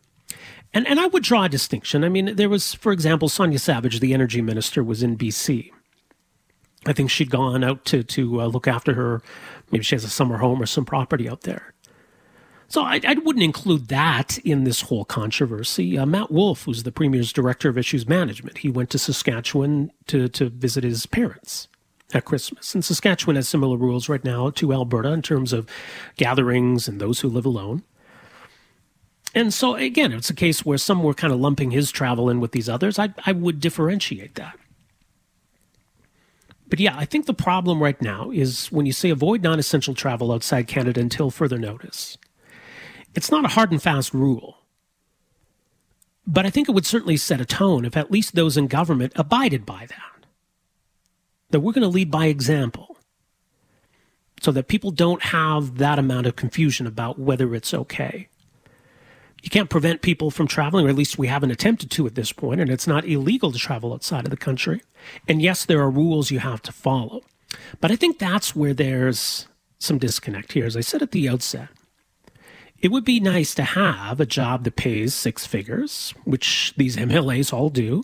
And, 0.74 0.88
and 0.88 1.00
I 1.00 1.08
would 1.08 1.24
draw 1.24 1.44
a 1.44 1.50
distinction. 1.50 2.04
I 2.04 2.10
mean, 2.10 2.36
there 2.36 2.50
was, 2.50 2.74
for 2.74 2.92
example, 2.92 3.30
Sonia 3.30 3.60
Savage, 3.60 4.00
the 4.00 4.13
energy 4.13 4.42
minister, 4.42 4.84
was 4.84 5.04
in 5.04 5.18
BC. 5.18 5.70
I 6.86 6.93
think 6.93 7.10
she'd 7.10 7.30
gone 7.30 7.63
out 7.63 7.86
to, 7.86 8.04
to 8.04 8.41
uh, 8.41 8.46
look 8.48 8.67
after 8.67 8.93
her. 8.93 9.22
Maybe 9.72 9.84
she 9.84 9.96
has 9.96 10.04
a 10.04 10.10
summer 10.10 10.38
home 10.38 10.62
or 10.62 10.65
some 10.65 10.86
property 10.86 11.30
out 11.30 11.41
there. 11.41 11.74
So 12.67 12.82
I, 12.82 13.00
I 13.08 13.13
wouldn't 13.13 13.43
include 13.43 13.88
that 13.89 14.39
in 14.39 14.63
this 14.63 14.82
whole 14.82 15.06
controversy. 15.06 15.98
Uh, 15.98 16.06
Matt 16.06 16.32
Wolf, 16.32 16.63
who's 16.63 16.84
the 16.84 16.91
Premier's 16.91 17.32
Director 17.32 17.69
of 17.69 17.78
Issues 17.78 18.08
Management, 18.08 18.60
he 18.60 18.69
went 18.69 18.89
to 18.91 18.98
Saskatchewan 18.98 19.91
to, 20.08 20.28
to 20.30 20.50
visit 20.50 20.84
his 20.84 21.06
parents 21.06 21.67
at 22.13 22.26
Christmas. 22.26 22.74
And 22.74 22.84
Saskatchewan 22.84 23.36
has 23.36 23.48
similar 23.48 23.78
rules 23.78 24.10
right 24.10 24.24
now 24.24 24.50
to 24.52 24.74
Alberta 24.74 25.12
in 25.12 25.22
terms 25.22 25.54
of 25.54 25.67
gatherings 26.17 26.88
and 26.88 27.00
those 27.00 27.19
who 27.19 27.30
live 27.30 27.46
alone. 27.46 27.84
And 29.36 29.54
so 29.54 29.76
again, 29.76 30.12
it's 30.12 30.30
a 30.30 30.36
case 30.36 30.65
where 30.65 30.78
some 30.78 31.04
were 31.04 31.13
kind 31.13 31.34
of 31.34 31.39
lumping 31.39 31.72
his 31.72 31.91
travel 31.91 32.30
in 32.30 32.39
with 32.39 32.52
these 32.52 32.69
others. 32.69 33.00
I, 33.00 33.13
I 33.26 33.32
would 33.32 33.60
differentiate 33.60 34.36
that. 34.36 34.58
But 36.74 36.80
yeah, 36.80 36.98
I 36.98 37.06
think 37.06 37.28
the 37.28 37.36
problem 37.36 37.84
right 37.84 38.02
now 38.02 38.32
is 38.32 38.72
when 38.72 38.88
you 38.88 38.94
say 38.94 39.12
avoid 39.12 39.44
non 39.44 39.60
essential 39.60 39.94
travel 39.94 40.32
outside 40.32 40.66
Canada 40.66 41.02
until 41.02 41.30
further 41.30 41.60
notice. 41.60 42.18
It's 43.14 43.30
not 43.30 43.46
a 43.46 43.50
hard 43.50 43.72
and 43.72 43.80
fast 43.80 44.12
rule. 44.12 44.58
But 46.26 46.48
I 46.48 46.50
think 46.50 46.68
it 46.68 46.72
would 46.72 46.88
certainly 46.88 47.16
set 47.16 47.40
a 47.40 47.46
tone 47.46 47.86
if 47.86 47.96
at 47.96 48.10
least 48.10 48.34
those 48.34 48.58
in 48.58 48.66
government 48.66 49.14
abided 49.16 49.68
by 49.68 49.86
that. 49.86 50.26
That 51.52 51.60
we're 51.60 51.74
going 51.74 51.84
to 51.84 51.88
lead 51.90 52.10
by 52.10 52.26
example 52.26 52.98
so 54.42 54.52
that 54.52 54.68
people 54.68 54.90
don't 54.90 55.22
have 55.26 55.78
that 55.78 56.00
amount 56.00 56.26
of 56.26 56.36
confusion 56.36 56.88
about 56.88 57.20
whether 57.20 57.54
it's 57.54 57.76
okay. 57.76 58.30
You 59.44 59.52
can't 59.52 59.70
prevent 59.70 60.02
people 60.02 60.32
from 60.32 60.48
traveling, 60.48 60.88
or 60.88 60.90
at 60.90 60.96
least 60.96 61.20
we 61.20 61.28
haven't 61.28 61.52
attempted 61.52 61.92
to 61.92 62.08
at 62.08 62.16
this 62.16 62.32
point, 62.32 62.62
and 62.62 62.72
it's 62.72 62.88
not 62.88 63.06
illegal 63.06 63.52
to 63.52 63.60
travel 63.60 63.94
outside 63.94 64.26
of 64.26 64.32
the 64.32 64.38
country. 64.38 64.82
And 65.28 65.42
yes, 65.42 65.66
there 65.66 65.82
are 65.82 65.89
rules 65.89 66.32
you 66.32 66.39
have 66.39 66.62
to 66.63 66.72
follow. 66.72 67.22
But 67.80 67.92
I 67.92 67.96
think 67.96 68.20
that's 68.20 68.56
where 68.56 68.74
there's 68.74 69.48
some 69.80 69.98
disconnect 69.98 70.54
here. 70.54 70.66
As 70.66 70.78
I 70.78 70.82
said 70.82 71.02
at 71.02 71.12
the 71.12 71.30
outset, 71.30 71.70
it 72.80 72.92
would 72.92 73.06
be 73.06 73.20
nice 73.20 73.56
to 73.56 73.63
have 73.63 74.20
a 74.20 74.26
job 74.26 74.63
that 74.63 74.76
pays 74.76 75.13
six 75.13 75.46
figures, 75.46 76.13
which 76.26 76.74
these 76.78 76.98
MLAs 76.98 77.54
all 77.54 77.70
do. 77.70 78.04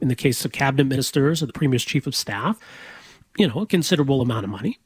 In 0.00 0.08
the 0.08 0.14
case 0.14 0.44
of 0.44 0.52
cabinet 0.52 0.84
ministers 0.84 1.42
or 1.42 1.46
the 1.46 1.52
premier's 1.52 1.84
chief 1.84 2.06
of 2.06 2.14
staff, 2.14 2.58
you 3.36 3.48
know, 3.48 3.62
a 3.62 3.66
considerable 3.66 4.20
amount 4.20 4.44
of 4.44 4.50
money. 4.50 4.78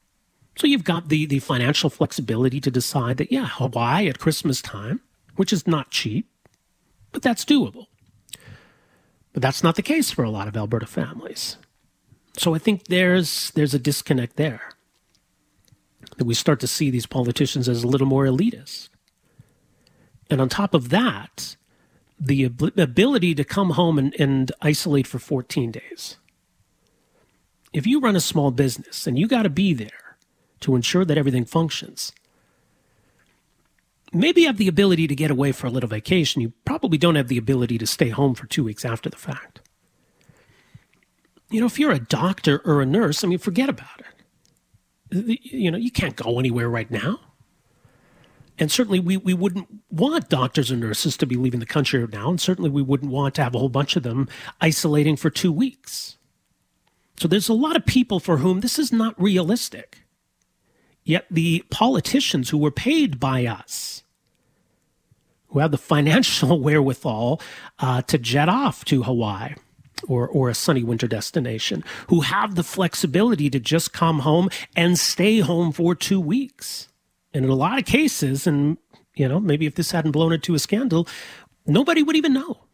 So 0.57 0.67
you've 0.67 0.85
got 0.85 1.09
the, 1.09 1.27
the 1.27 1.39
financial 1.39 1.91
flexibility 1.91 2.61
to 2.61 2.71
decide 2.71 3.19
that, 3.19 3.33
yeah, 3.33 3.47
Hawaii 3.47 4.09
at 4.09 4.19
Christmas 4.19 4.63
time 4.63 5.01
which 5.37 5.53
is 5.53 5.67
not 5.67 5.91
cheap, 5.91 6.29
but 7.11 7.23
that's 7.23 7.45
doable. 7.45 7.87
But 9.33 9.43
that's 9.43 9.63
not 9.63 9.77
the 9.77 9.83
case 9.83 10.11
for 10.11 10.25
a 10.25 10.31
lot 10.31 10.49
of 10.49 10.57
Alberta 10.57 10.87
families. 10.87 11.57
So 12.37 12.55
I 12.55 12.59
think 12.59 12.85
there's 12.85 13.51
there's 13.53 13.75
a 13.75 13.79
disconnect 13.79 14.37
there. 14.37 14.71
That 16.19 16.25
we 16.25 16.35
start 16.35 16.61
to 16.61 16.67
see 16.67 16.91
these 16.91 17.07
politicians 17.07 17.69
as 17.69 17.83
a 17.83 17.89
little 17.89 18.07
more 18.07 18.25
elitist. 18.25 18.91
And 20.29 20.41
on 20.41 20.49
top 20.49 20.75
of 20.75 20.91
that, 20.91 21.57
the 22.19 22.45
ability 22.45 23.35
to 23.35 23.45
come 23.45 23.71
home 23.71 23.99
and, 23.99 24.15
and 24.19 24.53
isolate 24.61 25.07
for 25.07 25.19
14 25.19 25.73
days. 25.73 26.17
If 27.73 27.87
you 27.87 28.01
run 28.01 28.17
a 28.17 28.21
small 28.21 28.51
business 28.51 29.07
and 29.07 29.19
you 29.19 29.27
got 29.27 29.43
to 29.43 29.51
be 29.51 29.75
there 29.75 30.17
to 30.61 30.77
ensure 30.77 31.05
that 31.05 31.19
everything 31.19 31.45
functions, 31.45 32.13
maybe 34.13 34.45
have 34.45 34.57
the 34.57 34.69
ability 34.69 35.07
to 35.07 35.15
get 35.15 35.31
away 35.31 35.53
for 35.53 35.67
a 35.67 35.71
little 35.71 35.89
vacation. 35.89 36.43
You 36.43 36.53
probably 36.65 36.99
don't 36.99 37.15
have 37.15 37.29
the 37.29 37.39
ability 37.39 37.79
to 37.79 37.87
stay 37.87 38.09
home 38.09 38.35
for 38.35 38.47
two 38.47 38.65
weeks 38.65 38.85
after 38.85 39.11
the 39.11 39.17
fact. 39.17 39.61
You 41.51 41.61
know, 41.61 41.67
if 41.67 41.79
you're 41.79 41.93
a 41.93 41.99
doctor 41.99 42.63
or 42.65 42.81
a 42.81 42.87
nurse, 42.87 43.23
I 43.23 43.29
mean, 43.29 43.39
forget 43.39 43.69
about 43.69 44.01
it. 45.11 45.41
You 45.43 45.71
know, 45.71 45.79
you 45.79 45.91
can't 45.91 46.17
go 46.17 46.39
anywhere 46.39 46.69
right 46.69 46.91
now. 46.91 47.21
And 48.59 48.71
certainly 48.71 49.01
we, 49.01 49.17
we 49.17 49.35
wouldn't 49.35 49.69
want 49.91 50.29
doctors 50.29 50.71
and 50.71 50.81
nurses 50.81 51.17
to 51.19 51.27
be 51.27 51.37
leaving 51.37 51.61
the 51.61 51.67
country 51.67 52.07
now. 52.13 52.31
And 52.31 52.41
certainly 52.41 52.71
we 52.71 52.83
wouldn't 52.83 53.11
want 53.11 53.35
to 53.35 53.43
have 53.43 53.55
a 53.55 53.59
whole 53.59 53.69
bunch 53.69 53.97
of 53.97 54.03
them 54.03 54.29
isolating 54.61 55.17
for 55.17 55.31
two 55.31 55.53
weeks. 55.53 56.17
So 57.19 57.29
there's 57.29 57.49
a 57.49 57.55
lot 57.55 57.77
of 57.77 57.87
people 57.87 58.21
for 58.21 58.39
whom 58.39 58.61
this 58.61 58.79
is 58.79 58.93
not 58.93 59.21
realistic. 59.21 60.02
Yet 61.05 61.27
the 61.31 61.65
politicians 61.71 62.51
who 62.51 62.59
were 62.59 62.71
paid 62.71 63.19
by 63.19 63.47
us 63.47 64.03
who 65.53 65.59
have 65.59 65.71
the 65.71 65.79
financial 65.79 66.61
wherewithal 66.63 67.41
uh, 67.79 68.03
to 68.03 68.19
jet 68.19 68.49
off 68.49 68.85
to 68.87 69.03
Hawaii 69.03 69.55
or, 70.09 70.27
or 70.27 70.49
a 70.49 70.55
sunny 70.55 70.83
winter 70.83 71.07
destination, 71.07 71.85
who 72.09 72.23
have 72.23 72.57
the 72.57 72.65
flexibility 72.65 73.49
to 73.49 73.61
just 73.61 73.93
come 73.93 74.21
home 74.21 74.49
and 74.75 74.99
stay 74.99 75.39
home 75.39 75.71
for 75.71 75.95
two 75.95 76.21
weeks. 76.21 76.89
And 77.33 77.45
in 77.45 77.51
a 77.51 77.55
lot 77.55 77.79
of 77.79 77.85
cases, 77.85 78.47
and 78.47 78.79
you 79.15 79.29
know, 79.29 79.39
maybe 79.39 79.67
if 79.67 79.77
this 79.77 79.93
hadn't 79.93 80.11
blown 80.11 80.33
it 80.33 80.43
to 80.45 80.55
a 80.55 80.59
scandal, 80.59 81.07
nobody 81.67 82.03
would 82.03 82.17
even 82.17 82.33
know. 82.33 82.65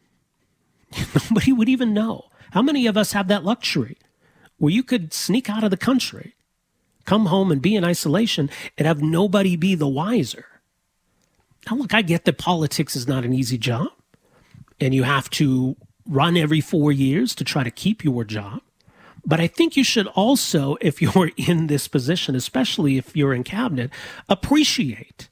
nobody 1.29 1.53
would 1.53 1.69
even 1.69 1.93
know. 1.93 2.29
How 2.51 2.63
many 2.63 2.87
of 2.87 2.97
us 2.97 3.11
have 3.11 3.27
that 3.27 3.45
luxury 3.45 3.97
where 4.57 4.73
you 4.73 4.81
could 4.81 5.13
sneak 5.13 5.49
out 5.49 5.63
of 5.63 5.69
the 5.69 5.77
country, 5.77 6.33
come 7.09 7.25
home 7.27 7.51
and 7.51 7.61
be 7.61 7.75
in 7.75 7.83
isolation 7.83 8.49
and 8.77 8.87
have 8.87 9.01
nobody 9.01 9.55
be 9.55 9.75
the 9.75 9.87
wiser? 9.87 10.45
Now, 11.65 11.77
look, 11.77 11.93
I 11.93 12.01
get 12.03 12.25
that 12.25 12.37
politics 12.37 12.95
is 12.95 13.07
not 13.07 13.25
an 13.25 13.33
easy 13.33 13.57
job. 13.57 13.89
and 14.81 14.93
you 14.93 15.03
have 15.03 15.29
to 15.31 15.75
run 16.07 16.37
every 16.37 16.61
four 16.61 16.91
years 16.91 17.35
to 17.35 17.43
try 17.43 17.63
to 17.63 17.71
keep 17.71 18.03
your 18.03 18.23
job. 18.23 18.61
But 19.25 19.39
I 19.39 19.47
think 19.47 19.75
you 19.77 19.83
should 19.83 20.07
also, 20.07 20.77
if 20.81 21.01
you're 21.03 21.31
in 21.37 21.67
this 21.67 21.87
position, 21.87 22.35
especially 22.35 22.97
if 22.97 23.15
you're 23.15 23.33
in 23.33 23.43
cabinet, 23.43 23.91
appreciate 24.27 25.29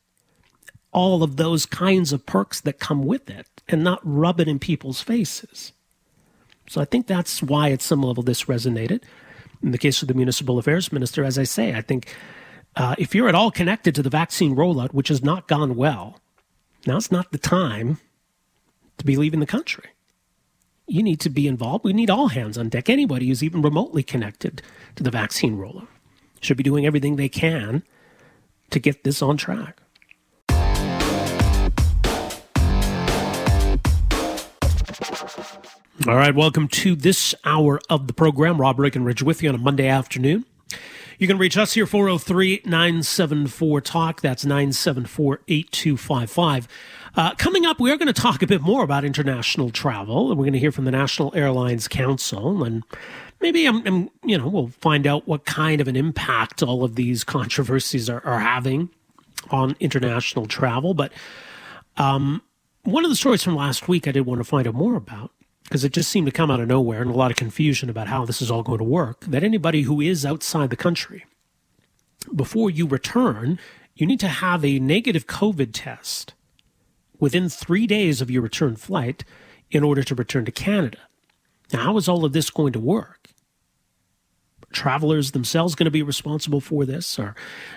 all 0.92 1.24
of 1.24 1.38
those 1.38 1.66
kinds 1.66 2.14
of 2.14 2.26
perks 2.26 2.62
that 2.62 2.80
come 2.80 3.04
with 3.04 3.30
it 3.30 3.48
and 3.68 3.84
not 3.84 4.00
rub 4.04 4.40
it 4.40 4.48
in 4.48 4.60
people's 4.60 5.02
faces. 5.02 5.74
So 6.70 6.82
I 6.82 6.86
think 6.86 7.08
that's 7.08 7.42
why 7.44 7.72
at 7.72 7.82
some 7.82 8.02
level 8.02 8.24
this 8.24 8.46
resonated. 8.46 9.04
In 9.64 9.72
the 9.72 9.78
case 9.78 10.02
of 10.02 10.08
the 10.08 10.14
municipal 10.14 10.60
affairs 10.60 10.92
minister, 10.92 11.24
as 11.24 11.38
I 11.38 11.44
say, 11.44 11.74
I 11.74 11.82
think 11.82 12.16
uh, 12.76 12.96
if 12.98 13.16
you're 13.16 13.30
at 13.30 13.36
all 13.36 13.52
connected 13.52 13.96
to 13.96 14.04
the 14.04 14.10
vaccine 14.10 14.56
rollout, 14.56 14.94
which 14.94 15.08
has 15.08 15.24
not 15.24 15.48
gone 15.48 15.76
well, 15.76 16.20
now's 16.86 17.12
not 17.12 17.32
the 17.32 17.38
time 17.38 17.98
to 18.98 19.06
be 19.06 19.16
leaving 19.16 19.40
the 19.40 19.46
country. 19.46 19.90
You 20.88 21.04
need 21.04 21.20
to 21.22 21.30
be 21.30 21.48
involved. 21.48 21.84
We 21.84 21.94
need 21.94 22.10
all 22.10 22.30
hands 22.30 22.58
on 22.58 22.70
deck. 22.70 22.90
Anybody 22.90 23.28
who's 23.28 23.44
even 23.44 23.62
remotely 23.62 24.04
connected 24.04 24.62
to 24.96 25.04
the 25.04 25.12
vaccine 25.12 25.58
rollout 25.58 25.88
should 26.40 26.58
be 26.58 26.64
doing 26.64 26.86
everything 26.86 27.16
they 27.16 27.30
can 27.30 27.84
to 28.70 28.80
get 28.80 29.04
this 29.04 29.22
on 29.22 29.38
track. 29.38 29.82
All 36.06 36.16
right, 36.16 36.34
welcome 36.34 36.68
to 36.68 36.96
this 36.96 37.34
hour 37.44 37.82
of 37.90 38.06
the 38.06 38.14
program. 38.14 38.62
Rob 38.62 38.76
Breckenridge 38.78 39.24
with 39.24 39.42
you 39.42 39.50
on 39.50 39.56
a 39.56 39.58
Monday 39.58 39.88
afternoon. 39.88 40.46
You 41.18 41.26
can 41.26 41.40
reach 41.40 41.58
us 41.58 41.74
here, 41.74 41.88
403 41.88 42.62
974 42.66 43.82
Talk. 43.82 44.22
That's 44.22 44.46
974 44.46 45.42
8255. 45.48 46.68
Uh, 47.16 47.34
coming 47.34 47.66
up, 47.66 47.80
we 47.80 47.92
are 47.92 47.98
going 47.98 48.14
to 48.14 48.14
talk 48.14 48.44
a 48.44 48.48
bit 48.48 48.62
more 48.62 48.84
about 48.84 49.06
international 49.06 49.72
travel. 49.72 50.28
We're 50.30 50.36
going 50.36 50.54
to 50.54 50.60
hear 50.60 50.72
from 50.72 50.86
the 50.86 50.92
National 50.92 51.34
Airlines 51.36 51.88
Council 51.88 52.64
and 52.64 52.84
maybe 53.42 53.66
I'm, 53.66 53.86
I'm, 53.88 54.10
you 54.24 54.38
know, 54.38 54.48
we'll 54.48 54.68
find 54.68 55.08
out 55.08 55.28
what 55.28 55.46
kind 55.46 55.82
of 55.82 55.88
an 55.88 55.96
impact 55.96 56.62
all 56.62 56.84
of 56.84 56.96
these 56.96 57.24
controversies 57.24 58.08
are, 58.08 58.24
are 58.24 58.40
having 58.40 58.90
on 59.50 59.76
international 59.80 60.46
travel. 60.46 60.94
But 60.94 61.12
um, 61.98 62.44
one 62.84 63.04
of 63.04 63.10
the 63.10 63.16
stories 63.16 63.42
from 63.42 63.56
last 63.56 63.88
week 63.88 64.08
I 64.08 64.12
did 64.12 64.28
want 64.28 64.40
to 64.40 64.46
find 64.46 64.68
out 64.68 64.76
more 64.76 64.96
about 64.96 65.32
because 65.68 65.84
it 65.84 65.92
just 65.92 66.10
seemed 66.10 66.26
to 66.28 66.32
come 66.32 66.50
out 66.50 66.62
of 66.62 66.68
nowhere 66.68 67.02
and 67.02 67.12
a 67.12 67.14
lot 67.14 67.30
of 67.30 67.36
confusion 67.36 67.90
about 67.90 68.08
how 68.08 68.24
this 68.24 68.42
is 68.42 68.50
all 68.50 68.64
going 68.64 68.78
to 68.78 68.86
work. 68.86 69.26
That 69.26 69.44
anybody 69.44 69.82
who 69.82 70.00
is 70.00 70.26
outside 70.26 70.70
the 70.70 70.78
country, 70.78 71.26
before 72.34 72.70
you 72.70 72.88
return, 72.88 73.60
you 73.94 74.08
need 74.08 74.22
to 74.22 74.30
have 74.30 74.64
a 74.64 74.80
negative 74.80 75.28
COVID 75.28 75.72
test 75.74 76.34
within 77.20 77.50
three 77.50 77.86
days 77.86 78.22
of 78.22 78.32
your 78.32 78.42
return 78.42 78.78
flight 78.78 79.26
in 79.70 79.84
order 79.84 80.04
to 80.04 80.16
return 80.16 80.46
to 80.46 80.52
Canada. 80.52 81.00
Now, 81.74 81.84
how 81.84 81.98
is 81.98 82.08
all 82.08 82.24
of 82.24 82.32
this 82.32 82.50
going 82.50 82.72
to 82.72 82.80
work? 82.80 83.28
travelers 84.72 85.32
themselves 85.32 85.76
going 85.76 85.86
to 85.86 85.92
be 85.92 86.04
responsible 86.04 86.60
for 86.62 86.86
this? 86.86 87.18
Or 87.18 87.36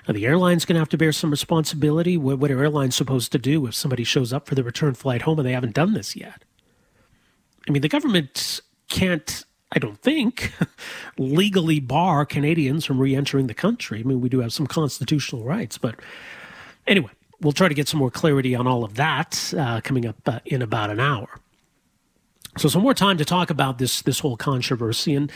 are 0.08 0.14
the 0.14 0.26
airlines 0.26 0.64
going 0.64 0.74
to 0.74 0.80
have 0.80 0.88
to 0.90 0.98
bear 0.98 1.12
some 1.12 1.30
responsibility? 1.30 2.16
What, 2.16 2.38
what 2.38 2.50
are 2.50 2.60
airlines 2.60 2.96
supposed 2.96 3.32
to 3.32 3.38
do 3.38 3.66
if 3.66 3.74
somebody 3.74 4.04
shows 4.04 4.32
up 4.32 4.46
for 4.46 4.54
the 4.54 4.64
return 4.64 4.94
flight 4.94 5.22
home 5.22 5.38
and 5.38 5.46
they 5.46 5.52
haven't 5.52 5.74
done 5.74 5.94
this 5.94 6.16
yet? 6.16 6.44
I 7.70 7.72
mean, 7.72 7.82
the 7.82 7.88
government 7.88 8.60
can't, 8.88 9.44
I 9.70 9.78
don't 9.78 10.02
think, 10.02 10.52
legally 11.18 11.78
bar 11.78 12.26
Canadians 12.26 12.84
from 12.84 12.98
re 12.98 13.14
entering 13.14 13.46
the 13.46 13.54
country. 13.54 14.00
I 14.00 14.02
mean, 14.02 14.20
we 14.20 14.28
do 14.28 14.40
have 14.40 14.52
some 14.52 14.66
constitutional 14.66 15.44
rights, 15.44 15.78
but 15.78 15.94
anyway, 16.88 17.12
we'll 17.40 17.52
try 17.52 17.68
to 17.68 17.74
get 17.74 17.86
some 17.86 18.00
more 18.00 18.10
clarity 18.10 18.56
on 18.56 18.66
all 18.66 18.82
of 18.82 18.96
that 18.96 19.54
uh, 19.56 19.80
coming 19.82 20.04
up 20.04 20.16
uh, 20.26 20.40
in 20.46 20.62
about 20.62 20.90
an 20.90 20.98
hour. 20.98 21.28
So, 22.58 22.68
some 22.68 22.82
more 22.82 22.92
time 22.92 23.18
to 23.18 23.24
talk 23.24 23.50
about 23.50 23.78
this 23.78 24.02
this 24.02 24.18
whole 24.18 24.36
controversy. 24.36 25.14
And 25.14 25.30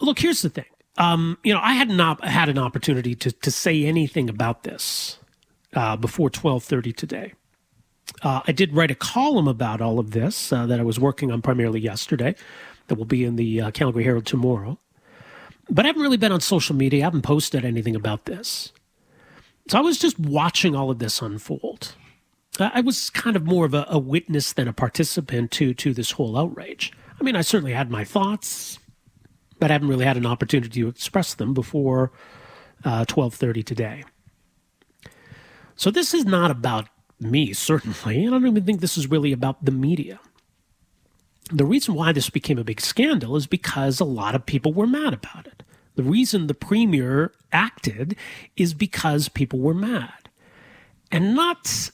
look, 0.00 0.18
here's 0.18 0.40
the 0.40 0.48
thing. 0.48 0.64
Um, 0.96 1.36
you 1.44 1.52
know, 1.52 1.60
I 1.62 1.74
had 1.74 1.90
not 1.90 2.24
had 2.24 2.48
an 2.48 2.56
opportunity 2.56 3.14
to 3.16 3.32
to 3.32 3.50
say 3.50 3.84
anything 3.84 4.30
about 4.30 4.62
this 4.62 5.18
uh, 5.74 5.96
before 5.96 6.30
twelve 6.30 6.64
thirty 6.64 6.94
today. 6.94 7.34
Uh, 8.22 8.40
I 8.46 8.52
did 8.52 8.74
write 8.74 8.90
a 8.90 8.94
column 8.94 9.48
about 9.48 9.80
all 9.80 9.98
of 9.98 10.10
this 10.10 10.52
uh, 10.52 10.66
that 10.66 10.78
I 10.78 10.82
was 10.82 11.00
working 11.00 11.32
on 11.32 11.40
primarily 11.40 11.80
yesterday. 11.80 12.34
That 12.88 12.96
will 12.96 13.06
be 13.06 13.24
in 13.24 13.36
the 13.36 13.60
uh, 13.60 13.70
Calgary 13.70 14.04
Herald 14.04 14.26
tomorrow. 14.26 14.78
But 15.70 15.84
I 15.84 15.88
haven't 15.88 16.02
really 16.02 16.16
been 16.16 16.32
on 16.32 16.40
social 16.40 16.74
media. 16.74 17.00
I 17.00 17.04
haven't 17.04 17.22
posted 17.22 17.64
anything 17.64 17.94
about 17.94 18.24
this. 18.24 18.72
So 19.68 19.78
I 19.78 19.80
was 19.82 19.98
just 19.98 20.18
watching 20.18 20.74
all 20.74 20.90
of 20.90 20.98
this 20.98 21.22
unfold. 21.22 21.94
I 22.58 22.80
was 22.80 23.08
kind 23.10 23.36
of 23.36 23.44
more 23.44 23.64
of 23.64 23.72
a, 23.72 23.86
a, 23.88 23.98
witness 23.98 24.52
than 24.52 24.66
a 24.68 24.72
participant 24.72 25.50
to 25.52 25.72
to 25.74 25.94
this 25.94 26.10
whole 26.10 26.36
outrage. 26.36 26.92
I 27.18 27.22
mean, 27.22 27.36
I 27.36 27.42
certainly 27.42 27.72
had 27.72 27.90
my 27.90 28.04
thoughts, 28.04 28.78
but 29.58 29.70
I 29.70 29.74
haven't 29.74 29.88
really 29.88 30.04
had 30.04 30.16
an 30.16 30.26
opportunity 30.26 30.80
to 30.80 30.88
express 30.88 31.34
them 31.34 31.54
before 31.54 32.10
uh, 32.84 33.04
twelve 33.04 33.34
thirty 33.34 33.62
today. 33.62 34.04
So 35.76 35.90
this 35.90 36.12
is 36.12 36.24
not 36.24 36.50
about 36.50 36.88
me, 37.20 37.52
certainly, 37.52 38.24
and 38.24 38.34
I 38.34 38.38
don't 38.38 38.48
even 38.48 38.64
think 38.64 38.80
this 38.80 38.96
is 38.96 39.10
really 39.10 39.32
about 39.32 39.64
the 39.64 39.72
media. 39.72 40.20
The 41.52 41.64
reason 41.64 41.94
why 41.94 42.12
this 42.12 42.30
became 42.30 42.58
a 42.58 42.64
big 42.64 42.80
scandal 42.80 43.36
is 43.36 43.46
because 43.46 44.00
a 44.00 44.04
lot 44.04 44.34
of 44.34 44.46
people 44.46 44.72
were 44.72 44.86
mad 44.86 45.12
about 45.12 45.46
it. 45.46 45.62
The 45.96 46.02
reason 46.04 46.46
the 46.46 46.54
premier 46.54 47.32
acted 47.52 48.16
is 48.56 48.72
because 48.72 49.28
people 49.28 49.58
were 49.58 49.74
mad. 49.74 50.30
And 51.10 51.34
not, 51.34 51.90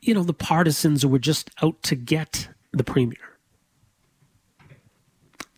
you 0.00 0.14
know, 0.14 0.22
the 0.22 0.32
partisans 0.32 1.02
who 1.02 1.08
were 1.08 1.18
just 1.18 1.50
out 1.62 1.82
to 1.84 1.94
get 1.94 2.48
the 2.72 2.84
premier. 2.84 3.38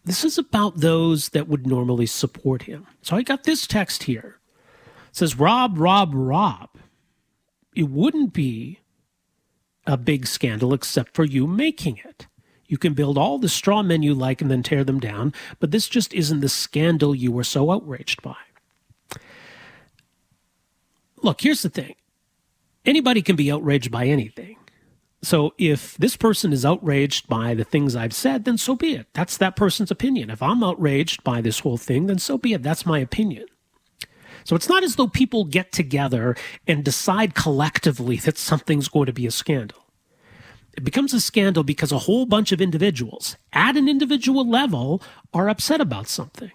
This 0.04 0.24
is 0.24 0.38
about 0.38 0.78
those 0.78 1.28
that 1.30 1.46
would 1.46 1.66
normally 1.66 2.06
support 2.06 2.62
him. 2.62 2.86
So 3.02 3.16
I 3.16 3.22
got 3.22 3.44
this 3.44 3.66
text 3.66 4.04
here. 4.04 4.40
It 5.10 5.16
says, 5.16 5.38
Rob, 5.38 5.78
Rob, 5.78 6.10
Rob. 6.12 6.70
It 7.76 7.84
wouldn't 7.84 8.32
be 8.32 8.80
a 9.86 9.96
big 9.96 10.26
scandal 10.26 10.74
except 10.74 11.14
for 11.14 11.24
you 11.24 11.46
making 11.46 12.00
it. 12.04 12.26
You 12.66 12.78
can 12.78 12.94
build 12.94 13.18
all 13.18 13.38
the 13.38 13.48
straw 13.48 13.82
men 13.82 14.02
you 14.02 14.14
like 14.14 14.40
and 14.40 14.50
then 14.50 14.62
tear 14.62 14.84
them 14.84 15.00
down, 15.00 15.34
but 15.58 15.72
this 15.72 15.88
just 15.88 16.14
isn't 16.14 16.40
the 16.40 16.48
scandal 16.48 17.14
you 17.14 17.32
were 17.32 17.44
so 17.44 17.72
outraged 17.72 18.22
by. 18.22 18.36
Look, 21.22 21.40
here's 21.40 21.62
the 21.62 21.68
thing 21.68 21.96
anybody 22.84 23.22
can 23.22 23.36
be 23.36 23.50
outraged 23.50 23.90
by 23.90 24.06
anything. 24.06 24.56
So 25.22 25.52
if 25.58 25.98
this 25.98 26.16
person 26.16 26.52
is 26.52 26.64
outraged 26.64 27.28
by 27.28 27.54
the 27.54 27.64
things 27.64 27.94
I've 27.94 28.14
said, 28.14 28.44
then 28.44 28.56
so 28.56 28.74
be 28.74 28.94
it. 28.94 29.06
That's 29.12 29.36
that 29.36 29.56
person's 29.56 29.90
opinion. 29.90 30.30
If 30.30 30.42
I'm 30.42 30.64
outraged 30.64 31.22
by 31.22 31.40
this 31.40 31.60
whole 31.60 31.76
thing, 31.76 32.06
then 32.06 32.18
so 32.18 32.38
be 32.38 32.54
it. 32.54 32.62
That's 32.62 32.86
my 32.86 33.00
opinion. 33.00 33.46
So 34.50 34.56
it's 34.56 34.68
not 34.68 34.82
as 34.82 34.96
though 34.96 35.06
people 35.06 35.44
get 35.44 35.70
together 35.70 36.34
and 36.66 36.82
decide 36.82 37.36
collectively 37.36 38.16
that 38.16 38.36
something's 38.36 38.88
going 38.88 39.06
to 39.06 39.12
be 39.12 39.24
a 39.24 39.30
scandal. 39.30 39.78
It 40.76 40.82
becomes 40.82 41.14
a 41.14 41.20
scandal 41.20 41.62
because 41.62 41.92
a 41.92 41.98
whole 41.98 42.26
bunch 42.26 42.50
of 42.50 42.60
individuals 42.60 43.36
at 43.52 43.76
an 43.76 43.88
individual 43.88 44.44
level 44.44 45.04
are 45.32 45.48
upset 45.48 45.80
about 45.80 46.08
something. 46.08 46.50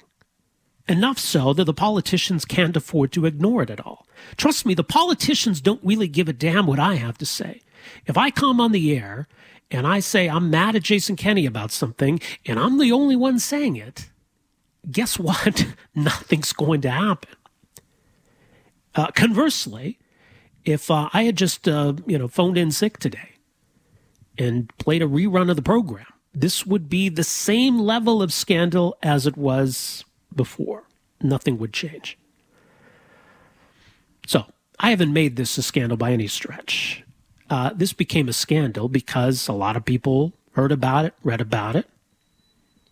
Enough 0.90 1.18
so 1.18 1.54
that 1.54 1.64
the 1.64 1.74
politicians 1.74 2.44
can't 2.44 2.76
afford 2.76 3.14
to 3.14 3.26
ignore 3.26 3.64
it 3.64 3.70
at 3.70 3.80
all. 3.80 4.06
Trust 4.36 4.66
me, 4.66 4.74
the 4.74 4.84
politicians 4.84 5.62
don't 5.62 5.80
really 5.82 6.10
give 6.10 6.28
a 6.28 6.34
damn 6.34 6.68
what 6.68 6.80
I 6.80 6.96
have 6.96 7.18
to 7.20 7.26
say. 7.26 7.62
If 8.06 8.18
I 8.18 8.30
come 8.30 8.60
on 8.60 8.74
the 8.74 8.94
air 8.94 9.30
and 9.72 9.88
I 9.88 10.02
say 10.02 10.28
I'm 10.28 10.50
mad 10.50 10.76
at 10.76 10.84
Jason 10.84 11.16
Kenney 11.16 11.46
about 11.46 11.72
something 11.72 12.20
and 12.46 12.60
I'm 12.60 12.78
the 12.78 12.92
only 12.92 13.16
one 13.16 13.40
saying 13.40 13.78
it, 13.78 14.10
guess 14.92 15.18
what? 15.18 15.66
Nothing's 15.96 16.52
going 16.52 16.82
to 16.82 16.92
happen. 16.92 17.32
Uh, 18.96 19.08
conversely, 19.08 20.00
if 20.64 20.90
uh, 20.90 21.10
I 21.14 21.24
had 21.24 21.38
just 21.38 21.68
uh, 21.68 21.94
you 22.08 22.18
know 22.18 22.28
phoned 22.28 22.58
in 22.58 22.72
sick 22.72 22.98
today 22.98 23.34
and 24.38 24.76
played 24.78 25.02
a 25.02 25.08
rerun 25.08 25.50
of 25.50 25.56
the 25.56 25.62
program, 25.62 26.08
this 26.34 26.66
would 26.66 26.90
be 26.90 27.10
the 27.10 27.24
same 27.24 27.80
level 27.80 28.22
of 28.22 28.34
scandal 28.34 28.98
as 29.04 29.28
it 29.28 29.38
was 29.38 30.04
before. 30.36 30.84
Nothing 31.22 31.58
would 31.58 31.74
change. 31.74 32.18
So 34.28 34.46
I 34.80 34.90
haven't 34.90 35.14
made 35.14 35.36
this 35.36 35.58
a 35.58 35.64
scandal 35.64 35.98
by 35.98 36.12
any 36.12 36.28
stretch. 36.28 37.04
Uh, 37.50 37.72
this 37.76 37.94
became 37.94 38.28
a 38.28 38.34
scandal 38.34 38.90
because 38.90 39.48
a 39.48 39.54
lot 39.54 39.78
of 39.78 39.86
people 39.86 40.34
heard 40.54 40.72
about 40.72 41.06
it, 41.06 41.14
read 41.24 41.42
about 41.42 41.76
it, 41.76 41.88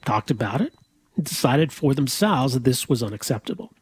talked 0.05 0.29
about 0.29 0.61
it, 0.61 0.73
decided 1.19 1.71
for 1.73 1.93
themselves 1.93 2.53
that 2.53 2.63
this 2.63 2.87
was 2.87 3.01
unacceptable. 3.01 3.73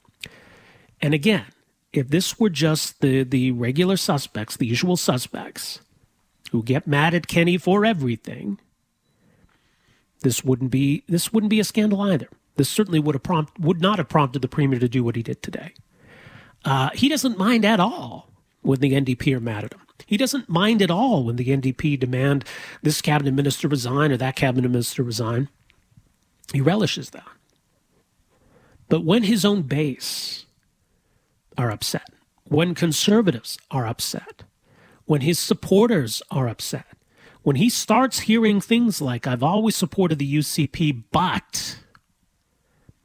And 1.02 1.14
again, 1.14 1.46
if 1.94 2.08
this 2.10 2.40
were 2.40 2.50
just 2.50 3.02
the, 3.02 3.24
the 3.24 3.52
regular 3.52 3.98
suspects, 3.98 4.56
the 4.56 4.68
usual 4.68 4.98
suspects, 4.98 5.82
who 6.52 6.64
get 6.64 6.88
mad 6.88 7.14
at 7.14 7.28
Kenney 7.28 7.58
for 7.58 7.86
everything, 7.86 8.60
this 10.22 10.44
wouldn't 10.44 10.72
be 10.72 11.04
this 11.08 11.34
wouldn't 11.34 11.50
be 11.50 11.60
a 11.60 11.64
scandal 11.64 12.02
either. 12.02 12.28
This 12.56 12.70
certainly 12.70 13.00
would 13.00 13.16
have 13.16 13.24
prompt 13.24 13.60
would 13.60 13.82
not 13.82 13.98
have 13.98 14.10
prompted 14.10 14.42
the 14.42 14.48
premier 14.48 14.80
to 14.80 14.90
do 14.90 15.04
what 15.04 15.16
he 15.16 15.24
did 15.24 15.42
today. 15.42 15.74
Uh, 16.64 16.90
he 16.94 17.10
doesn't 17.10 17.38
mind 17.38 17.66
at 17.66 17.80
all 17.80 18.30
when 18.62 18.80
the 18.80 18.92
NDP 18.94 19.36
are 19.36 19.40
mad 19.40 19.64
at 19.64 19.74
him. 19.74 19.82
He 20.06 20.18
doesn't 20.18 20.50
mind 20.50 20.82
at 20.82 20.92
all 20.92 21.24
when 21.24 21.38
the 21.38 21.48
NDP 21.48 22.00
demand 22.00 22.46
this 22.84 23.02
cabinet 23.02 23.34
minister 23.34 23.68
resign 23.68 24.12
or 24.12 24.18
that 24.18 24.36
cabinet 24.36 24.70
minister 24.70 25.04
resign. 25.04 25.50
He 26.54 26.62
relishes 26.62 27.12
that. 27.12 27.28
But 28.90 29.06
when 29.06 29.24
his 29.24 29.46
own 29.46 29.64
base 29.64 30.46
are 31.58 31.72
upset, 31.72 32.10
when 32.44 32.76
conservatives 32.76 33.58
are 33.70 33.86
upset, 33.86 34.44
when 35.06 35.22
his 35.22 35.40
supporters 35.40 36.22
are 36.32 36.48
upset, 36.48 36.98
when 37.44 37.56
he 37.56 37.70
starts 37.70 38.22
hearing 38.22 38.62
things 38.62 39.02
like, 39.02 39.26
I've 39.26 39.44
always 39.44 39.76
supported 39.76 40.20
the 40.20 40.36
UCP, 40.36 41.04
but 41.12 41.80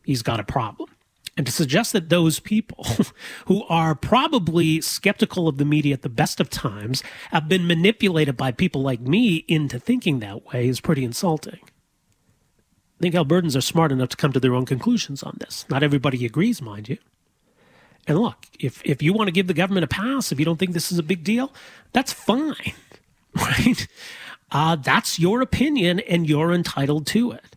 he's 0.05 0.23
got 0.23 0.41
a 0.41 0.45
problem. 0.45 0.91
And 1.37 1.47
to 1.47 1.53
suggest 1.53 1.93
that 1.93 2.09
those 2.09 2.41
people 2.41 2.87
who 3.47 3.65
are 3.65 3.95
probably 3.95 4.81
skeptical 4.81 5.49
of 5.49 5.59
the 5.59 5.65
media 5.65 5.95
at 5.95 6.03
the 6.03 6.09
best 6.09 6.41
of 6.41 6.49
times 6.49 7.03
have 7.31 7.49
been 7.49 7.67
manipulated 7.67 8.37
by 8.37 8.53
people 8.53 8.83
like 8.83 9.01
me 9.01 9.45
into 9.49 9.79
thinking 9.79 10.21
that 10.21 10.47
way 10.47 10.67
is 10.69 10.81
pretty 10.81 11.05
insulting. 11.05 11.61
I 12.99 13.03
think 13.03 13.15
Albertans 13.15 13.55
are 13.55 13.61
smart 13.61 13.93
enough 13.93 14.09
to 14.11 14.17
come 14.17 14.33
to 14.33 14.41
their 14.41 14.55
own 14.55 14.65
conclusions 14.65 15.23
on 15.23 15.37
this. 15.39 15.67
Not 15.69 15.83
everybody 15.83 16.25
agrees, 16.25 16.63
mind 16.63 16.89
you. 16.89 16.97
And 18.07 18.19
look, 18.19 18.47
if, 18.61 18.83
if 18.85 19.03
you 19.03 19.13
want 19.13 19.29
to 19.29 19.33
give 19.33 19.47
the 19.47 19.55
government 19.55 19.85
a 19.85 19.89
pass, 19.89 20.31
if 20.31 20.39
you 20.39 20.45
don't 20.45 20.59
think 20.59 20.73
this 20.73 20.93
is 20.93 20.99
a 20.99 21.03
big 21.03 21.25
deal, 21.25 21.53
that's 21.93 22.13
fine, 22.13 22.75
right? 23.35 23.87
Uh, 24.51 24.77
that's 24.77 25.19
your 25.19 25.41
opinion 25.41 26.01
and 26.01 26.29
you're 26.29 26.53
entitled 26.53 27.07
to 27.09 27.33
it. 27.33 27.57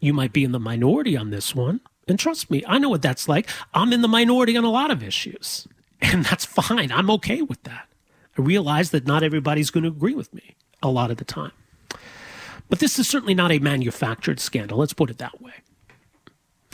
You 0.00 0.12
might 0.12 0.32
be 0.32 0.44
in 0.44 0.52
the 0.52 0.60
minority 0.60 1.16
on 1.16 1.30
this 1.30 1.54
one. 1.54 1.80
And 2.08 2.18
trust 2.18 2.50
me, 2.50 2.62
I 2.66 2.78
know 2.78 2.88
what 2.88 3.02
that's 3.02 3.28
like. 3.28 3.48
I'm 3.72 3.92
in 3.92 4.02
the 4.02 4.08
minority 4.08 4.56
on 4.56 4.64
a 4.64 4.70
lot 4.70 4.90
of 4.90 5.02
issues, 5.02 5.68
and 6.00 6.24
that's 6.24 6.44
fine. 6.44 6.90
I'm 6.90 7.10
okay 7.12 7.42
with 7.42 7.62
that. 7.62 7.88
I 8.36 8.42
realize 8.42 8.90
that 8.90 9.06
not 9.06 9.22
everybody's 9.22 9.70
going 9.70 9.84
to 9.84 9.90
agree 9.90 10.14
with 10.14 10.32
me 10.34 10.56
a 10.82 10.90
lot 10.90 11.10
of 11.10 11.18
the 11.18 11.24
time. 11.24 11.52
But 12.68 12.80
this 12.80 12.98
is 12.98 13.06
certainly 13.06 13.34
not 13.34 13.52
a 13.52 13.58
manufactured 13.58 14.40
scandal. 14.40 14.78
Let's 14.78 14.94
put 14.94 15.10
it 15.10 15.18
that 15.18 15.40
way. 15.40 15.52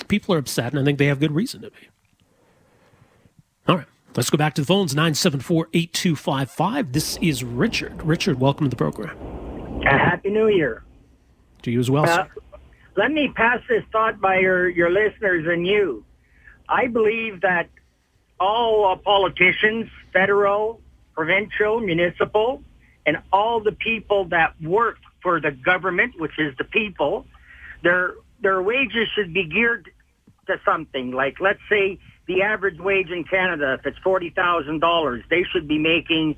People 0.06 0.34
are 0.34 0.38
upset, 0.38 0.72
and 0.72 0.80
I 0.80 0.84
think 0.84 0.98
they 0.98 1.06
have 1.06 1.20
good 1.20 1.32
reason 1.32 1.60
to 1.62 1.70
be. 1.70 1.88
All 3.68 3.76
right, 3.76 3.86
let's 4.16 4.30
go 4.30 4.38
back 4.38 4.54
to 4.54 4.62
the 4.62 4.66
phones 4.66 4.94
974 4.94 5.68
8255. 5.74 6.92
This 6.92 7.18
is 7.20 7.44
Richard. 7.44 8.02
Richard, 8.02 8.40
welcome 8.40 8.64
to 8.64 8.70
the 8.70 8.76
program. 8.76 9.14
Uh, 9.86 9.90
Happy 9.90 10.30
New 10.30 10.48
Year. 10.48 10.84
To 11.62 11.70
you 11.70 11.78
as 11.78 11.90
well, 11.90 12.08
uh, 12.08 12.26
Let 12.96 13.10
me 13.10 13.30
pass 13.34 13.60
this 13.68 13.82
thought 13.92 14.22
by 14.22 14.38
your, 14.38 14.70
your 14.70 14.90
listeners 14.90 15.46
and 15.46 15.66
you. 15.66 16.02
I 16.66 16.86
believe 16.86 17.42
that 17.42 17.68
all 18.40 18.90
uh, 18.90 18.96
politicians, 18.96 19.90
federal, 20.14 20.80
provincial, 21.14 21.80
municipal, 21.80 22.62
and 23.04 23.18
all 23.34 23.60
the 23.60 23.72
people 23.72 24.24
that 24.26 24.54
work 24.62 24.96
for 25.22 25.42
the 25.42 25.50
government, 25.50 26.18
which 26.18 26.38
is 26.38 26.56
the 26.56 26.64
people, 26.64 27.26
their 27.82 28.14
their 28.40 28.62
wages 28.62 29.08
should 29.14 29.34
be 29.34 29.44
geared 29.44 29.90
to 30.46 30.58
something. 30.64 31.10
Like 31.10 31.40
let's 31.40 31.60
say 31.68 31.98
the 32.28 32.42
average 32.42 32.78
wage 32.78 33.10
in 33.10 33.24
Canada, 33.24 33.78
if 33.80 33.86
it's 33.86 33.98
forty 34.04 34.30
thousand 34.30 34.80
dollars, 34.80 35.24
they 35.30 35.44
should 35.50 35.66
be 35.66 35.78
making 35.78 36.36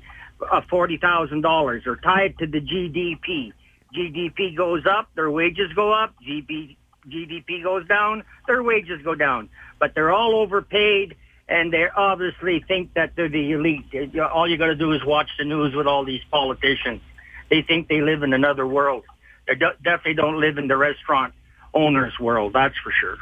uh, 0.51 0.61
forty 0.69 0.97
thousand 0.97 1.41
dollars, 1.41 1.83
or 1.85 1.97
tied 1.97 2.37
to 2.39 2.47
the 2.47 2.61
GDP. 2.61 3.53
GDP 3.95 4.55
goes 4.55 4.83
up, 4.89 5.09
their 5.15 5.29
wages 5.29 5.71
go 5.75 5.91
up. 5.91 6.15
GDP 6.25 6.77
GDP 7.07 7.63
goes 7.63 7.85
down, 7.87 8.23
their 8.47 8.63
wages 8.63 9.01
go 9.03 9.15
down. 9.15 9.49
But 9.79 9.93
they're 9.93 10.11
all 10.11 10.35
overpaid, 10.35 11.15
and 11.49 11.73
they 11.73 11.87
obviously 11.95 12.63
think 12.67 12.93
that 12.93 13.13
they're 13.15 13.29
the 13.29 13.51
elite. 13.51 13.85
All 14.33 14.49
you 14.49 14.57
got 14.57 14.67
to 14.67 14.75
do 14.75 14.93
is 14.93 15.03
watch 15.05 15.29
the 15.37 15.43
news 15.45 15.75
with 15.75 15.87
all 15.87 16.05
these 16.05 16.21
politicians. 16.31 17.01
They 17.49 17.63
think 17.63 17.89
they 17.89 18.01
live 18.01 18.23
in 18.23 18.33
another 18.33 18.65
world. 18.65 19.03
They 19.47 19.55
definitely 19.55 20.13
don't 20.13 20.39
live 20.39 20.57
in 20.57 20.67
the 20.67 20.77
restaurant 20.77 21.33
owner's 21.73 22.17
world. 22.19 22.53
That's 22.53 22.77
for 22.83 22.91
sure. 22.91 23.17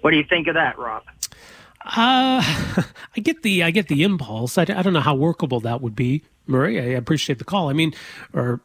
What 0.00 0.10
do 0.10 0.16
you 0.16 0.24
think 0.28 0.48
of 0.48 0.54
that, 0.54 0.78
Rob? 0.78 1.02
Uh, 1.86 2.42
I 3.16 3.20
get 3.20 3.42
the 3.42 3.62
I 3.62 3.70
get 3.70 3.88
the 3.88 4.02
impulse. 4.02 4.58
I, 4.58 4.62
I 4.62 4.82
don't 4.82 4.92
know 4.92 5.00
how 5.00 5.14
workable 5.14 5.60
that 5.60 5.80
would 5.80 5.94
be, 5.94 6.22
Murray. 6.46 6.80
I 6.80 6.96
appreciate 6.96 7.38
the 7.38 7.44
call. 7.44 7.68
I 7.68 7.72
mean, 7.72 7.94
or 8.32 8.60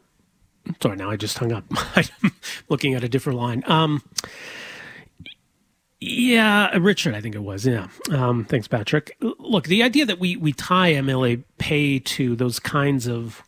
sorry, 0.80 0.96
now 0.96 1.10
I 1.10 1.16
just 1.16 1.38
hung 1.38 1.52
up. 1.52 1.64
I'm 1.96 2.32
looking 2.68 2.94
at 2.94 3.04
a 3.04 3.08
different 3.08 3.38
line. 3.38 3.62
Um, 3.66 4.02
yeah, 6.00 6.76
Richard, 6.78 7.14
I 7.14 7.20
think 7.20 7.36
it 7.36 7.44
was. 7.44 7.64
Yeah. 7.64 7.86
Um, 8.10 8.44
thanks, 8.44 8.66
Patrick. 8.66 9.16
Look, 9.20 9.68
the 9.68 9.84
idea 9.84 10.04
that 10.04 10.18
we 10.18 10.36
we 10.36 10.52
tie 10.52 10.92
MLA 10.94 11.44
pay 11.58 12.00
to 12.00 12.34
those 12.34 12.58
kinds 12.58 13.06
of 13.06 13.40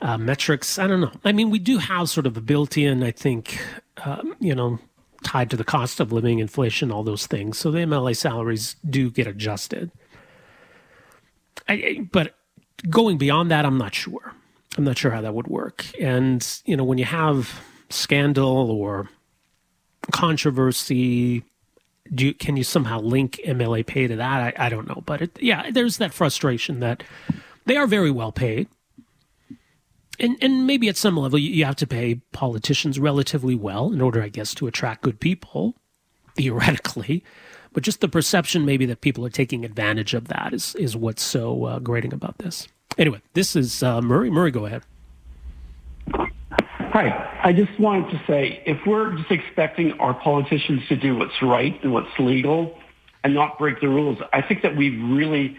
uh, 0.00 0.18
metrics, 0.18 0.78
I 0.78 0.88
don't 0.88 1.00
know. 1.00 1.12
I 1.24 1.32
mean, 1.32 1.50
we 1.50 1.60
do 1.60 1.78
have 1.78 2.08
sort 2.08 2.26
of 2.26 2.36
a 2.36 2.40
built-in, 2.40 3.02
I 3.02 3.10
think, 3.10 3.60
um, 4.04 4.34
you 4.40 4.54
know, 4.54 4.78
tied 5.24 5.50
to 5.50 5.56
the 5.56 5.64
cost 5.64 6.00
of 6.00 6.12
living, 6.12 6.38
inflation, 6.38 6.90
all 6.90 7.02
those 7.02 7.26
things. 7.26 7.58
So 7.58 7.70
the 7.70 7.80
MLA 7.80 8.16
salaries 8.16 8.76
do 8.88 9.10
get 9.10 9.26
adjusted. 9.26 9.90
I, 11.68 12.08
but 12.10 12.34
going 12.88 13.18
beyond 13.18 13.50
that, 13.50 13.64
I'm 13.64 13.78
not 13.78 13.94
sure. 13.94 14.34
I'm 14.78 14.84
not 14.84 14.98
sure 14.98 15.10
how 15.10 15.20
that 15.20 15.34
would 15.34 15.48
work. 15.48 15.84
And, 16.00 16.46
you 16.64 16.76
know, 16.76 16.84
when 16.84 16.98
you 16.98 17.04
have 17.04 17.60
scandal 17.90 18.70
or 18.70 19.08
controversy, 20.12 21.44
do 22.14 22.26
you, 22.26 22.34
can 22.34 22.56
you 22.56 22.64
somehow 22.64 23.00
link 23.00 23.40
MLA 23.44 23.84
pay 23.86 24.06
to 24.06 24.16
that? 24.16 24.58
I, 24.58 24.66
I 24.66 24.68
don't 24.68 24.88
know. 24.88 25.02
But 25.04 25.22
it, 25.22 25.38
yeah, 25.42 25.70
there's 25.70 25.98
that 25.98 26.14
frustration 26.14 26.80
that 26.80 27.02
they 27.66 27.76
are 27.76 27.86
very 27.86 28.10
well 28.10 28.32
paid. 28.32 28.68
And, 30.20 30.36
and 30.42 30.66
maybe 30.66 30.88
at 30.90 30.98
some 30.98 31.16
level, 31.16 31.38
you 31.38 31.64
have 31.64 31.76
to 31.76 31.86
pay 31.86 32.16
politicians 32.32 33.00
relatively 33.00 33.54
well 33.54 33.90
in 33.90 34.02
order, 34.02 34.22
I 34.22 34.28
guess, 34.28 34.54
to 34.56 34.66
attract 34.66 35.02
good 35.02 35.18
people, 35.18 35.74
theoretically. 36.36 37.24
But 37.72 37.84
just 37.84 38.02
the 38.02 38.08
perception, 38.08 38.66
maybe, 38.66 38.84
that 38.86 39.00
people 39.00 39.24
are 39.24 39.30
taking 39.30 39.64
advantage 39.64 40.12
of 40.12 40.28
that 40.28 40.52
is, 40.52 40.74
is 40.74 40.94
what's 40.94 41.22
so 41.22 41.64
uh, 41.64 41.78
grating 41.78 42.12
about 42.12 42.36
this. 42.38 42.68
Anyway, 42.98 43.22
this 43.32 43.56
is 43.56 43.82
uh, 43.82 44.02
Murray. 44.02 44.28
Murray, 44.28 44.50
go 44.50 44.66
ahead. 44.66 44.82
Hi. 46.12 47.40
I 47.42 47.54
just 47.54 47.78
wanted 47.80 48.10
to 48.10 48.22
say 48.26 48.62
if 48.66 48.84
we're 48.86 49.16
just 49.16 49.30
expecting 49.30 49.92
our 49.92 50.12
politicians 50.12 50.86
to 50.88 50.96
do 50.96 51.16
what's 51.16 51.40
right 51.40 51.82
and 51.82 51.92
what's 51.94 52.10
legal 52.18 52.76
and 53.24 53.32
not 53.32 53.58
break 53.58 53.80
the 53.80 53.88
rules, 53.88 54.18
I 54.32 54.42
think 54.42 54.62
that 54.62 54.76
we've 54.76 55.00
really 55.10 55.56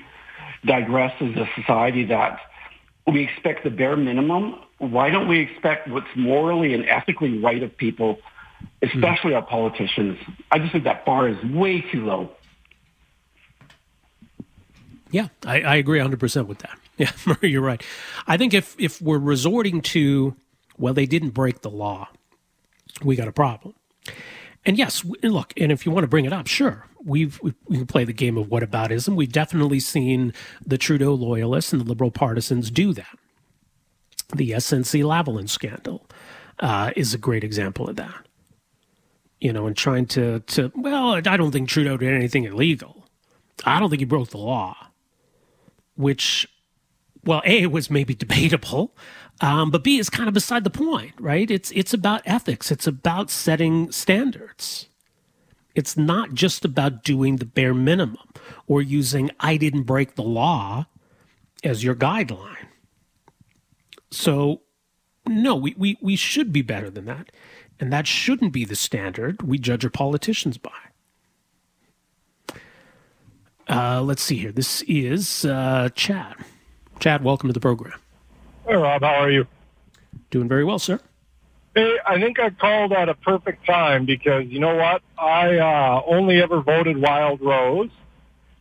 digressed 0.65 1.19
as 1.21 1.35
a 1.35 1.49
society 1.55 2.05
that 2.05 2.39
we 3.07 3.23
expect 3.23 3.63
the 3.63 3.69
bare 3.69 3.95
minimum. 3.95 4.55
Why 4.77 5.09
don't 5.09 5.27
we 5.27 5.39
expect 5.39 5.87
what's 5.87 6.07
morally 6.15 6.73
and 6.73 6.87
ethically 6.87 7.37
right 7.37 7.61
of 7.61 7.75
people, 7.75 8.19
especially 8.81 9.31
mm. 9.31 9.35
our 9.35 9.45
politicians? 9.45 10.17
I 10.51 10.59
just 10.59 10.71
think 10.71 10.83
that 10.85 11.05
bar 11.05 11.27
is 11.27 11.43
way 11.45 11.81
too 11.81 12.05
low. 12.05 12.31
Yeah, 15.11 15.27
I, 15.45 15.61
I 15.61 15.75
agree 15.75 15.99
100% 15.99 16.47
with 16.47 16.59
that. 16.59 16.77
Yeah, 16.97 17.09
Murray, 17.25 17.49
you're 17.49 17.63
right. 17.63 17.81
I 18.27 18.37
think 18.37 18.53
if 18.53 18.75
if 18.77 19.01
we're 19.01 19.17
resorting 19.17 19.81
to, 19.81 20.35
well, 20.77 20.93
they 20.93 21.07
didn't 21.07 21.31
break 21.31 21.61
the 21.61 21.69
law, 21.71 22.09
we 23.03 23.15
got 23.15 23.27
a 23.27 23.31
problem. 23.31 23.73
And 24.65 24.77
yes, 24.77 25.03
look, 25.23 25.53
and 25.57 25.71
if 25.71 25.85
you 25.85 25.91
want 25.91 26.03
to 26.03 26.07
bring 26.07 26.25
it 26.25 26.33
up, 26.33 26.47
sure, 26.47 26.85
we've 27.03 27.39
we, 27.41 27.53
we 27.67 27.77
can 27.77 27.87
play 27.87 28.03
the 28.03 28.13
game 28.13 28.37
of 28.37 28.47
whataboutism. 28.47 29.15
We've 29.15 29.31
definitely 29.31 29.79
seen 29.79 30.33
the 30.65 30.77
Trudeau 30.77 31.13
loyalists 31.13 31.73
and 31.73 31.81
the 31.81 31.85
Liberal 31.85 32.11
partisans 32.11 32.69
do 32.69 32.93
that. 32.93 33.17
The 34.35 34.51
SNC 34.51 35.03
Lavalin 35.03 35.49
scandal 35.49 36.07
uh, 36.59 36.91
is 36.95 37.13
a 37.13 37.17
great 37.17 37.43
example 37.43 37.89
of 37.89 37.95
that. 37.95 38.27
You 39.39 39.51
know, 39.51 39.65
and 39.65 39.75
trying 39.75 40.05
to 40.07 40.41
to 40.41 40.71
well, 40.75 41.13
I 41.13 41.21
don't 41.21 41.51
think 41.51 41.67
Trudeau 41.67 41.97
did 41.97 42.13
anything 42.13 42.43
illegal. 42.43 43.07
I 43.65 43.79
don't 43.79 43.89
think 43.89 43.99
he 44.01 44.05
broke 44.05 44.29
the 44.29 44.37
law, 44.37 44.75
which 45.95 46.47
well, 47.23 47.41
A, 47.45 47.67
was 47.67 47.89
maybe 47.89 48.13
debatable, 48.15 48.95
um, 49.41 49.71
but 49.71 49.83
B 49.83 49.97
is 49.97 50.09
kind 50.09 50.27
of 50.27 50.33
beside 50.33 50.63
the 50.63 50.69
point, 50.69 51.13
right? 51.19 51.49
It's, 51.49 51.71
it's 51.71 51.93
about 51.93 52.21
ethics. 52.25 52.71
It's 52.71 52.87
about 52.87 53.29
setting 53.31 53.91
standards. 53.91 54.87
It's 55.73 55.97
not 55.97 56.33
just 56.33 56.63
about 56.63 57.03
doing 57.03 57.37
the 57.37 57.45
bare 57.45 57.73
minimum 57.73 58.29
or 58.67 58.81
using 58.81 59.31
I 59.39 59.57
didn't 59.57 59.83
break 59.83 60.15
the 60.15 60.23
law 60.23 60.85
as 61.63 61.83
your 61.83 61.95
guideline. 61.95 62.67
So, 64.11 64.61
no, 65.27 65.55
we, 65.55 65.73
we, 65.77 65.97
we 66.01 66.15
should 66.15 66.51
be 66.53 66.61
better 66.61 66.89
than 66.89 67.05
that. 67.05 67.31
And 67.79 67.91
that 67.91 68.05
shouldn't 68.05 68.53
be 68.53 68.63
the 68.63 68.75
standard 68.75 69.41
we 69.41 69.57
judge 69.57 69.83
our 69.83 69.89
politicians 69.89 70.57
by. 70.57 70.71
Uh, 73.67 74.01
let's 74.01 74.21
see 74.21 74.37
here. 74.37 74.51
This 74.51 74.83
is 74.83 75.45
uh, 75.45 75.89
Chad. 75.95 76.35
Chad, 76.99 77.23
welcome 77.23 77.47
to 77.49 77.53
the 77.53 77.59
program. 77.59 77.99
Hey, 78.67 78.75
Rob. 78.75 79.01
How 79.01 79.15
are 79.15 79.31
you? 79.31 79.47
Doing 80.29 80.47
very 80.47 80.63
well, 80.63 80.79
sir. 80.79 80.99
Hey, 81.75 81.95
I 82.05 82.19
think 82.19 82.39
I 82.39 82.49
called 82.49 82.93
at 82.93 83.09
a 83.09 83.15
perfect 83.15 83.65
time 83.65 84.05
because 84.05 84.45
you 84.47 84.59
know 84.59 84.75
what? 84.75 85.01
I 85.17 85.57
uh, 85.57 86.01
only 86.05 86.41
ever 86.41 86.61
voted 86.61 86.97
Wildrose. 86.97 87.89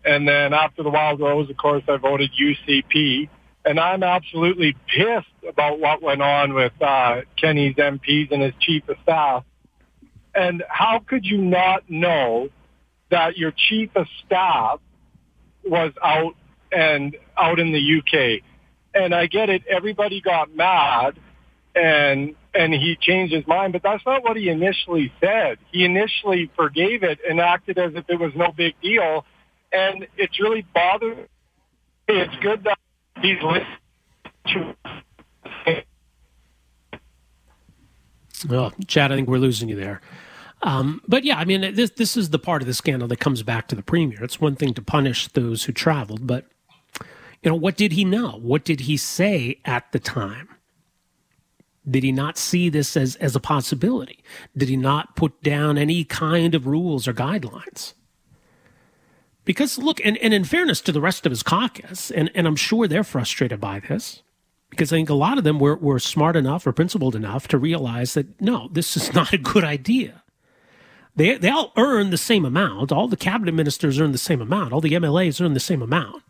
And 0.05 0.27
then 0.27 0.55
after 0.55 0.83
the 0.83 0.91
Wildrose, 0.91 1.51
of 1.51 1.57
course, 1.57 1.83
I 1.89 1.97
voted 1.97 2.31
UCP. 2.41 3.29
And 3.65 3.79
I'm 3.79 4.03
absolutely 4.03 4.75
pissed 4.87 5.27
about 5.47 5.81
what 5.81 6.01
went 6.01 6.23
on 6.23 6.55
with 6.55 6.73
uh, 6.81 7.23
Kenney's 7.37 7.77
MPs 7.77 8.31
and 8.33 8.43
his 8.43 8.55
chief 8.61 8.89
of 8.89 8.97
staff. 9.03 9.45
And 10.35 10.65
how 10.69 11.01
could 11.07 11.27
you 11.27 11.39
not 11.39 11.91
know 11.91 12.49
that 13.11 13.37
your 13.37 13.53
chief 13.53 13.91
of 13.97 14.07
staff 14.25 14.81
was 15.65 15.93
out 16.03 16.37
and 16.73 17.17
out 17.37 17.59
in 17.59 17.73
the 17.73 17.99
UK? 17.99 18.43
And 18.95 19.15
I 19.15 19.27
get 19.27 19.51
it, 19.51 19.63
everybody 19.69 20.21
got 20.21 20.55
mad 20.55 21.19
and 21.75 22.35
and 22.53 22.75
he 22.75 22.97
changed 23.01 23.33
his 23.33 23.47
mind, 23.47 23.73
but 23.73 23.83
that's 23.83 24.05
not 24.05 24.25
what 24.25 24.37
he 24.37 24.49
initially 24.49 25.13
said. 25.21 25.59
He 25.71 25.85
initially 25.85 26.51
forgave 26.57 27.05
it 27.05 27.21
and 27.29 27.41
acted 27.41 27.79
as 27.79 27.95
if 27.95 28.05
it 28.09 28.19
was 28.19 28.33
no 28.35 28.51
big 28.51 28.75
deal. 28.81 29.25
And 29.73 30.09
it's 30.17 30.41
really 30.41 30.67
bothered. 30.75 31.29
It's 32.09 32.35
good 32.43 32.65
that 32.65 32.79
he's 33.23 33.39
listening 33.41 34.75
Well, 38.49 38.73
Chad, 38.87 39.13
I 39.13 39.17
think 39.17 39.29
we're 39.29 39.39
losing 39.39 39.69
you 39.69 39.77
there. 39.77 40.01
Um, 40.63 41.03
but 41.07 41.25
yeah, 41.25 41.39
I 41.39 41.45
mean, 41.45 41.75
this 41.75 41.91
this 41.91 42.17
is 42.17 42.31
the 42.31 42.39
part 42.39 42.63
of 42.63 42.67
the 42.67 42.75
scandal 42.75 43.09
that 43.09 43.19
comes 43.19 43.43
back 43.43 43.69
to 43.69 43.77
the 43.77 43.83
premier. 43.83 44.23
It's 44.25 44.41
one 44.41 44.57
thing 44.57 44.75
to 44.75 44.83
punish 44.83 45.29
those 45.29 45.65
who 45.65 45.73
traveled, 45.73 46.27
but 46.27 46.47
you 47.43 47.51
know, 47.51 47.57
what 47.57 47.77
did 47.77 47.93
he 47.93 48.05
know? 48.05 48.39
What 48.43 48.65
did 48.65 48.81
he 48.81 48.97
say 48.97 49.61
at 49.65 49.91
the 49.93 49.99
time? 49.99 50.49
Did 51.89 52.03
he 52.03 52.13
not 52.13 52.37
see 52.37 52.69
this 52.69 52.97
as, 52.97 53.17
as 53.17 53.35
a 53.35 53.41
possibility? 53.41 54.23
Did 54.57 54.69
he 54.69 54.77
not 54.77 55.17
put 55.17 55.43
down 55.43 55.79
any 55.79 56.05
kind 56.05 56.55
of 56.55 56.67
rules 56.67 57.09
or 57.09 57.15
guidelines? 57.15 57.95
Because 59.45 59.79
look, 59.79 60.01
and, 60.05 60.19
and 60.19 60.35
in 60.35 60.45
fairness 60.45 60.83
to 60.83 60.93
the 60.93 61.01
rest 61.01 61.25
of 61.25 61.31
his 61.31 61.43
caucus, 61.43 62.11
and, 62.11 62.31
and 62.35 62.47
I'm 62.47 62.57
sure 62.57 62.87
they're 62.87 63.03
frustrated 63.03 63.61
by 63.61 63.81
this, 63.81 64.23
because 64.69 64.93
I 64.93 64.97
think 64.97 65.09
a 65.09 65.15
lot 65.15 65.39
of 65.39 65.45
them 65.45 65.59
were, 65.59 65.77
were 65.77 65.99
smart 65.99 66.37
enough 66.37 66.67
or 66.67 66.73
principled 66.73 67.17
enough 67.17 67.49
to 67.49 67.59
realize 67.59 68.15
that 68.15 68.41
no, 68.41 68.69
this 68.71 68.97
is 68.97 69.15
not 69.15 69.33
a 69.33 69.39
good 69.39 69.65
idea. 69.65 70.23
They, 71.17 71.37
they 71.39 71.49
all 71.49 71.73
earn 71.77 72.11
the 72.11 72.19
same 72.19 72.45
amount. 72.45 72.93
All 72.93 73.09
the 73.09 73.17
cabinet 73.17 73.53
ministers 73.53 73.99
earn 73.99 74.13
the 74.13 74.19
same 74.19 74.41
amount. 74.41 74.73
All 74.73 74.81
the 74.81 74.93
MLAs 74.93 75.41
earn 75.41 75.55
the 75.55 75.61
same 75.61 75.83
amount. 75.83 76.23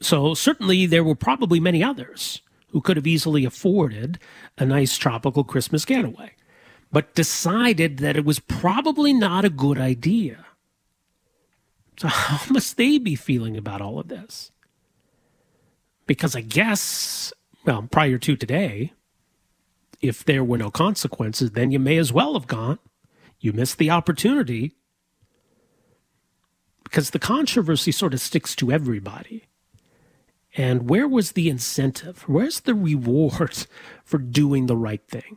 So 0.00 0.34
certainly 0.34 0.86
there 0.86 1.04
were 1.04 1.14
probably 1.14 1.60
many 1.60 1.82
others 1.82 2.40
who 2.68 2.80
could 2.80 2.96
have 2.96 3.06
easily 3.06 3.44
afforded 3.44 4.18
a 4.56 4.64
nice 4.64 4.96
tropical 4.96 5.44
Christmas 5.44 5.84
getaway, 5.84 6.32
but 6.92 7.14
decided 7.14 7.98
that 7.98 8.16
it 8.16 8.24
was 8.24 8.38
probably 8.38 9.12
not 9.12 9.44
a 9.44 9.50
good 9.50 9.78
idea. 9.78 10.46
So, 11.98 12.08
how 12.08 12.52
must 12.52 12.76
they 12.76 12.98
be 12.98 13.14
feeling 13.14 13.56
about 13.56 13.80
all 13.80 13.98
of 13.98 14.08
this? 14.08 14.52
Because 16.06 16.34
I 16.34 16.40
guess, 16.40 17.32
well, 17.64 17.86
prior 17.90 18.18
to 18.18 18.36
today, 18.36 18.92
if 20.00 20.24
there 20.24 20.42
were 20.42 20.58
no 20.58 20.70
consequences, 20.70 21.52
then 21.52 21.70
you 21.70 21.78
may 21.78 21.98
as 21.98 22.12
well 22.12 22.34
have 22.34 22.46
gone. 22.46 22.78
You 23.38 23.52
missed 23.52 23.78
the 23.78 23.90
opportunity 23.90 24.72
because 26.84 27.10
the 27.10 27.18
controversy 27.18 27.92
sort 27.92 28.14
of 28.14 28.20
sticks 28.20 28.56
to 28.56 28.72
everybody. 28.72 29.44
And 30.56 30.90
where 30.90 31.06
was 31.06 31.32
the 31.32 31.48
incentive? 31.48 32.22
Where's 32.22 32.60
the 32.60 32.74
reward 32.74 33.66
for 34.04 34.18
doing 34.18 34.66
the 34.66 34.76
right 34.76 35.02
thing? 35.08 35.36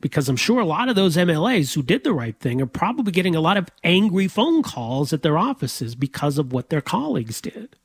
Because 0.00 0.30
I'm 0.30 0.36
sure 0.36 0.60
a 0.60 0.64
lot 0.64 0.88
of 0.88 0.96
those 0.96 1.16
MLAs 1.16 1.74
who 1.74 1.82
did 1.82 2.04
the 2.04 2.14
right 2.14 2.38
thing 2.38 2.62
are 2.62 2.66
probably 2.66 3.12
getting 3.12 3.36
a 3.36 3.40
lot 3.40 3.58
of 3.58 3.68
angry 3.84 4.28
phone 4.28 4.62
calls 4.62 5.12
at 5.12 5.22
their 5.22 5.36
offices 5.36 5.94
because 5.94 6.38
of 6.38 6.54
what 6.54 6.70
their 6.70 6.80
colleagues 6.80 7.42
did. 7.42 7.76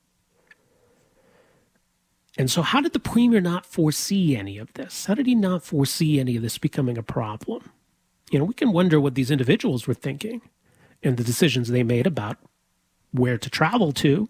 And 2.37 2.49
so, 2.49 2.61
how 2.61 2.81
did 2.81 2.93
the 2.93 2.99
premier 2.99 3.41
not 3.41 3.65
foresee 3.65 4.35
any 4.35 4.57
of 4.57 4.73
this? 4.73 5.05
How 5.05 5.13
did 5.13 5.25
he 5.25 5.35
not 5.35 5.63
foresee 5.63 6.19
any 6.19 6.35
of 6.35 6.41
this 6.41 6.57
becoming 6.57 6.97
a 6.97 7.03
problem? 7.03 7.69
You 8.31 8.39
know, 8.39 8.45
we 8.45 8.53
can 8.53 8.71
wonder 8.71 8.99
what 8.99 9.15
these 9.15 9.31
individuals 9.31 9.87
were 9.87 9.93
thinking 9.93 10.41
and 11.03 11.17
the 11.17 11.23
decisions 11.23 11.69
they 11.69 11.83
made 11.83 12.07
about 12.07 12.37
where 13.11 13.37
to 13.37 13.49
travel 13.49 13.91
to 13.93 14.29